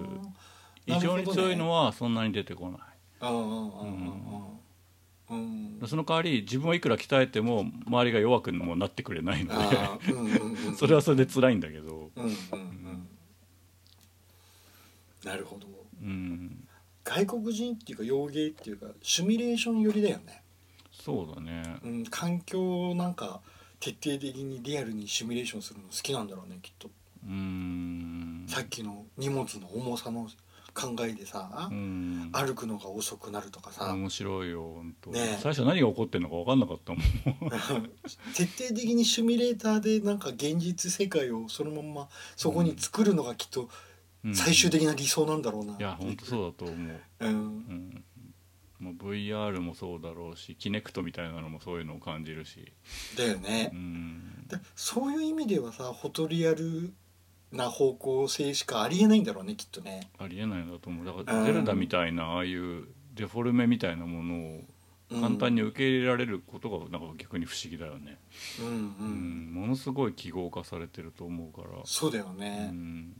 [0.86, 2.80] 異常に強いのはそんなに出てこない。
[5.32, 5.82] うん。
[5.86, 10.76] その代わり自分をいくら鍛えても周りが弱くもなってくれないのでうん。
[10.80, 12.10] それはそれで辛いんだけど。
[12.16, 13.10] うんうんうん
[15.26, 15.68] なるほど。
[16.02, 16.66] うん。
[17.04, 20.42] 外国人っていうか洋芸っていうかシミュレーション寄りだよね、
[20.92, 21.78] そうだね。
[21.84, 23.42] うん、環境をなんか
[23.80, 26.90] 徹底的にリアルにシミュレーションするの好きなんだろうねきっと、
[27.28, 28.46] うん。
[28.48, 30.28] さっきの荷物の重さの
[30.74, 32.30] 考えでさ、うん。
[32.34, 35.38] 歩くのが遅くなるとかさ、面白いよ本当、ね。
[35.40, 37.02] 最初何が起こってんのか分かんなかったもん。
[38.34, 43.70] 徹底的にシミュレーターでなんか現実世界をそのまんまそこに作るのがきっとうん
[44.34, 47.02] 最終的な理想なんだろうな、いや本当そうだと思う。
[47.20, 47.30] うん。
[47.30, 48.04] うん。
[48.80, 52.72] もう VR もそうだろうしキネクトみたいなのもそういうのを感じるし、
[53.18, 53.72] だよね。
[53.74, 56.94] う、ん、でそういう意味ではさフォトリアル
[57.52, 60.10] な方向性しかありえないんだろうねきっとね。
[60.18, 61.06] ありえないんだと思う。
[61.06, 61.26] だかうん。
[61.26, 64.62] らゼルダみたいなああいうデフォルメみたいなものを
[65.22, 68.18] 簡単に受け入れられることがなんか逆に不思議だよね、
[68.60, 69.52] うんうん、ううん。
[69.52, 71.80] んものすごい記号化されてると思うから。
[71.86, 73.14] そうだようね、んうん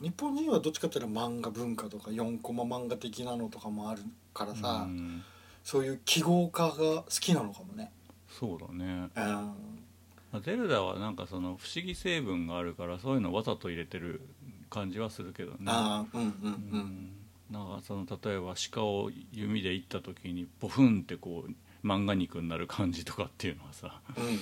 [0.00, 4.02] 日本人はどっちかっていうと漫画文化とか4コマ漫画的なのとかもある
[4.34, 5.22] からさ、うん。
[5.62, 7.92] そういう記号化が好きなのかもね。
[8.28, 9.10] そうだね。
[10.32, 10.42] うん。
[10.42, 14.22] ゼルダはなんかその不思議成分があるからそういうのわざと入れてる
[14.70, 15.58] 感じはするけどね。
[15.66, 16.32] ああうんうんう
[16.72, 16.78] うん。
[16.80, 17.12] ん
[17.50, 24.32] なんかその例えば鹿を弓で射った時にボフンってこう漫画肉になる感じとかっていうのはさうんうんう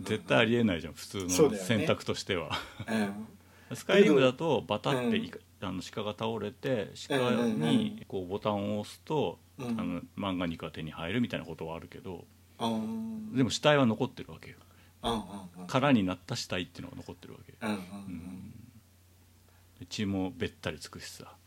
[0.00, 2.50] ん絶対ありえないじゃん普通の選択としては、
[2.86, 3.26] うん
[3.74, 5.20] スカイリムだとバタって
[5.60, 9.78] あの鹿が倒れて鹿にこうボタンを押すと、うん。
[9.78, 12.24] あの漫画肉が手に入るみたいなことはあるけど
[12.58, 14.56] うんでも死体は残ってるわけよ。
[15.66, 18.54] 空になった死体っていうのが残ってるわけうん
[19.88, 21.34] 血もべったりつくしさ。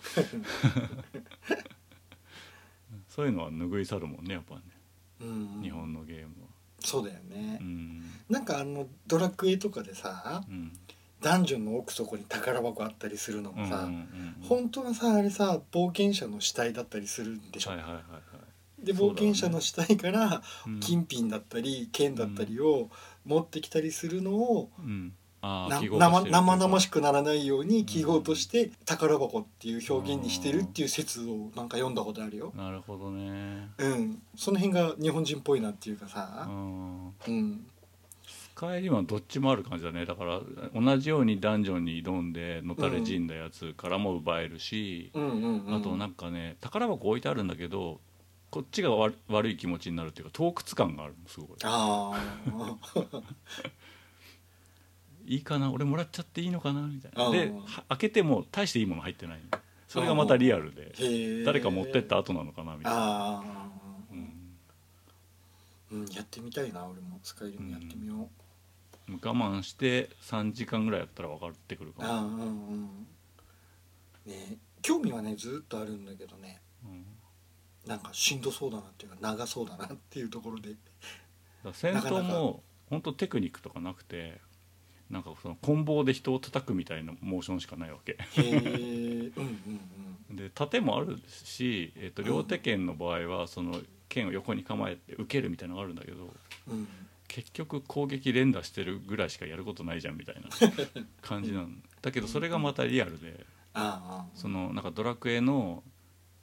[3.09, 4.61] そういうのは拭い去るもんねやっぱね。
[5.21, 5.61] うんうん。
[5.61, 6.49] 日本のゲームは。
[6.79, 7.59] そうだよね。
[7.61, 8.03] う、ん。
[8.29, 10.73] なんかあのドラクエとかでさうん
[11.23, 18.03] ダンジョンの奥底に宝箱あったりするのもさ、うんうんうん本当はさあれさ冒険者の死体だったりするんでしょ、はいはいはいはい
[18.83, 20.79] で冒険者の死体からうん。
[20.79, 22.89] 金品だったり剣だったりを
[23.25, 25.13] 持ってきたりするのを、うん。
[25.41, 32.53] 生々しくならないように記号として宝箱っていう表現にしてるっていう説をなんか読んだことあるよ。
[32.55, 33.69] なるほどね。
[33.77, 37.13] うん、その辺が日本人っぽいなっていうかうさ、ん。
[37.27, 37.65] うん、
[38.55, 40.05] 帰りはどっちもある感じだね。
[40.05, 40.41] だから
[40.73, 47.99] 同じようにダンジョンに挑んでのたれ死んだやつからも奪えるし、うんうんうんあとなんかね宝箱置いてあるんだけど
[48.51, 51.57] こっちが悪悪い気持ちになるっていうか洞窟感があるのすごい。
[51.63, 52.19] あ
[55.25, 55.71] いいかな？
[55.71, 56.81] 俺もらっちゃっていいのかな？
[56.81, 57.25] みたいな。
[57.27, 59.57] うんでは開けても大していいもの入ってないの。
[59.87, 63.43] それがまたリアルで誰か持ってった後なのかなみたいな、
[65.91, 65.99] うん。
[66.01, 67.19] うん、やってみたいな俺も。
[67.21, 68.27] スカイリムやってみよう、
[69.09, 72.43] 我慢して3時間ぐらいやったら分かってくるかも、ああうんう
[72.75, 73.07] ん。
[74.25, 76.61] ね興味はねずっとあるんだけどね。
[76.85, 77.05] うん。
[77.85, 80.75] なんかしんどそうだなっていうか長そうだなっていうところで。
[81.73, 84.41] 戦闘も本当テクニックとかなくて
[85.09, 88.13] なんかその棍棒で人を叩くみたいなモーションしかないわけ。
[88.13, 89.31] へえうん
[90.29, 96.33] うんで盾もあるし、えー、とうん両手剣の場合はその剣を横に構えて受けるみたいなのがあるんだけど
[96.67, 96.87] うんうん
[97.33, 100.49] 結局攻撃連打してるぐらいしかやることないじゃんみたいな
[101.23, 101.69] 感じなの
[102.03, 103.43] だけどそれがまたリアルで
[104.35, 105.83] そのなんかドラクエの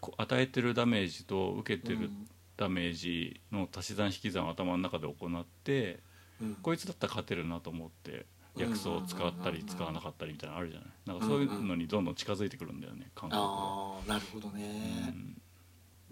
[0.00, 2.10] こ与えてるダメージと受けてる
[2.56, 6.00] ダメージの足し算引き算を頭の中で行って
[6.40, 6.54] うん。
[6.56, 8.26] こいつだったら勝てるなと思って
[8.56, 10.90] 薬草を使ったり使わなかったりみたいなのあるじゃない。
[11.06, 15.14] なんかそういうのにどんどん近づいてくるんだよね感覚なるほどね。
[15.14, 15.40] うん。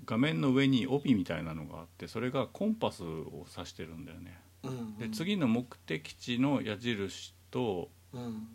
[0.04, 4.38] 画面の上に帯みたいなのがあってそれがコンパスを指してるんだよね
[4.98, 8.48] で次の目的地の矢印とうん。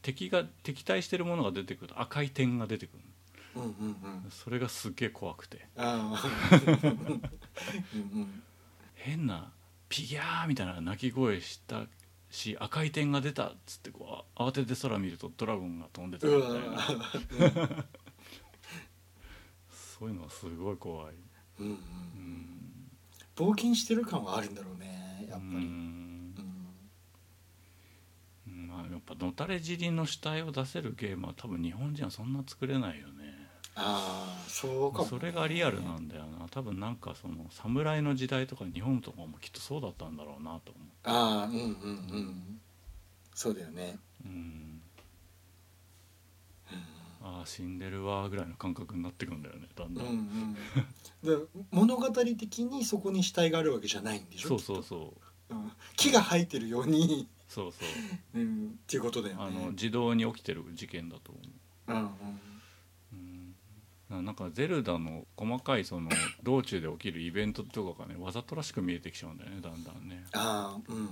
[0.00, 3.02] 敵が敵対してるものが出てくると赤い点が出てくる
[3.56, 4.30] うんうんうん。
[4.30, 5.66] それがすっげえ怖くて。
[8.94, 9.52] 変な
[9.88, 11.86] ピギャーみたいな鳴き声した
[12.30, 16.56] し赤い点が出たっつってこう慌てて空見るとドラゴンが飛んでたみうたいな。
[17.60, 17.84] わ
[19.98, 21.14] そういうのはすごい怖い。
[21.60, 21.72] うんうん。
[21.72, 22.90] うん。
[23.34, 24.86] 冒険してる感はあるんだろうね。
[24.86, 25.07] や
[25.38, 26.34] っぱうりん。
[28.46, 28.66] うん。
[28.68, 33.48] まあやっぱのたれ死にの主体を出せるゲームは多分日本人はそんな作れないよね。
[33.74, 35.10] ああそうかもね。
[35.10, 36.48] それがリアルなんだよな。
[36.50, 41.64] 多分なんかその侍の時代とか日本とかもきっとそうだったんだろうなと思ああうんうんう
[42.18, 42.60] ん。
[43.34, 43.98] そうだよね。
[44.24, 44.82] ううん。
[47.20, 50.54] ああ死んでるわぐらいの感覚になってくんだよねだんだん、うんうん。
[51.22, 55.20] で物語的にそこに死体があるわけじゃないんでしょそうそうそう
[55.50, 55.72] うん。
[55.96, 57.84] 木が生えてるように、そうそ
[58.34, 58.40] う。
[58.40, 59.42] うん、っていうことだよね。
[59.42, 61.92] あの自動に起きてる事件だと思う。
[61.92, 62.04] うんうん
[63.12, 63.54] うん。
[64.10, 66.10] ななんかゼルダの細かいその
[66.42, 70.24] 道中で起きるイベントとかがねわざとらしく見えてきちゃうんだよねだんだんね。
[70.32, 71.08] ああうんうんうん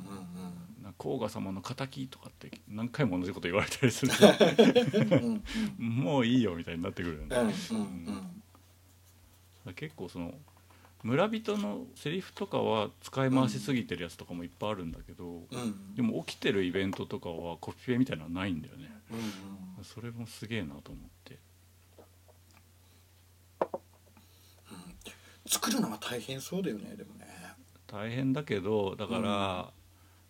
[0.83, 4.13] な甲賀様の敵とかって何回も同じこと言われたりする
[5.11, 5.43] うん
[5.79, 8.43] うん もういいよみたいになってくるよね、うんうん
[9.75, 10.33] 結構その
[11.07, 15.95] 村人のセリフとかは使い回しすぎてるやつとかもいっぱいあるんだけど、うんうん。
[15.95, 18.91] でも起きてるイベントとかはコピペみたいなのはないんだよね。
[19.13, 19.23] うんう
[19.83, 19.85] ん。
[19.85, 21.39] それもすげえなと思って。
[25.47, 27.27] 作るのは大変そうだよねでもね。
[27.87, 29.71] 大変だけどだから、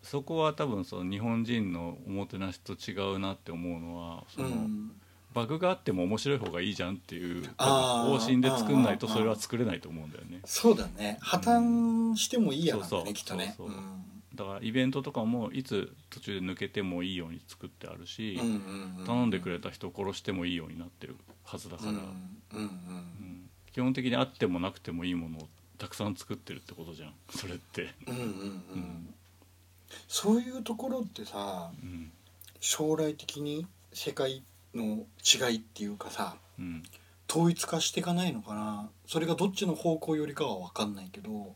[0.03, 4.91] そこは多分その日本人のおもてなしと違うなって思うのはその、うん
[5.37, 10.41] バグがあっても面白い方がいいじゃんっていう方針で作んないとそれは作れないと思うんだよね。
[10.45, 11.19] そうだね。
[11.21, 13.53] 破綻してもいいやきっとね。
[13.55, 13.77] そうそう
[14.33, 22.03] だからイベントとかもいつ途中で抜けてもいいように作ってあるし、うんうんうん頼んでくれた人を殺してもいいようになってるはずだから、うんうん
[22.53, 25.47] うん基本的にあってもなくてもいいものを
[25.77, 27.13] たくさん作ってるってことじゃん。
[27.29, 27.93] それって。
[28.07, 28.29] うんうんうん。
[28.29, 29.13] ううんん。
[30.07, 32.11] そういうところってさうん。
[32.59, 34.43] 将来的に世界
[34.77, 35.05] の
[35.49, 36.83] 違いっていうかさうん。
[37.29, 38.89] 統一化していかないのかな？
[39.05, 41.55] それがどっちの方向よりかは分かんないけど。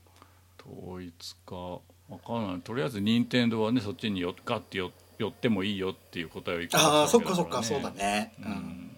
[0.60, 1.80] 統一かわ
[2.26, 2.62] かんない。
[2.62, 8.34] とりあえず任天堂はねそっちによガッてよ寄ってもいいよっていう答えを言いああそっかそっかそうだね。
[8.40, 8.52] ううん。
[8.52, 8.92] ん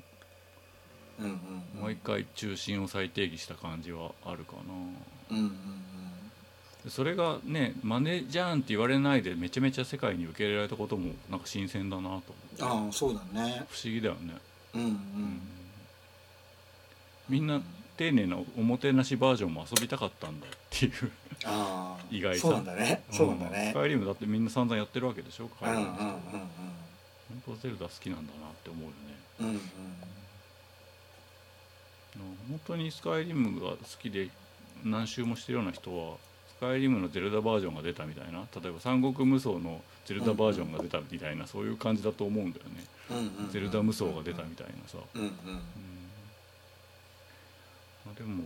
[1.19, 1.41] うん
[1.75, 1.81] うん。
[1.81, 4.73] もう一回中心を再定義した感じはあるかな。
[5.29, 5.82] うんうん
[6.89, 12.65] それがねマネじゃんって言われないでめちゃめちゃ世界に受け入れられたこともなんか新鮮だなと思ってう。
[12.65, 13.65] んああそうだね。
[13.69, 14.33] 不思議だよね、
[14.73, 14.91] うんううん。
[14.91, 15.41] ん
[17.29, 17.61] みんな
[17.95, 21.11] 丁寧なおもてなしバージョンも遊びたかったんだっていう。
[21.45, 23.03] ああ 意外さそうなんだね。
[23.11, 23.69] そうなんだね。
[23.71, 25.93] スカイリムだってみんな散々やってるわけでしょうんうんうんうん。
[25.95, 26.19] 本
[27.45, 28.95] 当ゼルダ好きなんだなって思うよね。
[29.39, 29.61] うんうん。
[32.49, 34.29] 本当にスカイリムが好きで
[34.83, 36.32] 何周もしてるような人はス
[36.63, 43.51] カイリムのゼルダバージョンが出たみたいな例えば三国無双のゼルダバージョンが出たみたいな、そういう感じだと思うんだよね、うんうんうん。
[43.51, 45.27] ゼルダ無双が出たみたいなさ、うんうん。
[45.27, 45.33] うん。
[48.05, 48.43] まあ、でも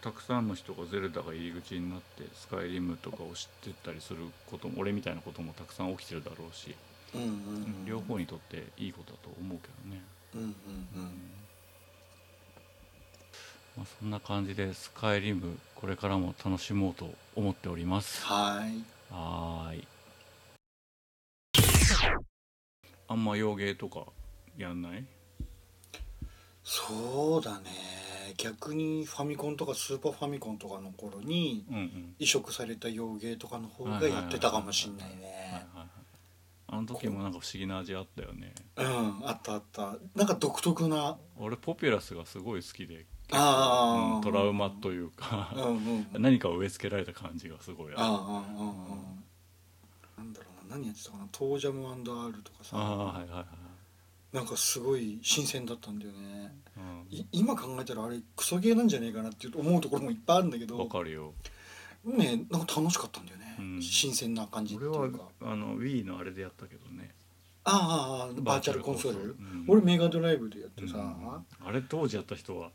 [0.00, 4.18] たくさんの人がゼルダが入り口になってスカイリムとかを知ってったりする
[4.50, 6.74] ことも俺みたいなこともたくさん起きてるだろうし、
[7.14, 7.84] うんうんうん。
[7.86, 10.02] 両方にとっていいことだと思うけどね、
[10.34, 10.48] うんうん。
[10.48, 10.50] う
[11.06, 11.45] ん
[13.76, 18.24] まあ、そんな感じでスカイリムこれからも楽しもうと思っております。
[18.24, 18.82] はい。
[19.12, 19.88] はーい。
[23.08, 24.04] あんま洋芸とか
[24.56, 25.04] やんない？
[26.64, 27.70] そうだね。
[28.38, 31.64] 逆にファミコンとかスーパーファミコンとかの頃に
[32.18, 35.68] 移植された洋芸とかの方がやってたかもしんないね。
[35.72, 35.86] はい。
[36.68, 38.52] あの時もなんか不思議な味あったよね。
[38.76, 39.96] うんあったあった。
[40.16, 41.16] なんか独特な。
[41.38, 45.52] 俺ポピュラスがすごい好きでうんトラウマというか
[46.12, 48.02] 何かを植え付けられた感じがすごいある。
[50.16, 50.76] なんだろうな。
[50.76, 51.26] 何やってたかな。
[51.32, 52.76] トージャム &R とかさ。
[52.76, 53.46] ああはいはいはい
[54.32, 56.52] なんかすごい新鮮だったんだよね。
[56.76, 57.06] うん。
[57.10, 61.32] い今考えたらあれクソゲーなんじゃねえかなって思うところもいっぱいあるんだけわどかるよ。
[62.04, 63.82] ねなんか楽しかったんだよね、うん。
[63.82, 67.14] 新鮮な感じってい俺はうかあの Wii のあれでやったけどね。
[67.64, 69.64] ああああバーチャルコンソール、うん。
[69.68, 71.66] 俺メガドライブでやってさ、うん。
[71.66, 72.70] あれ当時やった人は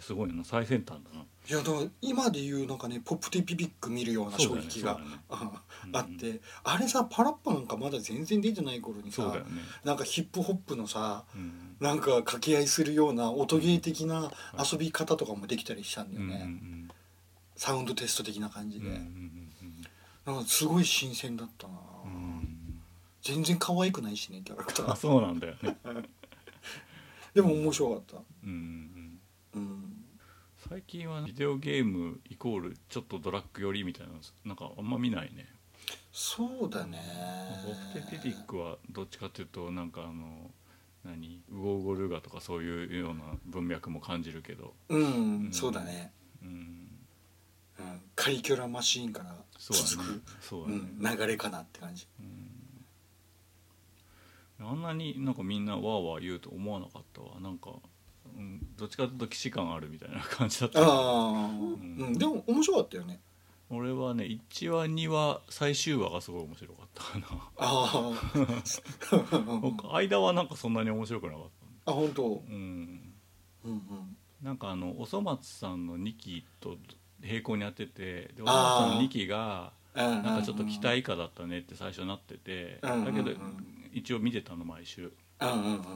[0.00, 1.24] すごいな最先端だな。
[1.48, 5.20] いやだから今で言うなんかねポップティピピック見るような衝撃が、そうだよね。
[5.30, 9.42] あうんあってあれさパラッパなんかまだ全然出てない頃にさね。
[9.84, 16.88] なんかヒップホップのさうんなんか掛け合いするような音ゲー的な遊び方とかもできたりしたんだうんうんよね、
[17.56, 19.48] サウンドテスト的な感じで、うんうんうん
[20.26, 22.12] なんかすごい新鮮だったな、うん。
[22.12, 22.58] うん
[23.22, 25.76] 全然可愛くないしねキャラクタあーそうなんだよね。
[27.34, 28.16] でも面白かった。
[28.44, 28.97] うんうん
[30.68, 35.46] 最近はビデオゲームイコールちょっとドラッグ寄りみたいなのなんかあんま見ないね。
[36.12, 37.00] そうだね。
[37.96, 40.50] オプテティックはどっちかっていうとなんかあの
[41.06, 41.40] 何？
[41.50, 44.74] ウゴウゴルガとかそういうような文脈も感じるけど。
[44.90, 45.00] うん、
[45.46, 45.52] うん。
[45.52, 46.12] そうだね、
[46.42, 46.48] うん。
[47.78, 50.82] うん、カリキュラマシーンからそう続くそうだうね、
[51.14, 52.06] ん、流れかなって感じ。
[54.60, 57.40] あんなになんかみんなわーわー言うと思わなかったわ。
[57.40, 57.70] なんか、
[58.38, 60.80] うん、どっちかというと既視感あるみたいな感じだった。
[60.80, 62.16] ああ、うん。
[62.16, 63.20] でも面白かったよね。
[63.70, 67.26] 俺はね1話2話最終話がすごい面白かったかな。
[67.58, 68.12] あ
[69.92, 71.42] あ間はなんかそんなに面白くなかっ
[71.86, 72.22] あ本当。
[72.22, 73.12] たうん。
[73.64, 74.16] うんうん。
[74.42, 76.78] なんかあのおそ松さんの2期と
[77.20, 83.04] 並行にやっててでおそ松さんの2期がななんかちょっと期待以下だったねって最初なっててうん。
[83.04, 83.30] だけど
[83.92, 85.12] 一応見てたの毎週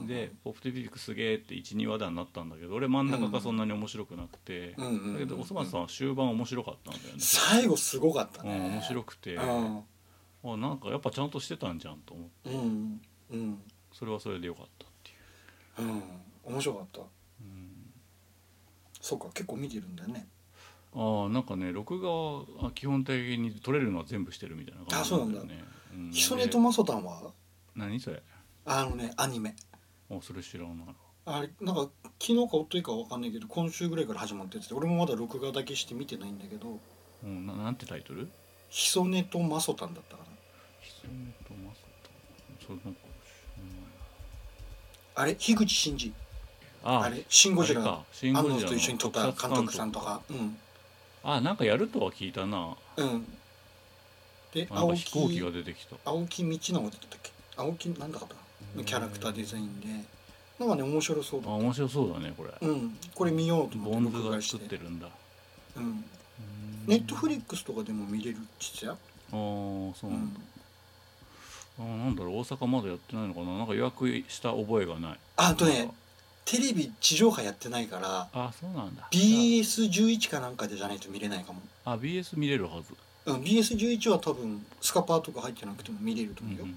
[0.06, 4.74] で「ポップティピックすげえ」って12話談になったんだけど俺真ん中がそんなに面白くなくて。
[4.78, 7.20] うんうんうんだけどおそ松さんは終盤面白かったんだよね。
[7.20, 8.56] 最後すごかったね。
[8.56, 9.34] うん面白くて。
[9.34, 9.82] うん。
[10.44, 12.50] あなんかやっぱちゃんとしてたんじゃんと思って。
[12.50, 13.00] うん
[13.30, 13.62] うん。
[13.92, 15.88] それはそれでよかったっていう。
[15.88, 16.02] うん。
[16.54, 17.00] 面白かった。
[17.00, 17.04] う
[17.44, 17.92] ん。
[19.00, 20.28] そうか結構見てるんだよね。
[20.94, 22.08] ああなんかね録画
[22.64, 25.64] は基本的に撮れるのは全部してるみたいな感じなんだよね。
[25.94, 27.32] うんヒソネとでマソタンは？
[27.74, 28.22] 何それ？
[28.64, 29.54] あのねアニメ。
[30.10, 30.74] あそれ知らない。
[31.24, 31.88] あれなんか
[32.20, 36.78] 昨日か一昨日かわかんないけど今週ぐらいから始まってて俺もまだ録画だけして見てないんだけど
[37.24, 38.28] うんななんてタイトル？
[38.68, 40.28] ヒソネとマソタンだったかな。
[40.80, 41.80] ヒソネとマサ
[42.60, 43.00] トそれなんか
[45.14, 46.12] あれ樋口真嗣。
[46.82, 47.08] ああ。
[47.10, 48.04] れシン・ゴジラあれか。
[48.12, 50.22] シン・ゴジラの安野と一緒に撮った監督さんとか。
[50.30, 50.56] うん。
[51.22, 52.74] あなんかやるとは聞いたな。
[52.96, 53.26] うん。
[54.52, 55.96] で青飛行機木が出てきた。
[56.04, 57.30] 青木道直だったっけ？
[57.56, 58.34] 青木なんだかった
[58.76, 59.86] のキャラクターデザインで。
[60.58, 62.50] なんかね面白そうだあ面白そうだねこれ。
[62.60, 62.96] うん。
[63.14, 65.08] これ見ようとボ思ってンズが作ってるんだ。
[65.76, 66.04] うん。
[66.86, 68.38] ネットフリックスとかでも見れるっ
[69.32, 70.40] あーそううなんだ。
[70.40, 70.42] ん、
[71.80, 73.58] あーなんだろう大阪まだやってないのかな。
[73.58, 75.18] なんか予約した覚えがない。
[75.36, 75.90] ああとね
[76.44, 79.08] テレビ地上波やってないからあそうなんだ。
[79.12, 82.94] BS11 かなんかでじゃないと見れないかも、あ BS 見れるはず、
[83.26, 86.72] うん、BS11 は多分スカパーとか入ってなくても見れるとうんうんう思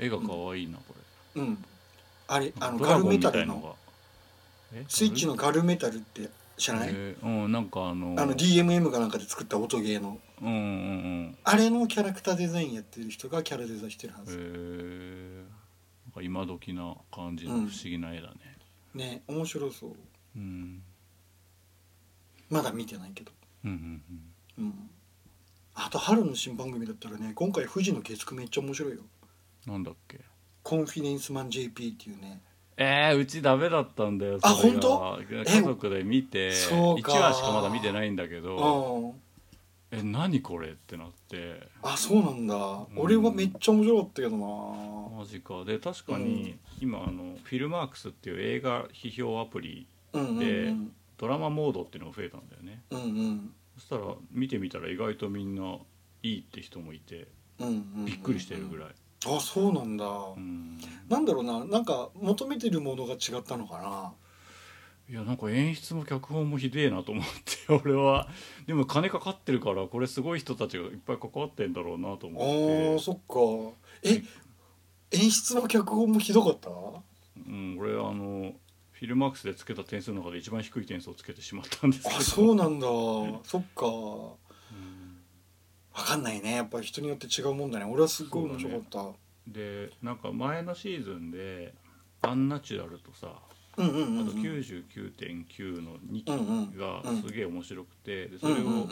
[0.00, 1.03] うよん、絵が可愛いなこれ
[1.36, 1.64] うん、
[2.28, 3.54] あれあのドラゴンガルメタルの？
[3.54, 3.74] みたいのが
[4.74, 4.84] え？
[4.88, 10.18] スイッチのガルメタルって知らない、えーうんなんかあのあの DMM かなんかで作った音ゲーの。
[10.42, 10.58] うんうんう
[11.30, 11.38] ん。
[11.44, 15.44] あれのキャラクターデザインやってる人がキャラデザインしてるはへず、え
[16.06, 18.34] なんか今時な感じの不思議な絵だね。
[18.94, 19.92] ね面白そう。
[20.36, 20.82] うん。
[22.50, 23.32] まだ見てないけど。
[23.64, 24.02] うんうん
[24.58, 24.64] うん。
[24.64, 24.90] うん。
[25.74, 29.00] あと春の新番組だったらね今回富士の月9めっちゃ面白いよ。
[29.66, 30.20] なんだっけ？
[30.64, 32.40] コンフィデンスマン JP っていうね。
[32.76, 37.12] えー、うちダメだったんだよあ本家族で見てそうか。
[37.12, 39.14] 1話しかまだ見てないんだけうどん
[39.92, 41.68] え何これってなって。
[41.82, 42.56] あそうなんだ、
[42.96, 45.18] 俺はめっちゃ面白かったけどな。
[45.18, 45.64] マジか。
[45.64, 52.82] で確かに今あのフィルマークスっていう映画批評アプリうんうんうでんドラマモードっていうのが増えたんだよね。
[52.90, 53.50] うんうん。
[53.76, 55.76] そしたら見てみたら意外とみんな
[56.22, 57.28] いいって人もいて
[57.60, 57.70] うんう
[58.00, 58.04] ん。
[58.06, 58.88] びっくりしてるぐらい、
[59.26, 60.78] あそうなんだ、うん。
[61.08, 61.64] なんだろうな。
[61.64, 64.12] なんか求めてるものが違ったのかな。
[65.06, 68.28] いやなんか演出も脚本もひでえなと思って俺は。
[68.66, 72.46] でも金かかってるからこれすごい人たちがいっぱい関わってんだろうなとあ思って。
[72.96, 73.76] ーそっか。
[74.02, 74.22] え
[75.10, 76.70] 演出も脚本もひどかった？
[76.70, 78.54] うん、俺あの
[78.92, 82.16] フィルマークスでつけた点数の中で一番低い点数をつけてしまったんですけど。
[82.16, 82.86] あそうなんだ。
[83.44, 83.86] そっか。
[83.86, 84.43] うん
[85.94, 86.56] わかんないね。
[86.56, 87.84] やっぱり人によって違うもんだね。
[87.84, 89.50] 俺はすっごい面白かった。
[89.52, 91.74] でなんか前のシーズンで
[92.22, 93.34] 「アンナチュラル」とさ
[93.76, 94.28] うんうんうんうん。
[94.28, 97.22] あと99.9の2うんうん期がうん。
[97.22, 98.88] すげえ面白くてでそれを、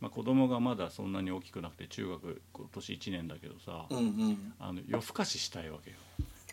[0.00, 4.52] まあ、子供がまだそんなに大きくなくて中学今年1年だけどさ、うんうんうん。
[4.58, 5.96] あの夜更かししたいわけよ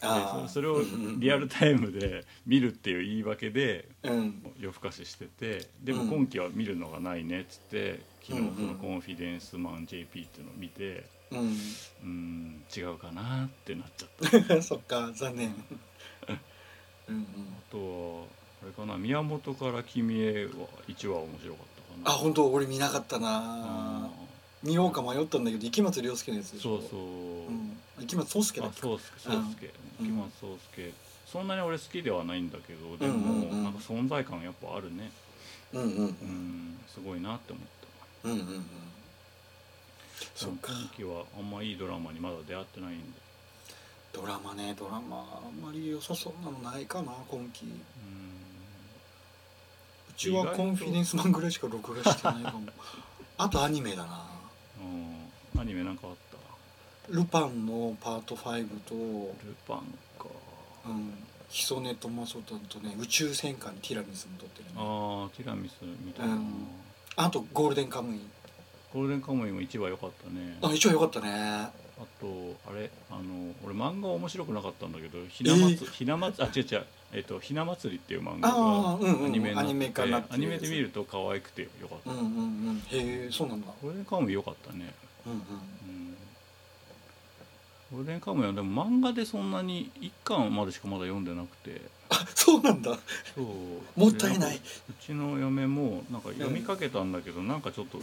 [0.01, 0.81] そそれを
[1.17, 4.43] リアルタイムで見るっていう言い訳でうん。
[4.59, 6.09] 夜更かししててでもうん。
[6.09, 11.57] 今期は見るのがないねっつって昨日その「コンフィデンスマン JP」っていうのを見てうん。
[12.03, 14.55] うん違うかなってなっちゃった。
[14.55, 15.55] あ そっか残念。
[17.09, 17.25] うんうん。
[17.71, 18.25] とは
[18.63, 20.51] あれかな宮本から君へは
[20.87, 21.65] 1話面白かっ
[22.03, 22.11] たかな。
[22.11, 24.09] あ本当俺見なかったあな
[24.67, 26.77] 見ようか迷ったんだけど池松亮介のやつでしょ？
[26.81, 28.81] そうそう、うん池松壮亮だあっけ？
[28.81, 29.11] そうす。
[29.13, 29.73] けそうすけ。
[30.01, 30.05] うん。
[30.07, 30.93] 木松壮介。
[31.31, 33.63] そんなに俺好きではないんだけどでうんうんもうん。
[33.63, 35.09] なんか存在感やっぱあるね。
[35.73, 35.89] うんうん。
[35.89, 37.63] うんすごいなって思っ
[38.23, 38.29] た。
[38.29, 38.65] うんうんうん。
[40.35, 40.73] そっか。
[40.73, 43.05] 今期はあんまいいドラマにまだ出会ってないんで。
[44.13, 44.75] ドラマね。
[44.77, 47.65] ドラマあんまり良さそうなのないかな今期。
[47.65, 47.77] ううん
[50.17, 52.61] ちはコンフィデンスマンぐらいしか録画してないかも。
[53.37, 54.25] あとアニメだな。
[54.31, 54.36] うん
[55.59, 56.13] アニメなんかあっ
[57.09, 57.13] た？
[57.13, 59.77] ルパンのパート5と、ルパン
[60.19, 60.25] か。
[60.87, 61.13] うん、
[61.49, 64.71] ヒソネとマソタとね宇宙戦艦にティラミスも撮ってるね。
[64.77, 65.73] ああティラミス
[66.05, 66.67] みたいな、うん。
[67.15, 68.19] あとゴールデンカムイ。
[68.93, 70.57] ゴールデンカムイも1話良かったね。
[70.61, 71.29] あ一応よかったね。
[71.29, 71.71] あ
[72.21, 72.89] とあれ？
[73.09, 76.85] あの俺漫画面白くなかったんだけどひな祭り、ひな祭りあ違う違う。
[77.13, 79.21] えっとひな祭りっていう漫画あーうんうん。
[79.21, 82.27] がアニメになアニメ化になってるアニメで見ると可愛くてよかった、うんうんう
[82.73, 82.77] ん。
[82.77, 83.67] へえそうなんだ。
[83.81, 84.93] ゴールデンカムイ良かったね
[87.91, 91.81] ゴールデンカムイはでも漫画でそんなに1巻までしかまだ読んでなくて。
[92.09, 92.97] あそうなんだ。
[93.35, 93.99] そう。
[93.99, 94.55] もったいない。
[94.55, 94.61] う
[95.01, 97.99] ちの嫁もなんか読みかけたんだけど、なんかちょっと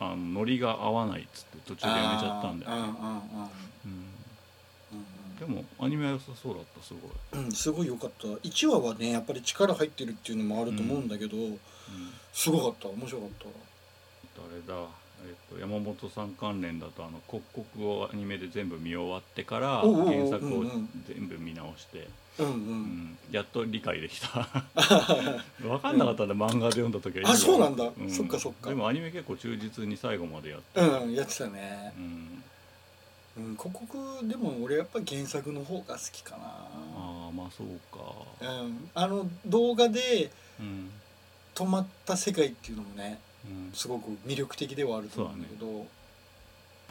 [0.00, 2.92] あのノリが合わないっつって途中でやめちゃったんだよね、
[5.40, 8.28] でもアニメは良さそうだったすごい、うんうんすごい良かった。
[8.28, 11.58] 1話はねやっぱり力入ってるっていうのもあると思うんだけど、うん、
[12.32, 12.88] すごかった。
[12.88, 13.46] 面白かった。
[14.66, 14.88] 誰だ、
[15.26, 20.88] えっと山本さん関連だとあの「刻々」をアニメで全部見終わってから原作をうんうん。
[21.06, 22.08] 全部見直して、
[22.38, 22.54] うんううん。
[22.54, 24.48] んやっと理解できた。
[25.60, 27.90] 分かんなかったんで、漫画で読んだ時はあそうなんだ。
[28.08, 28.68] そっかそっか。
[28.70, 31.92] でもアニメ結構忠実に最後までやって、うんやってたね。
[31.96, 32.42] うん、
[33.38, 36.44] うん広告でも俺やっぱ原作の方が好きかな。
[36.44, 37.66] ああまあそう
[37.96, 38.02] か。
[38.40, 38.90] うん。
[38.94, 40.30] あの動画で
[40.60, 40.90] うん、
[41.54, 43.18] 止まった世界っていうのもねうん、
[43.72, 45.86] すごく魅力的ではあると思うんだけど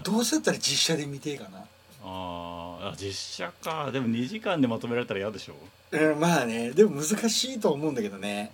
[0.04, 1.66] どうせだったら実写で見てえかな。
[2.04, 3.92] あ実写か。
[3.92, 5.56] でも2時間でまとめられたら嫌でしょ。
[5.92, 6.72] うんまあね。
[6.72, 8.52] でも難しいとは思うんだけどね、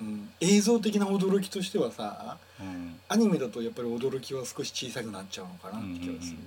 [0.00, 2.66] うん、映像的な驚きとしてはさうん。
[2.66, 6.38] うんアニメだとやっぱり驚きは少し小さくなっちゃうのかなって気がする、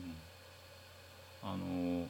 [1.43, 2.07] あの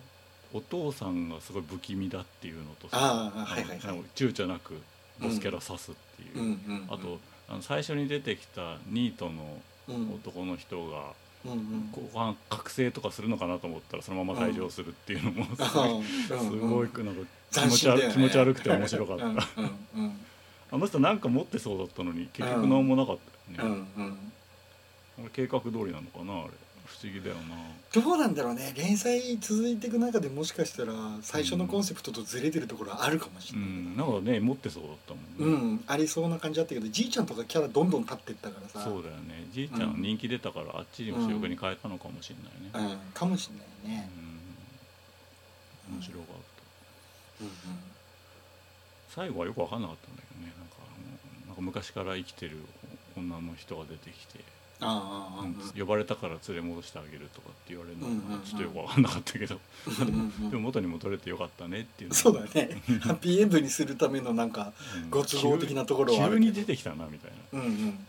[0.53, 4.03] お父さんがすごい不気味だっていうのとさああはいはいはい。
[4.15, 4.81] 躊躇なく
[5.19, 6.93] ボスキャラ刺すっていう、うんうんうん。
[6.93, 7.19] あと
[7.49, 11.14] あの最初に出てきたニートのうん男の人が
[11.45, 11.52] うん。
[11.52, 16.03] うん後半覚醒とかするのかなと思ったらそのまま退場するっていうのもすあごい
[16.38, 17.22] あすごいなんか
[17.52, 19.26] 気斬持ちね悪気持ち悪くて面白かった。
[19.26, 19.40] うんうん
[19.95, 20.19] うん
[20.69, 23.18] あの人なんか持ってそうだったのに結局何もなかっ
[23.56, 24.19] たよね、うん
[25.24, 25.30] うん。
[25.30, 26.49] 計画通りなのかなあれ
[26.88, 27.55] 不思議だよな。
[27.93, 28.73] どうなんだろうね。
[28.76, 33.97] 連載続いていく中でもしかしたら最初のコンセプトとずれてるところあるかもしうれない、ん。
[33.97, 35.76] なんかね持ってそうだったもうん。
[35.76, 38.81] ね、ありそうな感じだったけどじいちゃんとかキャラどんどん立ってったからさ。
[38.84, 39.47] そうだよね。
[39.51, 42.35] じいちゃん人気出たからあっちにも主力に変えたのかもしれ
[42.80, 43.49] ないね、うん、かもし
[43.85, 44.09] れないね、
[45.89, 45.95] うん。
[45.95, 46.27] 面白かっ
[47.39, 47.43] た。
[47.43, 47.51] うん。
[49.09, 50.53] 最後はよく分かんなかったんだけどね。
[50.57, 50.81] なんかあ
[51.43, 52.57] のなんか昔から生きてる
[53.18, 54.43] 女の人が出てきて、
[54.80, 58.41] あうん呼ばれたから連れ戻してあげるとかって言われるのうんうんうん。
[58.41, 60.49] ちょっとよく分かんなかったけど、うんうんうん。
[60.52, 62.82] でも元に戻れてよかったねっていうのそうだね。
[63.02, 64.74] ハッピーエンドにするためのなんか
[65.04, 65.10] うん。
[65.10, 66.45] ご都合的なところはある急けど。
[66.52, 67.72] に出てきたなみたいな、うんうん。
[67.72, 67.99] うん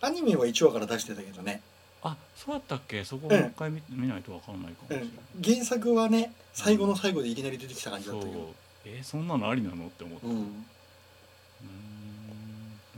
[0.00, 1.62] アニメは1話から出してたけどね、
[2.02, 3.02] あそうだったっけ？
[3.06, 8.54] そこもう一回見,、見ないと分かんないかもしうれない、ん、原作はね最後の最後でいきなり出てきた感じだったけど。
[8.84, 10.36] えーそんなのありなのって思って、うーん。
[10.36, 10.52] もうんう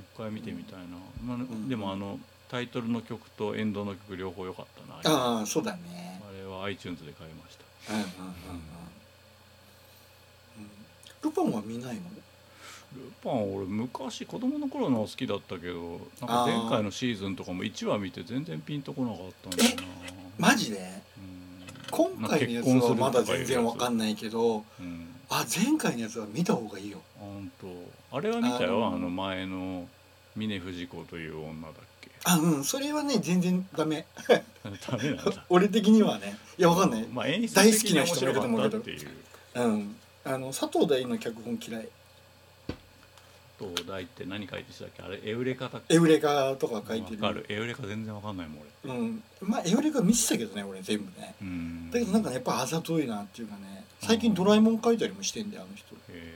[0.00, 0.84] 一回見てみたいな、
[1.24, 1.68] まあん。
[1.68, 2.18] でもあの
[2.50, 4.66] タイトルの曲とエンドの曲両方良かっ
[5.02, 5.16] たな。
[5.16, 6.20] ああそうだね。
[6.28, 7.56] あれは iTunes で買いまし
[7.86, 7.92] た。
[7.94, 8.14] うんうんうんうん。
[8.20, 8.62] うん
[11.22, 12.02] ルパンは見ないの？
[12.94, 19.70] ルパン俺昔子供の頃の好きだったけどなんか前回のシーズンとかも1話見て全然ピンとこなかったんだよ
[20.38, 20.48] な。
[20.48, 20.78] マジで？
[20.78, 21.66] うん。
[21.90, 27.00] 今回のやつはまだ全然わかんない、けどうん、あ前回のやつは見た方がいいよ。
[27.18, 28.86] 本当あれは見たよ。
[28.86, 29.88] あの前の
[30.36, 31.74] 峰不二子という女だ
[32.24, 34.06] あうんそれはね全然ダメ。
[34.24, 35.44] ダメなんだ。
[35.48, 36.36] 俺的にはね。
[36.58, 37.06] いやわかんない。
[37.06, 39.10] まあ演出大好きな人もい白ると思うけどかったっていう
[39.54, 39.96] うん。
[40.24, 41.88] あの佐藤大の脚本嫌い。
[43.58, 45.02] 東大って何書いてしたっけ？
[45.02, 45.94] あれエウレカだっけ？
[45.94, 47.22] エウレカとか書いてる。
[47.22, 47.46] わかる。
[47.48, 48.94] エウレカ全然わかんないもん俺。
[48.94, 49.22] うん。
[49.40, 51.34] まあエウレカ見てたけどね俺全部ね。
[51.40, 51.90] うん。
[51.90, 53.84] だけどなんかねやっぱあざといなっていうかね。
[54.02, 55.94] 最近ドラえもん書いたりもしてんだよあの人。
[56.10, 56.35] へ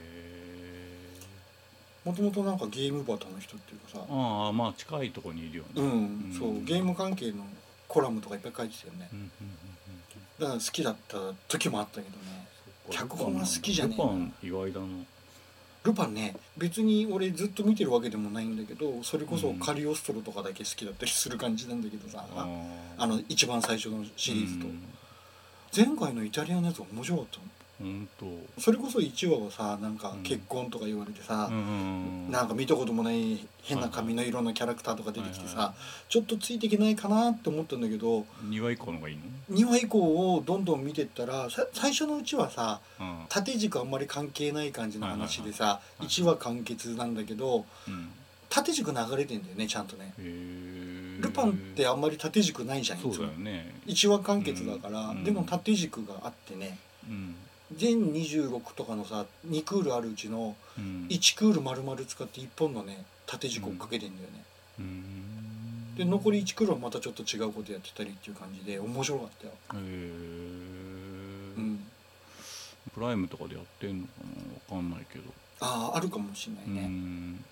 [2.03, 5.69] もともとなんかゲームバタの人っていうかさーああまあ近いところにいるよね。
[5.75, 6.35] うん、うん。
[6.37, 7.45] そうゲーム関係の
[7.87, 9.09] コラムとかいっぱい書いてたよね。
[9.11, 9.31] うんうんうん
[10.39, 11.17] だから好きだった
[11.47, 12.15] 時もあったけどね。
[12.87, 14.03] うん脚本は好きじゃねえな。
[14.03, 14.87] ルパン意外だな。
[15.83, 19.59] ルパンね別に俺ずっと見てるわけでもないんだけどそれこそうん。
[19.59, 22.47] カリオストロとかだけ好きだったりする感じなんだけどさ、あ
[22.97, 24.83] あの一番最初のシリーズと、うん。
[25.75, 27.43] 前回のイタリアのやつ面白かったの
[27.81, 35.73] 本当それこそ1話はさなんか結婚とか言われてさ、うんなんか見たこともない変な髪の色のキャラクターとか出てきてさ、はいは
[36.09, 39.99] ちょっとついていけないかなって思ったんだけど2話以降の方がいいの？2話以降
[40.35, 43.17] をどんどん見てったらさ最初のうちはさうん。
[43.29, 48.09] 縦軸あんまり関係ない感じの話でさ、いはい1話完結なんだけどうん。
[48.49, 50.13] 縦軸流れてんだよねちゃんとね。
[51.21, 53.13] ルパンってあんまり縦軸ないじゃんいつも。
[53.13, 53.75] そうだよね。
[53.85, 55.23] 1話完結だから、うん。
[55.23, 56.77] でも縦軸があってね。
[57.07, 57.35] うん
[57.77, 61.07] 全26とかのさ2クールあるうちのうん。
[61.09, 64.43] 1クール丸々使って1本のね縦軸追っかけてんだよね、
[64.79, 65.95] うん。
[65.95, 69.79] で残り1クールはまたちょっと違うことやってたりっていう感じで面白かったよ、へえ
[71.57, 71.79] うん、
[72.93, 74.11] プライムとかでやってんのか
[74.71, 75.25] なわかんないけど。
[75.61, 77.43] あああるかもしんないうね、ん。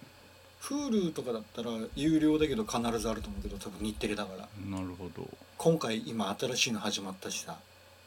[0.61, 4.47] Hulu とかだったら有料だけど必ずあると思うけど多分日テレだから。
[4.69, 5.27] なるほど。
[5.57, 7.57] 今回今新しいの始まったしさ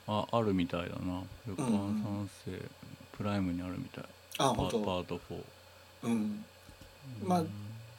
[0.06, 1.22] ああるみたいだな。
[1.46, 1.68] ルパン
[2.04, 2.58] 三世、
[3.16, 4.04] プライムにあるみたい。
[4.38, 4.80] パあ本当。
[4.80, 5.44] パート4
[6.04, 6.44] うん。
[7.24, 7.44] まあ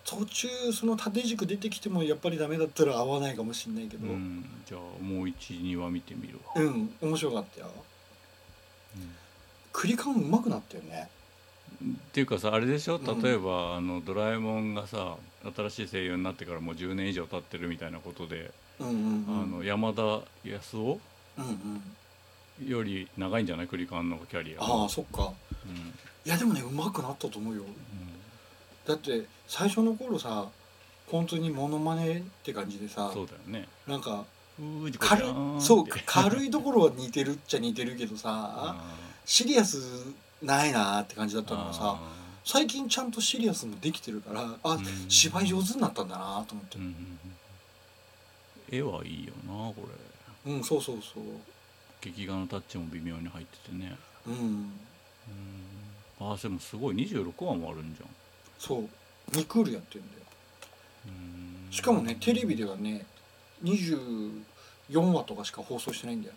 [0.06, 4.08] 途中その縦軸出てきてもやっぱりダメだったら合わないかもしんないけど。
[4.08, 6.62] ううん、んじゃあもう12話見てみるわ、
[7.02, 7.72] 面白かったよ。
[9.72, 11.10] クリカンうまくなったよね。
[11.84, 12.98] っていうかさあれでしょ？
[12.98, 13.22] うん。
[13.22, 15.16] 例えば、あのドラえもんがさ
[15.56, 19.42] 新しい声優になってからもう10年以上経ってるみたいなことで、うんうんうん。
[19.44, 20.02] あの山田
[20.44, 21.00] 康夫
[22.66, 23.68] より長いんじゃない？
[23.68, 24.64] クリカンのキャリア。
[24.64, 25.34] ああそっか。
[25.66, 25.76] うん。
[26.26, 27.64] いやでもねうまくなったと思うよ。
[27.64, 30.48] うだって最初の頃さ
[31.08, 33.68] 本当にモノマネって感じでさん、そうだよね。
[33.88, 34.26] なんか
[35.00, 35.30] 軽い
[35.60, 38.96] そう軽いところは似てるっちゃ似てるけどさあ
[39.26, 40.06] シリアス
[40.42, 42.12] ないなって感じだったのがさあ
[42.46, 44.86] 最近ちゃんとシリアスもできてるからあうん。
[45.10, 46.78] 芝居上手になったんだなと思って。
[46.78, 47.20] うん。
[48.72, 49.84] 絵はいいよなこれ
[50.46, 51.24] うんそうそうそう。
[52.02, 53.96] 劇画のタッチも微妙に入っててね。
[54.28, 54.34] うん。
[54.34, 54.72] うん。
[56.20, 56.96] ああでもすごい。
[56.96, 58.10] 26話もあるんじゃん。
[58.60, 58.90] そう。
[59.32, 60.24] 2クールやってるんだよ。
[61.08, 61.72] うん。
[61.72, 63.06] しかもねテレビではね
[63.64, 64.32] 24
[65.14, 66.36] 話とかしか放送してないんだよ。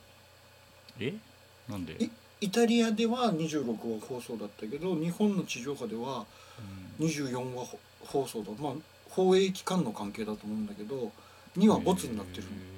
[1.00, 1.14] え？
[1.68, 1.96] なんで？
[2.00, 2.08] え
[2.40, 6.24] イタリアでは26話放送だったけど日本の地上波では
[7.00, 7.06] うん。
[7.06, 7.66] 24話
[8.04, 8.50] 放送だ。
[8.60, 8.72] まあ
[9.10, 11.10] 放映期間の関係だと思うんだけど
[11.56, 12.75] 2話ボツになってるへー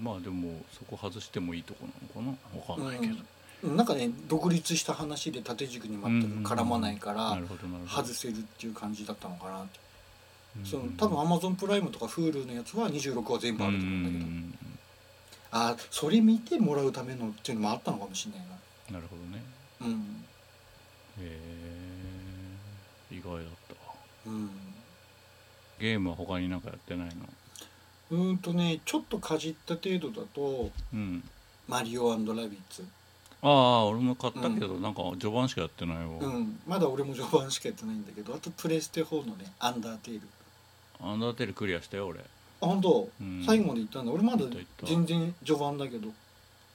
[0.00, 2.60] まあでもそこ外してもいいとこなのかな？
[2.60, 3.22] わかんないけど、
[3.64, 3.76] うん。
[3.76, 7.38] なんかね独立した話で縦軸に全く絡まないから
[7.88, 9.80] 外せるっていう感じだったのかなって。
[10.58, 10.64] うん。
[10.64, 14.24] その多分アマゾンプライムとか Hulu のやつは26話全部あると思うんだけど。
[14.24, 14.58] うん
[15.52, 18.48] ああそれ見てもらうためのっていうのもあったのかもしれない
[18.92, 18.98] な。
[18.98, 19.42] るほどね。
[19.80, 20.24] なうん。
[21.20, 21.30] へ
[23.10, 23.14] え。
[23.14, 23.74] 意外だった。
[23.88, 23.94] わ
[24.26, 24.50] うん。
[25.78, 27.12] ゲームは他になんかやってないの？
[28.10, 31.22] うーんとねちょっとかじった程度だとうん
[31.68, 32.86] 「マリオラビッツ。
[33.42, 36.58] ああ俺も買ったけど、なんか序盤しかやってないわ、」うん。
[36.66, 40.28] まだ俺も序盤しかやってないんだけどあとプレステ4のね「アンダーテール」
[41.00, 42.20] アンダーテールクリアしたよ俺。
[42.20, 42.24] あ
[42.60, 43.44] 本当、うん。
[43.44, 44.12] 最後まで行ったんだ。
[44.12, 44.86] 俺まだ行った行った。
[44.86, 46.08] 全然序盤だけど。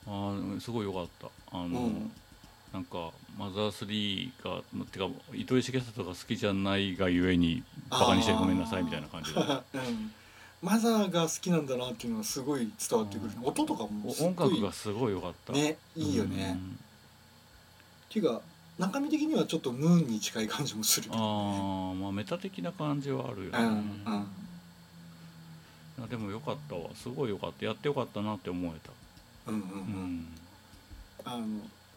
[0.08, 1.28] ああすごい良かった。
[1.52, 2.12] あの、うん。
[2.72, 9.40] なんかマザー3がてか糸井重里が好きじゃないがゆえにバカにしてごめんなさいみたいな感じで。
[9.42, 10.14] うん
[10.62, 13.48] マザーが好きなんだなっていうのはすごい伝わってくる、うん。
[13.48, 15.54] 音とかもすっ音ごい楽がすごい良かった。
[15.54, 16.60] ねいいよね、
[18.10, 18.42] っていうか
[18.78, 24.28] 中身的にはちょっとムーンに近い感じもするああまあメタ的な感じはあるよね、うんうん。
[26.00, 26.90] いやでも良かったわ。
[26.96, 27.66] すごい良かった。
[27.66, 29.52] やって良かったなって思えた。
[29.52, 29.80] うんうんううん
[30.18, 30.28] ん、
[31.26, 31.46] あの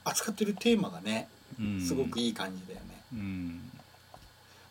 [0.05, 1.29] 扱ってるテーマがね
[1.61, 3.71] うん、すごくいい感じだよね、うん。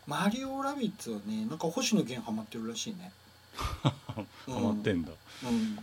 [0.06, 3.10] マリオラビッツはねなんか星野源ハマってるらしいね
[3.84, 5.10] ハマってんだ、
[5.44, 5.48] うん。
[5.48, 5.74] うん。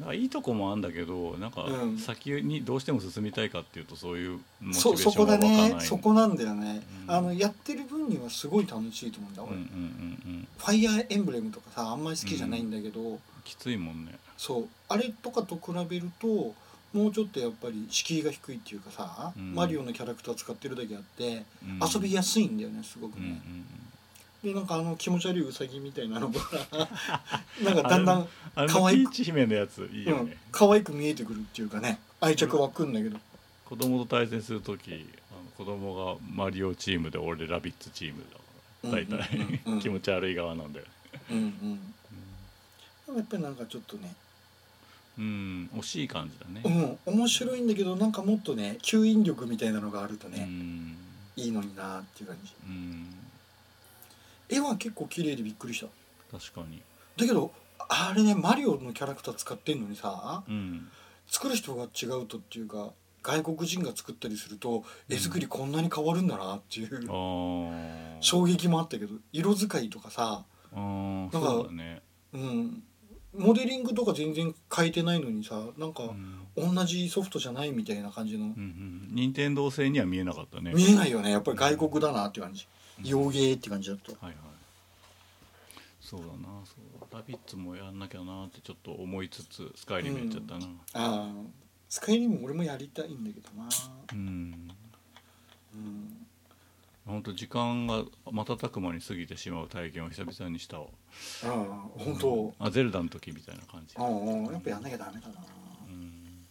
[0.00, 1.98] なんかいいとこもあんだけどなんかうん。
[1.98, 5.74] 先にどうしても進みたいかっていうとそういうモチベそーションそこだが湧かない。
[5.74, 7.10] ねそこなんだよね、うん。
[7.10, 9.66] あのやってる分にはすごい楽しいと思うんだ俺、うんうん
[10.26, 10.48] うんうん。
[10.56, 14.18] ファイアーエンブレムとかさあんまり好きじゃないんだけど、きついもんね。
[14.36, 14.68] そう。
[14.88, 16.54] あれとかと比べると
[16.92, 19.54] もうちょっとやっぱり敷居が低いっていうかさ、うん。
[19.54, 21.80] マリオのキャラクター使ってるだけあって、うん。
[21.82, 23.40] 遊びやすいんだよねすごくうんうんね、
[24.42, 26.40] でなんかあの気持ち悪いウサギみたいなのが
[27.62, 33.18] なんかだんだん、あの可愛くピーチ姫のやついいようんね、可愛く見えてくるっていうかね愛着湧くんだけど、
[33.64, 39.74] 子供と対戦する時あの子供がマリオチームで俺ラビッツチームだから大体、うんうんうん。
[39.74, 40.86] うん気持ち悪い側なんだよ
[41.30, 41.94] うんうん
[43.06, 44.14] でもやっぱりなんかちょっとね
[45.18, 46.62] うん惜しい感じだね。
[47.06, 50.96] うん面白いんだけどなんかもっとね吸引力みたいなのがあるとうね、ん。
[51.36, 52.52] いいのになっていう感じ。
[52.66, 53.14] うん
[54.52, 55.86] 絵は結構綺麗でびっくりした。
[56.38, 56.82] 確かに。
[57.16, 57.52] だけど
[57.88, 60.88] あれねマリオのキャラクター使ってんのにさうん。
[61.26, 62.90] 作る人が違うとっていうか
[63.22, 72.02] 外国人が作ったりすると絵作りこんなに変わるんだなっていう、ああ衝撃もあったけど色使いとかさ、なんかそうだね。
[72.34, 72.82] うん、
[73.36, 76.74] モデリングとか全然変えてないのにさなんかうん。
[76.74, 79.08] 同じソフトじゃないみたいな感じの、うんうん。
[79.12, 80.72] 任天堂製には見えなかったね。
[80.74, 81.30] 見えないよね。
[81.30, 82.68] やっぱり外国だなって感じ
[83.02, 84.34] 洋芸って感じだとはいはい。
[86.00, 86.32] そうだな
[86.64, 87.14] そう。
[87.14, 90.66] ラビッツもやんなきゃなってちょっと思いつつスカイリムやっちゃったな。
[90.66, 91.28] ああ
[91.88, 93.68] スカイリム俺もやりたいんだけどな。
[94.12, 94.70] うん。
[95.74, 96.26] うん。
[97.06, 100.86] 本当時間が瞬く間に過ぎてしまう体験を久々にしたわ。
[101.44, 101.50] ああ
[101.98, 102.54] 本当。
[102.58, 103.94] あゼルダの時みたいな感じ。
[103.96, 105.34] ああやっぱやんなきゃダメだな。
[105.88, 106.46] うん。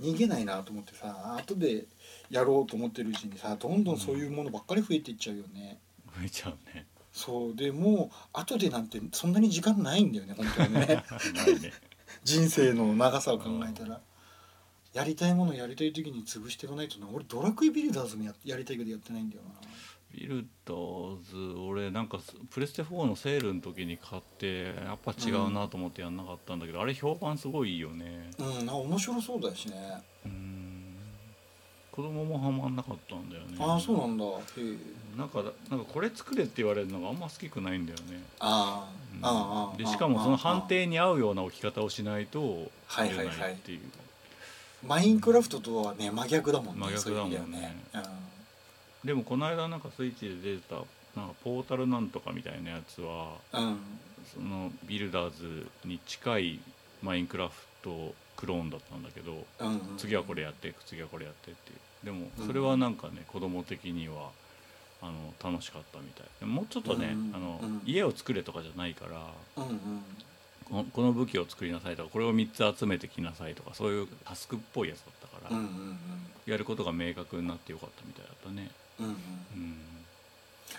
[0.00, 1.84] 逃げないなと思ってさ後で
[2.30, 5.78] やろうと思ってるうちにさどんどんそういうものばっかり増えていっちゃうよね、
[6.18, 6.86] 増えちゃうね。
[7.12, 10.86] そうでもう後でなんてそんなに時間ないんだよね本当にね。
[11.62, 11.72] ね。
[12.24, 14.00] 人生の長さを考えたら。
[14.92, 17.06] やりたいものやりたい時に潰していかないとな。
[17.12, 19.42] 俺ドラクエビルダーズもややりたいけどやってないんだよ
[20.12, 22.18] ビルダーズ俺なんか
[22.50, 28.30] プレステ4のセールの時に買ってやっぱ違うなと思ってやんなかったんだけど、あれ評判すごいいいよね。
[28.38, 30.02] なうんな面白そうだしね。
[30.24, 30.75] うん
[31.96, 33.56] 子供もハマんなかったんだよね。
[33.58, 34.24] ああそうなんだ。
[34.24, 34.28] へ
[34.58, 35.18] え。
[35.18, 39.20] なんかなんかこれ作れって言われるのがあんま好きくないんだよね、あうん。
[39.22, 43.26] あでしかもその判定に合うような置き方をしないとはいはいはい。
[43.28, 43.80] 作れないっていう。
[44.86, 47.36] マインクラフトとはね真逆だもんね真逆だもんね。
[47.38, 48.06] そういう意味
[49.06, 50.74] でもこの間なんかスイッチで出てた
[51.18, 53.78] なんかポータルなんとかみたいなやつはうん、うん。
[54.34, 56.60] そのビルダーズに近い
[57.02, 59.44] マインクラフトクローンだったんだけど
[59.96, 61.78] 次はこれやって次はこれやってっていう。
[62.04, 62.46] でもうん。
[62.46, 64.30] それはなんかね子供的には
[65.02, 66.26] あの楽しかったみたい。
[66.40, 67.82] でももうちょっとねうんあのうん。
[67.84, 69.26] 家を作れとかじゃないから
[70.92, 75.60] この武器を作りなさいとかこれを3つ集めてきなさいとかそういうタスクっぽいやつだったから、
[76.44, 78.70] やることが明確になってよかったみたいだったね。
[79.00, 79.16] うん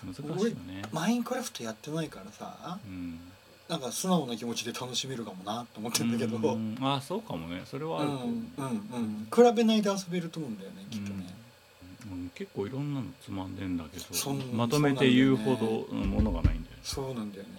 [0.04, 0.84] 難しいよね。
[0.92, 2.78] マインクラフトやってないからさ。
[2.86, 3.20] うん
[3.70, 6.76] なんか素直な気持ちで楽しめるかもなと思ってんだけど、ううん。
[6.76, 7.62] んあそうかもね。
[7.66, 9.28] それはあると思う、うんうん。
[9.30, 10.58] 比べないで遊べると思うん。
[10.58, 11.34] だよねきっとね、
[12.12, 12.32] うん。
[12.34, 12.94] 結構いろん。
[12.94, 13.56] なのつまん。
[13.56, 13.76] でん。
[13.78, 14.40] だけそん。
[14.40, 16.64] どまとめて言うほどのものがないん。
[16.64, 17.32] だよねそうなん。
[17.32, 17.50] だよね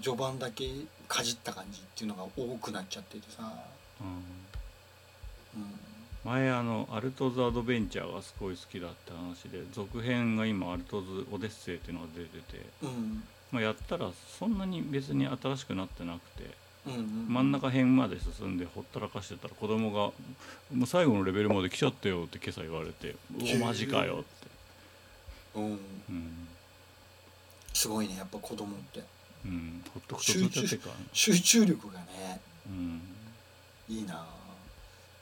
[0.00, 0.70] 序盤だけ
[1.08, 3.50] かじった感じっていうのが多くなっちゃっててさ、
[4.00, 4.06] うん。
[5.56, 5.70] うん、
[6.24, 16.50] 前あの「アルトズ・アドベンチャー」がすごい好きだって話で続編が今「アルトズ・オデッセイ」っていうのが出てて、うんまあ、やったらそんなに別に新しくなってなくて
[16.86, 20.12] うんうん真ん中辺まで進んでほったらかしてたら子供が
[20.74, 24.46] 「もう最後のレベルまで来ちゃったよ」って今朝言われて「うへえおマジかよ」って、
[25.56, 25.64] うん。
[26.10, 26.48] うん。
[27.72, 29.02] すごいねやっぱ子供って。
[29.44, 33.02] うん、ほっとくとずっとやってるか集中力がねうん。
[33.88, 34.26] いいな。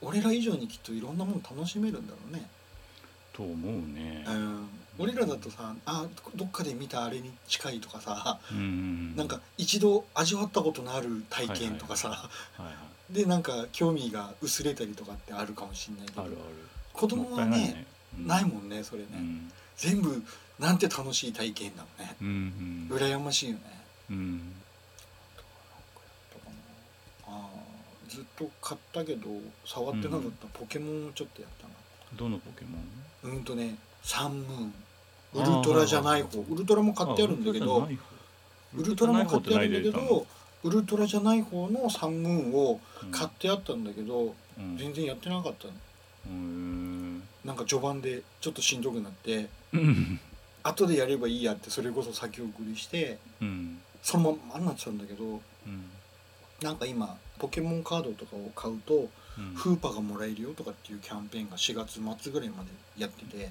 [0.01, 2.48] 俺ら以上にきっといろんなもの楽しめるんだろうね。
[3.32, 4.24] と思うね。
[4.26, 4.68] うん
[4.98, 6.06] 俺らだとさあ
[6.36, 12.14] どっかで見たあれに近いとかさうんなんか一度味わったことのある体験とかさ、は
[12.58, 12.74] いはい
[13.10, 16.40] でなんか興味が薄れたりとかってあるかもしれないけどあるある。
[16.94, 17.86] 子供はねないね。
[18.26, 19.52] ないもんねそれね、うん。
[19.76, 20.22] 全部
[20.58, 22.16] なんて楽しい体験だもんね。
[22.22, 23.60] うんうん羨ましいよね。
[24.08, 24.52] うん。
[27.26, 29.28] あーずっと買ったけど
[29.66, 31.74] 触ってなかったポケモンをちょっとやったな。
[32.16, 32.78] どのポケモ
[33.30, 33.36] ン？
[33.36, 34.74] うんとねサンムーン
[35.35, 36.44] ウルトラじゃない方。
[36.48, 37.89] ウルトラも買ってあるんだけど
[38.76, 40.26] ウルトラも買ってあるんだけど
[40.62, 44.76] ウルトラじゃない方のサンムーンを買ってあったんだけどうん。
[44.78, 45.72] 全然やってなかったの。
[46.26, 50.20] うんなんか序盤でちょっとしんどくなってうん。
[50.62, 53.78] 後でやればいいやってそれこそ先送りしてうん。
[54.02, 55.40] そのままになってたんだけどうん。
[56.62, 59.09] なんか今ポケモンカードとかを買うとうん
[59.55, 63.51] フーパがもらえるよとかっていうキャンペーンが4月末ぐらいまでやってて。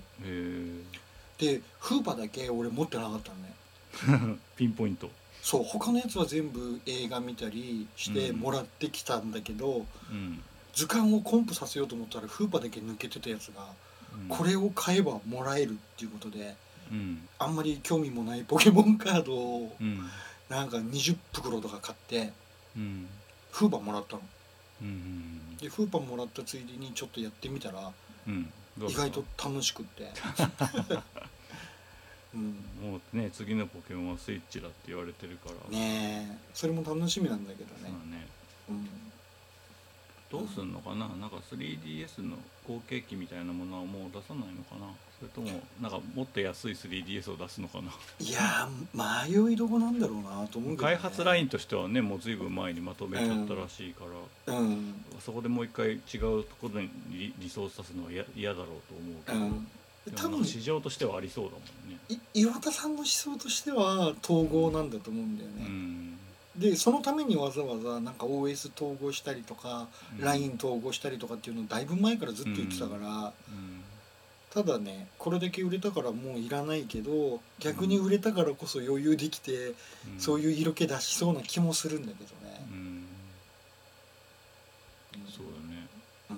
[1.37, 4.37] でフーパだけ俺持ってなかったのね。
[4.55, 5.09] ピンポイント。
[5.41, 8.37] そう他のやつは全部映画見たりしてうん。
[8.37, 10.41] もらってきたんだけど、うん。
[10.73, 13.67] 図鑑をコンプさせようと思ったらフーパだけ抜けてたやつが
[14.29, 16.55] これを買えばもらえるっていうことで
[16.91, 17.27] うん。
[17.39, 20.09] あんまり興味もないポケモンカードをうん。
[20.49, 22.31] なんか20袋とか買って
[22.77, 23.07] うん。
[23.51, 24.21] フーパもらったの。
[24.21, 24.27] うん
[25.61, 27.91] でフーパもらったついでにちょっとやってみたら
[28.27, 28.51] うん。
[28.77, 30.09] 意外と楽しくって。
[32.33, 32.55] うん。
[32.81, 35.55] もうね次のポケモンはスイッチだって言われてるから。
[35.69, 36.37] ねえ。
[36.53, 38.27] それも楽しみなんだけどそうねだね。
[38.69, 38.89] うん。
[40.31, 41.07] どうすんのかな？
[41.09, 42.37] なんか 3DS の
[42.67, 44.87] 後継機みたいなものはもう出さないのかな？
[45.12, 45.49] それとも
[45.81, 47.91] なんかもっと安い 3DS を出すのかな。
[48.19, 54.03] いやー迷いどこなんだろうなと思うけど、ね、開発ラインとしてはねもう随分前にまとめちゃったらしいか
[54.47, 55.03] ら、うん。
[55.19, 55.99] そこでもう一回違う
[56.43, 59.67] ところにリリソースさすのは嫌嫌だろうと思うけど、うん。
[60.15, 62.21] 多分市場としてはありそうだもんね。
[62.33, 66.17] い岩田さんの思想としては統合なんだと思うんだようね、ん。
[66.57, 69.87] でそのためにわざわざなんか OS 統合したりとか、
[70.17, 70.25] うん。
[70.25, 73.72] LINE 統合したりとかっていうのをだいぶ前からずっと言ってたから、うん
[74.53, 79.71] ただねこれだけ売れたからもういらないけど逆に売れたからこそ余裕できて、う
[80.17, 80.19] ん。
[80.19, 82.65] そういう色気出しそうな気もするんだけどね。
[82.71, 82.77] う、ん。
[82.77, 83.07] うん
[85.27, 85.87] そうだね。
[86.29, 86.37] うん。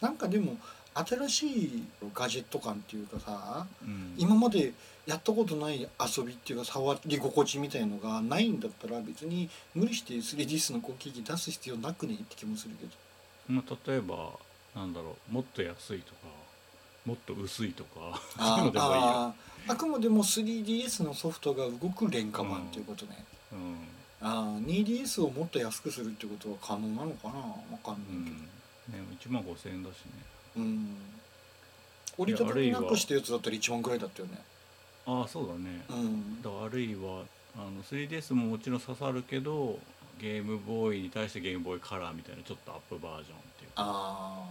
[0.00, 0.56] なんかでも
[0.94, 1.84] 新しい
[2.14, 4.14] ガジェット感っていうかさうん。
[4.16, 4.72] 今まで
[5.06, 12.92] やったことない遊びっていうか触り心地みたいのがないんだったら別に無理して 3DS の後継機出す必要なくねって気もするけど。
[13.48, 14.30] まあ、例えば
[14.76, 16.43] なんだろうもっと安いとか
[17.04, 19.34] もっと薄いとかそういうあのでもいいよ。
[19.66, 23.76] あくまでも 3DS のソフトが動く廉価版っていうことね、うん。
[24.20, 27.34] ああ 2DS をもっと安くするってことは可能なのかな？
[27.34, 27.54] わ
[27.84, 28.38] かんうんないけ
[28.92, 28.98] ど。
[28.98, 30.12] ね、1万5000円だしね。
[30.56, 30.96] うん、
[32.18, 34.38] 折りたたみなくしたやつだったら1万ぐらいだったよね。
[35.06, 36.42] ああそうだね、うん。
[36.42, 37.24] だあるいは
[37.56, 39.78] あの 3DS ももちろん刺さるけど
[40.20, 43.74] ゲームボーイに対してゲームボーイカラーみたいなちょっとアップバージョンっていうか。
[43.76, 44.44] ああ、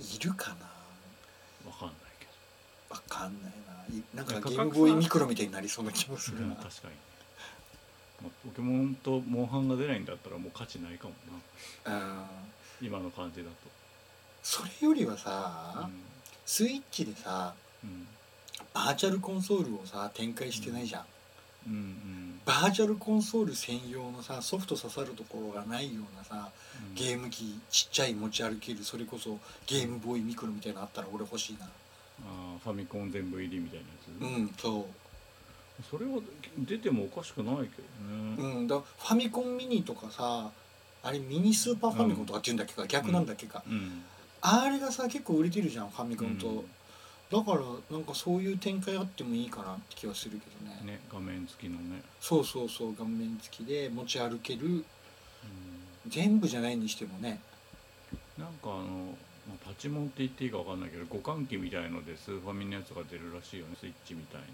[0.00, 0.66] いるかな？
[1.70, 2.26] わかんないけ
[2.88, 3.52] わかんない
[3.92, 3.96] な。
[3.96, 6.54] いなんかゲームボーイミクロみたいになりそうな気もすど、るな。
[6.56, 6.94] うん確かに。
[6.94, 7.00] ね、
[8.22, 11.14] まあ、ポケモンとモンハンが出ないんだったらもう価値ないかも
[11.86, 11.94] な。
[11.94, 12.26] うん
[12.82, 13.56] 今の感じだと。
[14.42, 15.88] それよりはさ、
[16.46, 17.54] スイッチでさ
[17.84, 18.08] うん。
[18.72, 21.06] バーチャルコンソールをさ展開してないじゃん、うん
[21.66, 26.48] うんバーチャルコンソール専用のさソフト刺さるところがないようなさ
[26.90, 26.94] うん。
[26.94, 31.66] ゲーム機ちっちゃい持ち歩けるそれこそゲームボーイミクロみたいなのあったら俺欲しいな。
[31.66, 34.86] あーファミコン全部入りみたいなやつ、うんそ
[35.90, 36.20] それは
[36.58, 37.66] 出てもおかしくないけど
[38.04, 40.50] う、ね、うん、だファミコンミニとかさ
[41.02, 44.02] あれミニスーパーファミコンとかっていうんだっけか、逆なんだっけか、うん。
[44.42, 46.64] あれがさ結構売れてるじゃんファミコンと、うん
[47.30, 50.94] だからなんかそういう展開あってもいいかなって気はするけどね。
[50.94, 54.66] ね画面付きのね、そうそうそう顔面付きで持ち歩ける。
[54.66, 54.84] うん。
[56.08, 57.40] 全部じゃないにしてもね。
[58.36, 59.14] なんかあの、
[59.48, 63.76] まあ、パチモンって言っていいかわかんないけど互換機みたいのでスーファミのやつが出るらしいよね。
[63.78, 64.46] スイッチみたいな。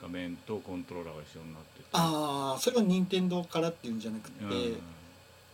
[0.00, 1.84] 画面とコントローラーが一緒になってて。
[1.92, 4.50] ああそれは任天堂からっていうんじゃなくて、うん。
[4.50, 4.76] うん、うん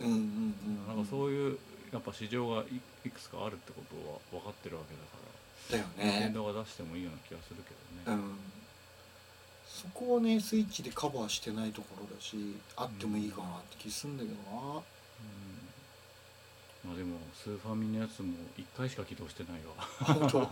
[0.01, 0.55] うん
[0.89, 0.97] うん。
[0.97, 1.59] なんかそういう
[1.91, 2.77] やっぱ市場がい
[3.07, 5.16] いくつかあるってことは分かってるわけだから
[5.71, 6.05] だよね。
[6.05, 8.39] 任天堂が出してもいいような気がするけどね、うん。
[9.67, 14.63] そこはねスイッチでカバーしてないところだしあってもいいかなって気すんだけどな。
[14.73, 14.83] うん。
[16.85, 19.75] まあでもスーファミのやつも1回しか起動してないわ。
[20.17, 20.49] 本当。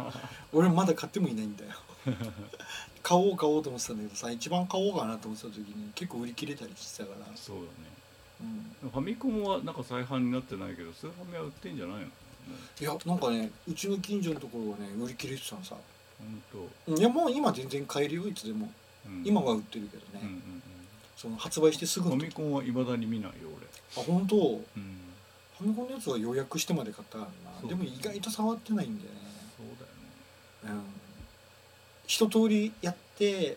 [0.52, 1.70] 俺まだ買ってもいないんだよ。
[3.02, 7.68] 買おう買おうと思ってたんだけどさ一番買おうかなと思ってた時に結構売り切れたりしてたから、そうだね。
[8.82, 12.06] うん、ファミコンはなんか再販になってないけどスーファミは売ってんじゃないの？
[12.80, 15.76] いやなんかねうちの近所のところはね売り切れてたのさ。
[16.86, 18.70] 本いやもう今全然買えるよいつでも。
[19.04, 19.22] 当、うん。
[19.26, 20.62] 今は売ってるけどね、うんうん
[21.16, 23.48] その発売してすぐファミコンはいまだに見ないよ
[23.96, 24.36] あ本当？
[24.36, 24.98] フ俺うん。
[25.60, 27.30] ァミコンのやつは予約してまで買ったから
[27.60, 27.70] そう。
[27.70, 29.20] なでも意外と触ってないんだよね。
[29.56, 29.66] そう
[30.66, 30.80] だよね。
[30.80, 30.84] うん。
[32.06, 33.56] 一通りやって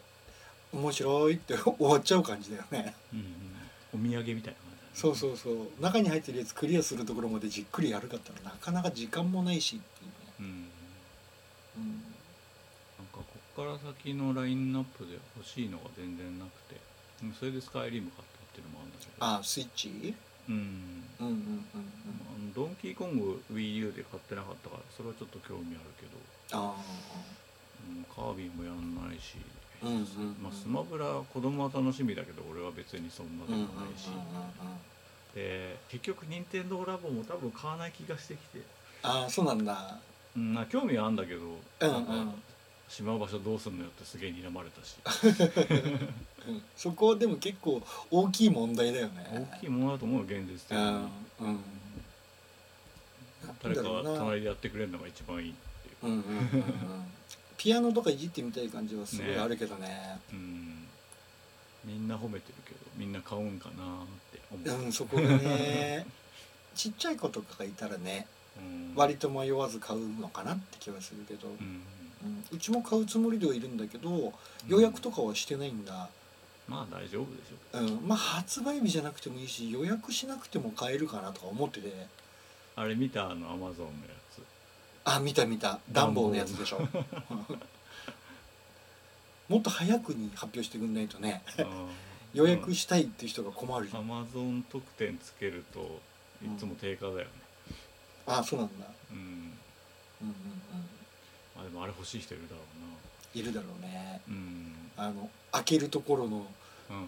[0.71, 2.93] 面白いって終わっちゃう感じだよね。
[3.13, 3.19] うん
[3.95, 4.59] うん、お土産みたいな
[4.97, 5.55] そうそうそう。
[5.79, 10.15] 中に入ってるやつクリアするところまでじっくりやるかったらなかなか時間もないしっていうね。
[10.39, 10.45] うん。
[11.83, 12.01] うん
[12.97, 16.81] なんかこっから先のラインナップで欲しいのが全然なくて。
[17.21, 19.11] うんそれでスカイリム買ったっていうのもあるんだけど。
[19.25, 20.15] あスイッチ？
[20.49, 20.55] うん。
[21.19, 26.73] うんうんうんあのドンキーコング WiiU で買ってなかったからそれはちょっと興味あるけど、あ
[27.87, 29.99] うん、カービィもやんないし、あうん
[30.41, 34.09] まあ、スマブラ子供は楽しみだけど俺は別にそんなでもないし、
[35.35, 38.61] で結局任天堂ラボも多分買わない気がしてきて、
[39.03, 39.99] ああそうなんだ。
[40.35, 42.31] うん、まあ興味はあるんだけど、うんうん。
[42.89, 44.95] しまう場所どうすんのよってすげえ睨まれたし。
[46.47, 49.47] う んそこはでも結構大きい問題だよね。
[49.53, 51.09] 大きいものだと思うよ現実的うんに
[51.41, 51.59] うん
[53.61, 56.05] 誰か隣でやってくれるのが一番いいっていう。
[56.07, 56.63] うんうんうんうん
[57.57, 59.37] ピアノとかいじってみたい感じはすごいね。
[59.37, 60.19] あるけどね。
[60.31, 60.87] うん。
[61.83, 63.75] みんな褒めてるけどみんな買うんかなっ
[64.31, 66.05] て思う、うんそこがね。
[66.75, 68.27] ちっちゃい子とかがいたらね
[68.57, 68.93] うん。
[68.95, 71.53] 割と迷わず買うのかなって気はするけど、うん。
[71.53, 71.81] うん
[72.51, 74.33] うちも買うつもりではいるんだけど
[74.67, 76.09] 予約とかはしてないんだ、
[76.67, 82.07] まあ大丈夫でしょうん、まあ発売日じゃなくてもいいし予約しなくても買えるかなとか思ってて。
[82.75, 83.29] あれ見た？
[83.29, 84.16] あのアマゾンのやつ
[85.09, 85.79] あ見た見た。
[85.89, 86.85] 暖房のやつでしょ。
[89.47, 91.41] もっと早くに発表してくんないとね。
[92.33, 96.01] 予約したいっていう人が困るアん、マゾン特典つけると
[96.45, 97.25] いつも定価だよね。
[98.25, 98.85] あそうなんだ。
[99.11, 99.17] うん。
[99.17, 99.53] うんうんうん。
[101.55, 102.61] まあでもあれ欲しい人いるだろ
[103.33, 104.19] いるだろうね。
[104.27, 104.73] うなうん。
[104.97, 106.45] あの開けるところの
[106.89, 107.07] うんうん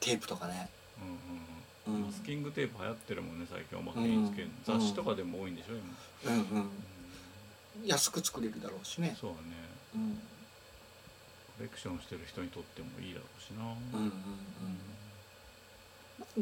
[0.00, 0.68] テープとかね。
[1.00, 2.02] うんうんうん。
[2.02, 2.06] うん。
[2.08, 4.80] マスキングテープ流行ってるもんね最近おまけにつけるうん。
[4.80, 5.74] 雑誌とかでも多いんでしょ
[6.24, 6.34] 今。
[6.34, 6.70] うんうんうん
[7.84, 9.16] 安く作れるだろうしね。
[9.20, 9.42] そうだね。
[9.94, 10.18] うん。
[11.56, 13.64] コレクションしてる人にとってもいいだろうしな。
[13.64, 14.12] うんうんうん。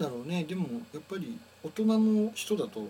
[0.00, 0.44] なんだろうね。
[0.44, 2.88] でもやっぱり大人の人だと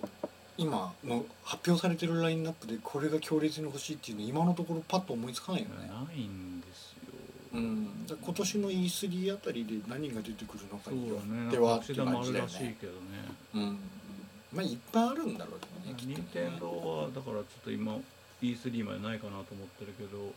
[0.57, 5.89] 今の発表されてるラインナップでこれが強烈に欲しいっていうの今のところパッと思いつかないよね。
[5.89, 7.15] ないんですよ。
[7.55, 7.89] うん、
[8.21, 12.47] 今年の E3 あたりで何が出てくるのかによってはって感じだよね。
[12.47, 12.99] るらしいけどね。
[13.55, 13.79] うんうん。
[14.53, 17.99] まあいっぱいあるんだろうけどねきっ任天堂はだからちょっと今
[18.43, 20.33] E3 までないかなと思ってるけど、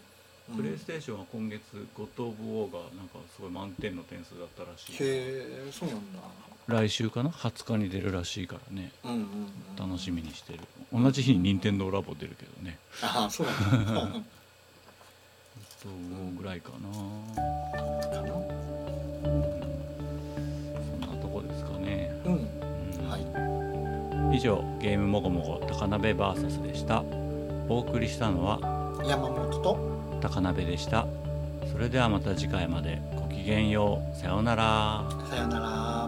[0.56, 1.62] プレイステーションは今月
[1.96, 4.94] 「ゴッド・オブ・ウォー」がなんかすごい満点の点数だったらしい。
[4.94, 6.20] へえそうなんだ。
[6.68, 8.92] 来週かな？20日に出るらしいからね。
[9.04, 10.60] うんうん、うん、楽しみにしてる。
[10.92, 12.78] 同じ日に任天堂ラボ出るけどね。
[13.02, 14.08] ああそうなんだ。
[15.82, 15.92] そう
[16.38, 18.40] ぐらいかなかなそ
[20.98, 22.34] んなとこですかね、うん。
[22.34, 23.10] うん。
[23.10, 23.18] は
[24.32, 24.38] い。
[24.38, 27.04] 以上ゲームもごもご高鍋 VS でした
[27.70, 28.60] お送りしたのは
[29.06, 29.78] 山本と
[30.22, 31.08] 高鍋でした。
[31.72, 33.02] それではまた次回まで。
[33.16, 34.18] ごきげんよう。
[34.18, 35.04] さようなら。
[35.30, 36.01] さよなら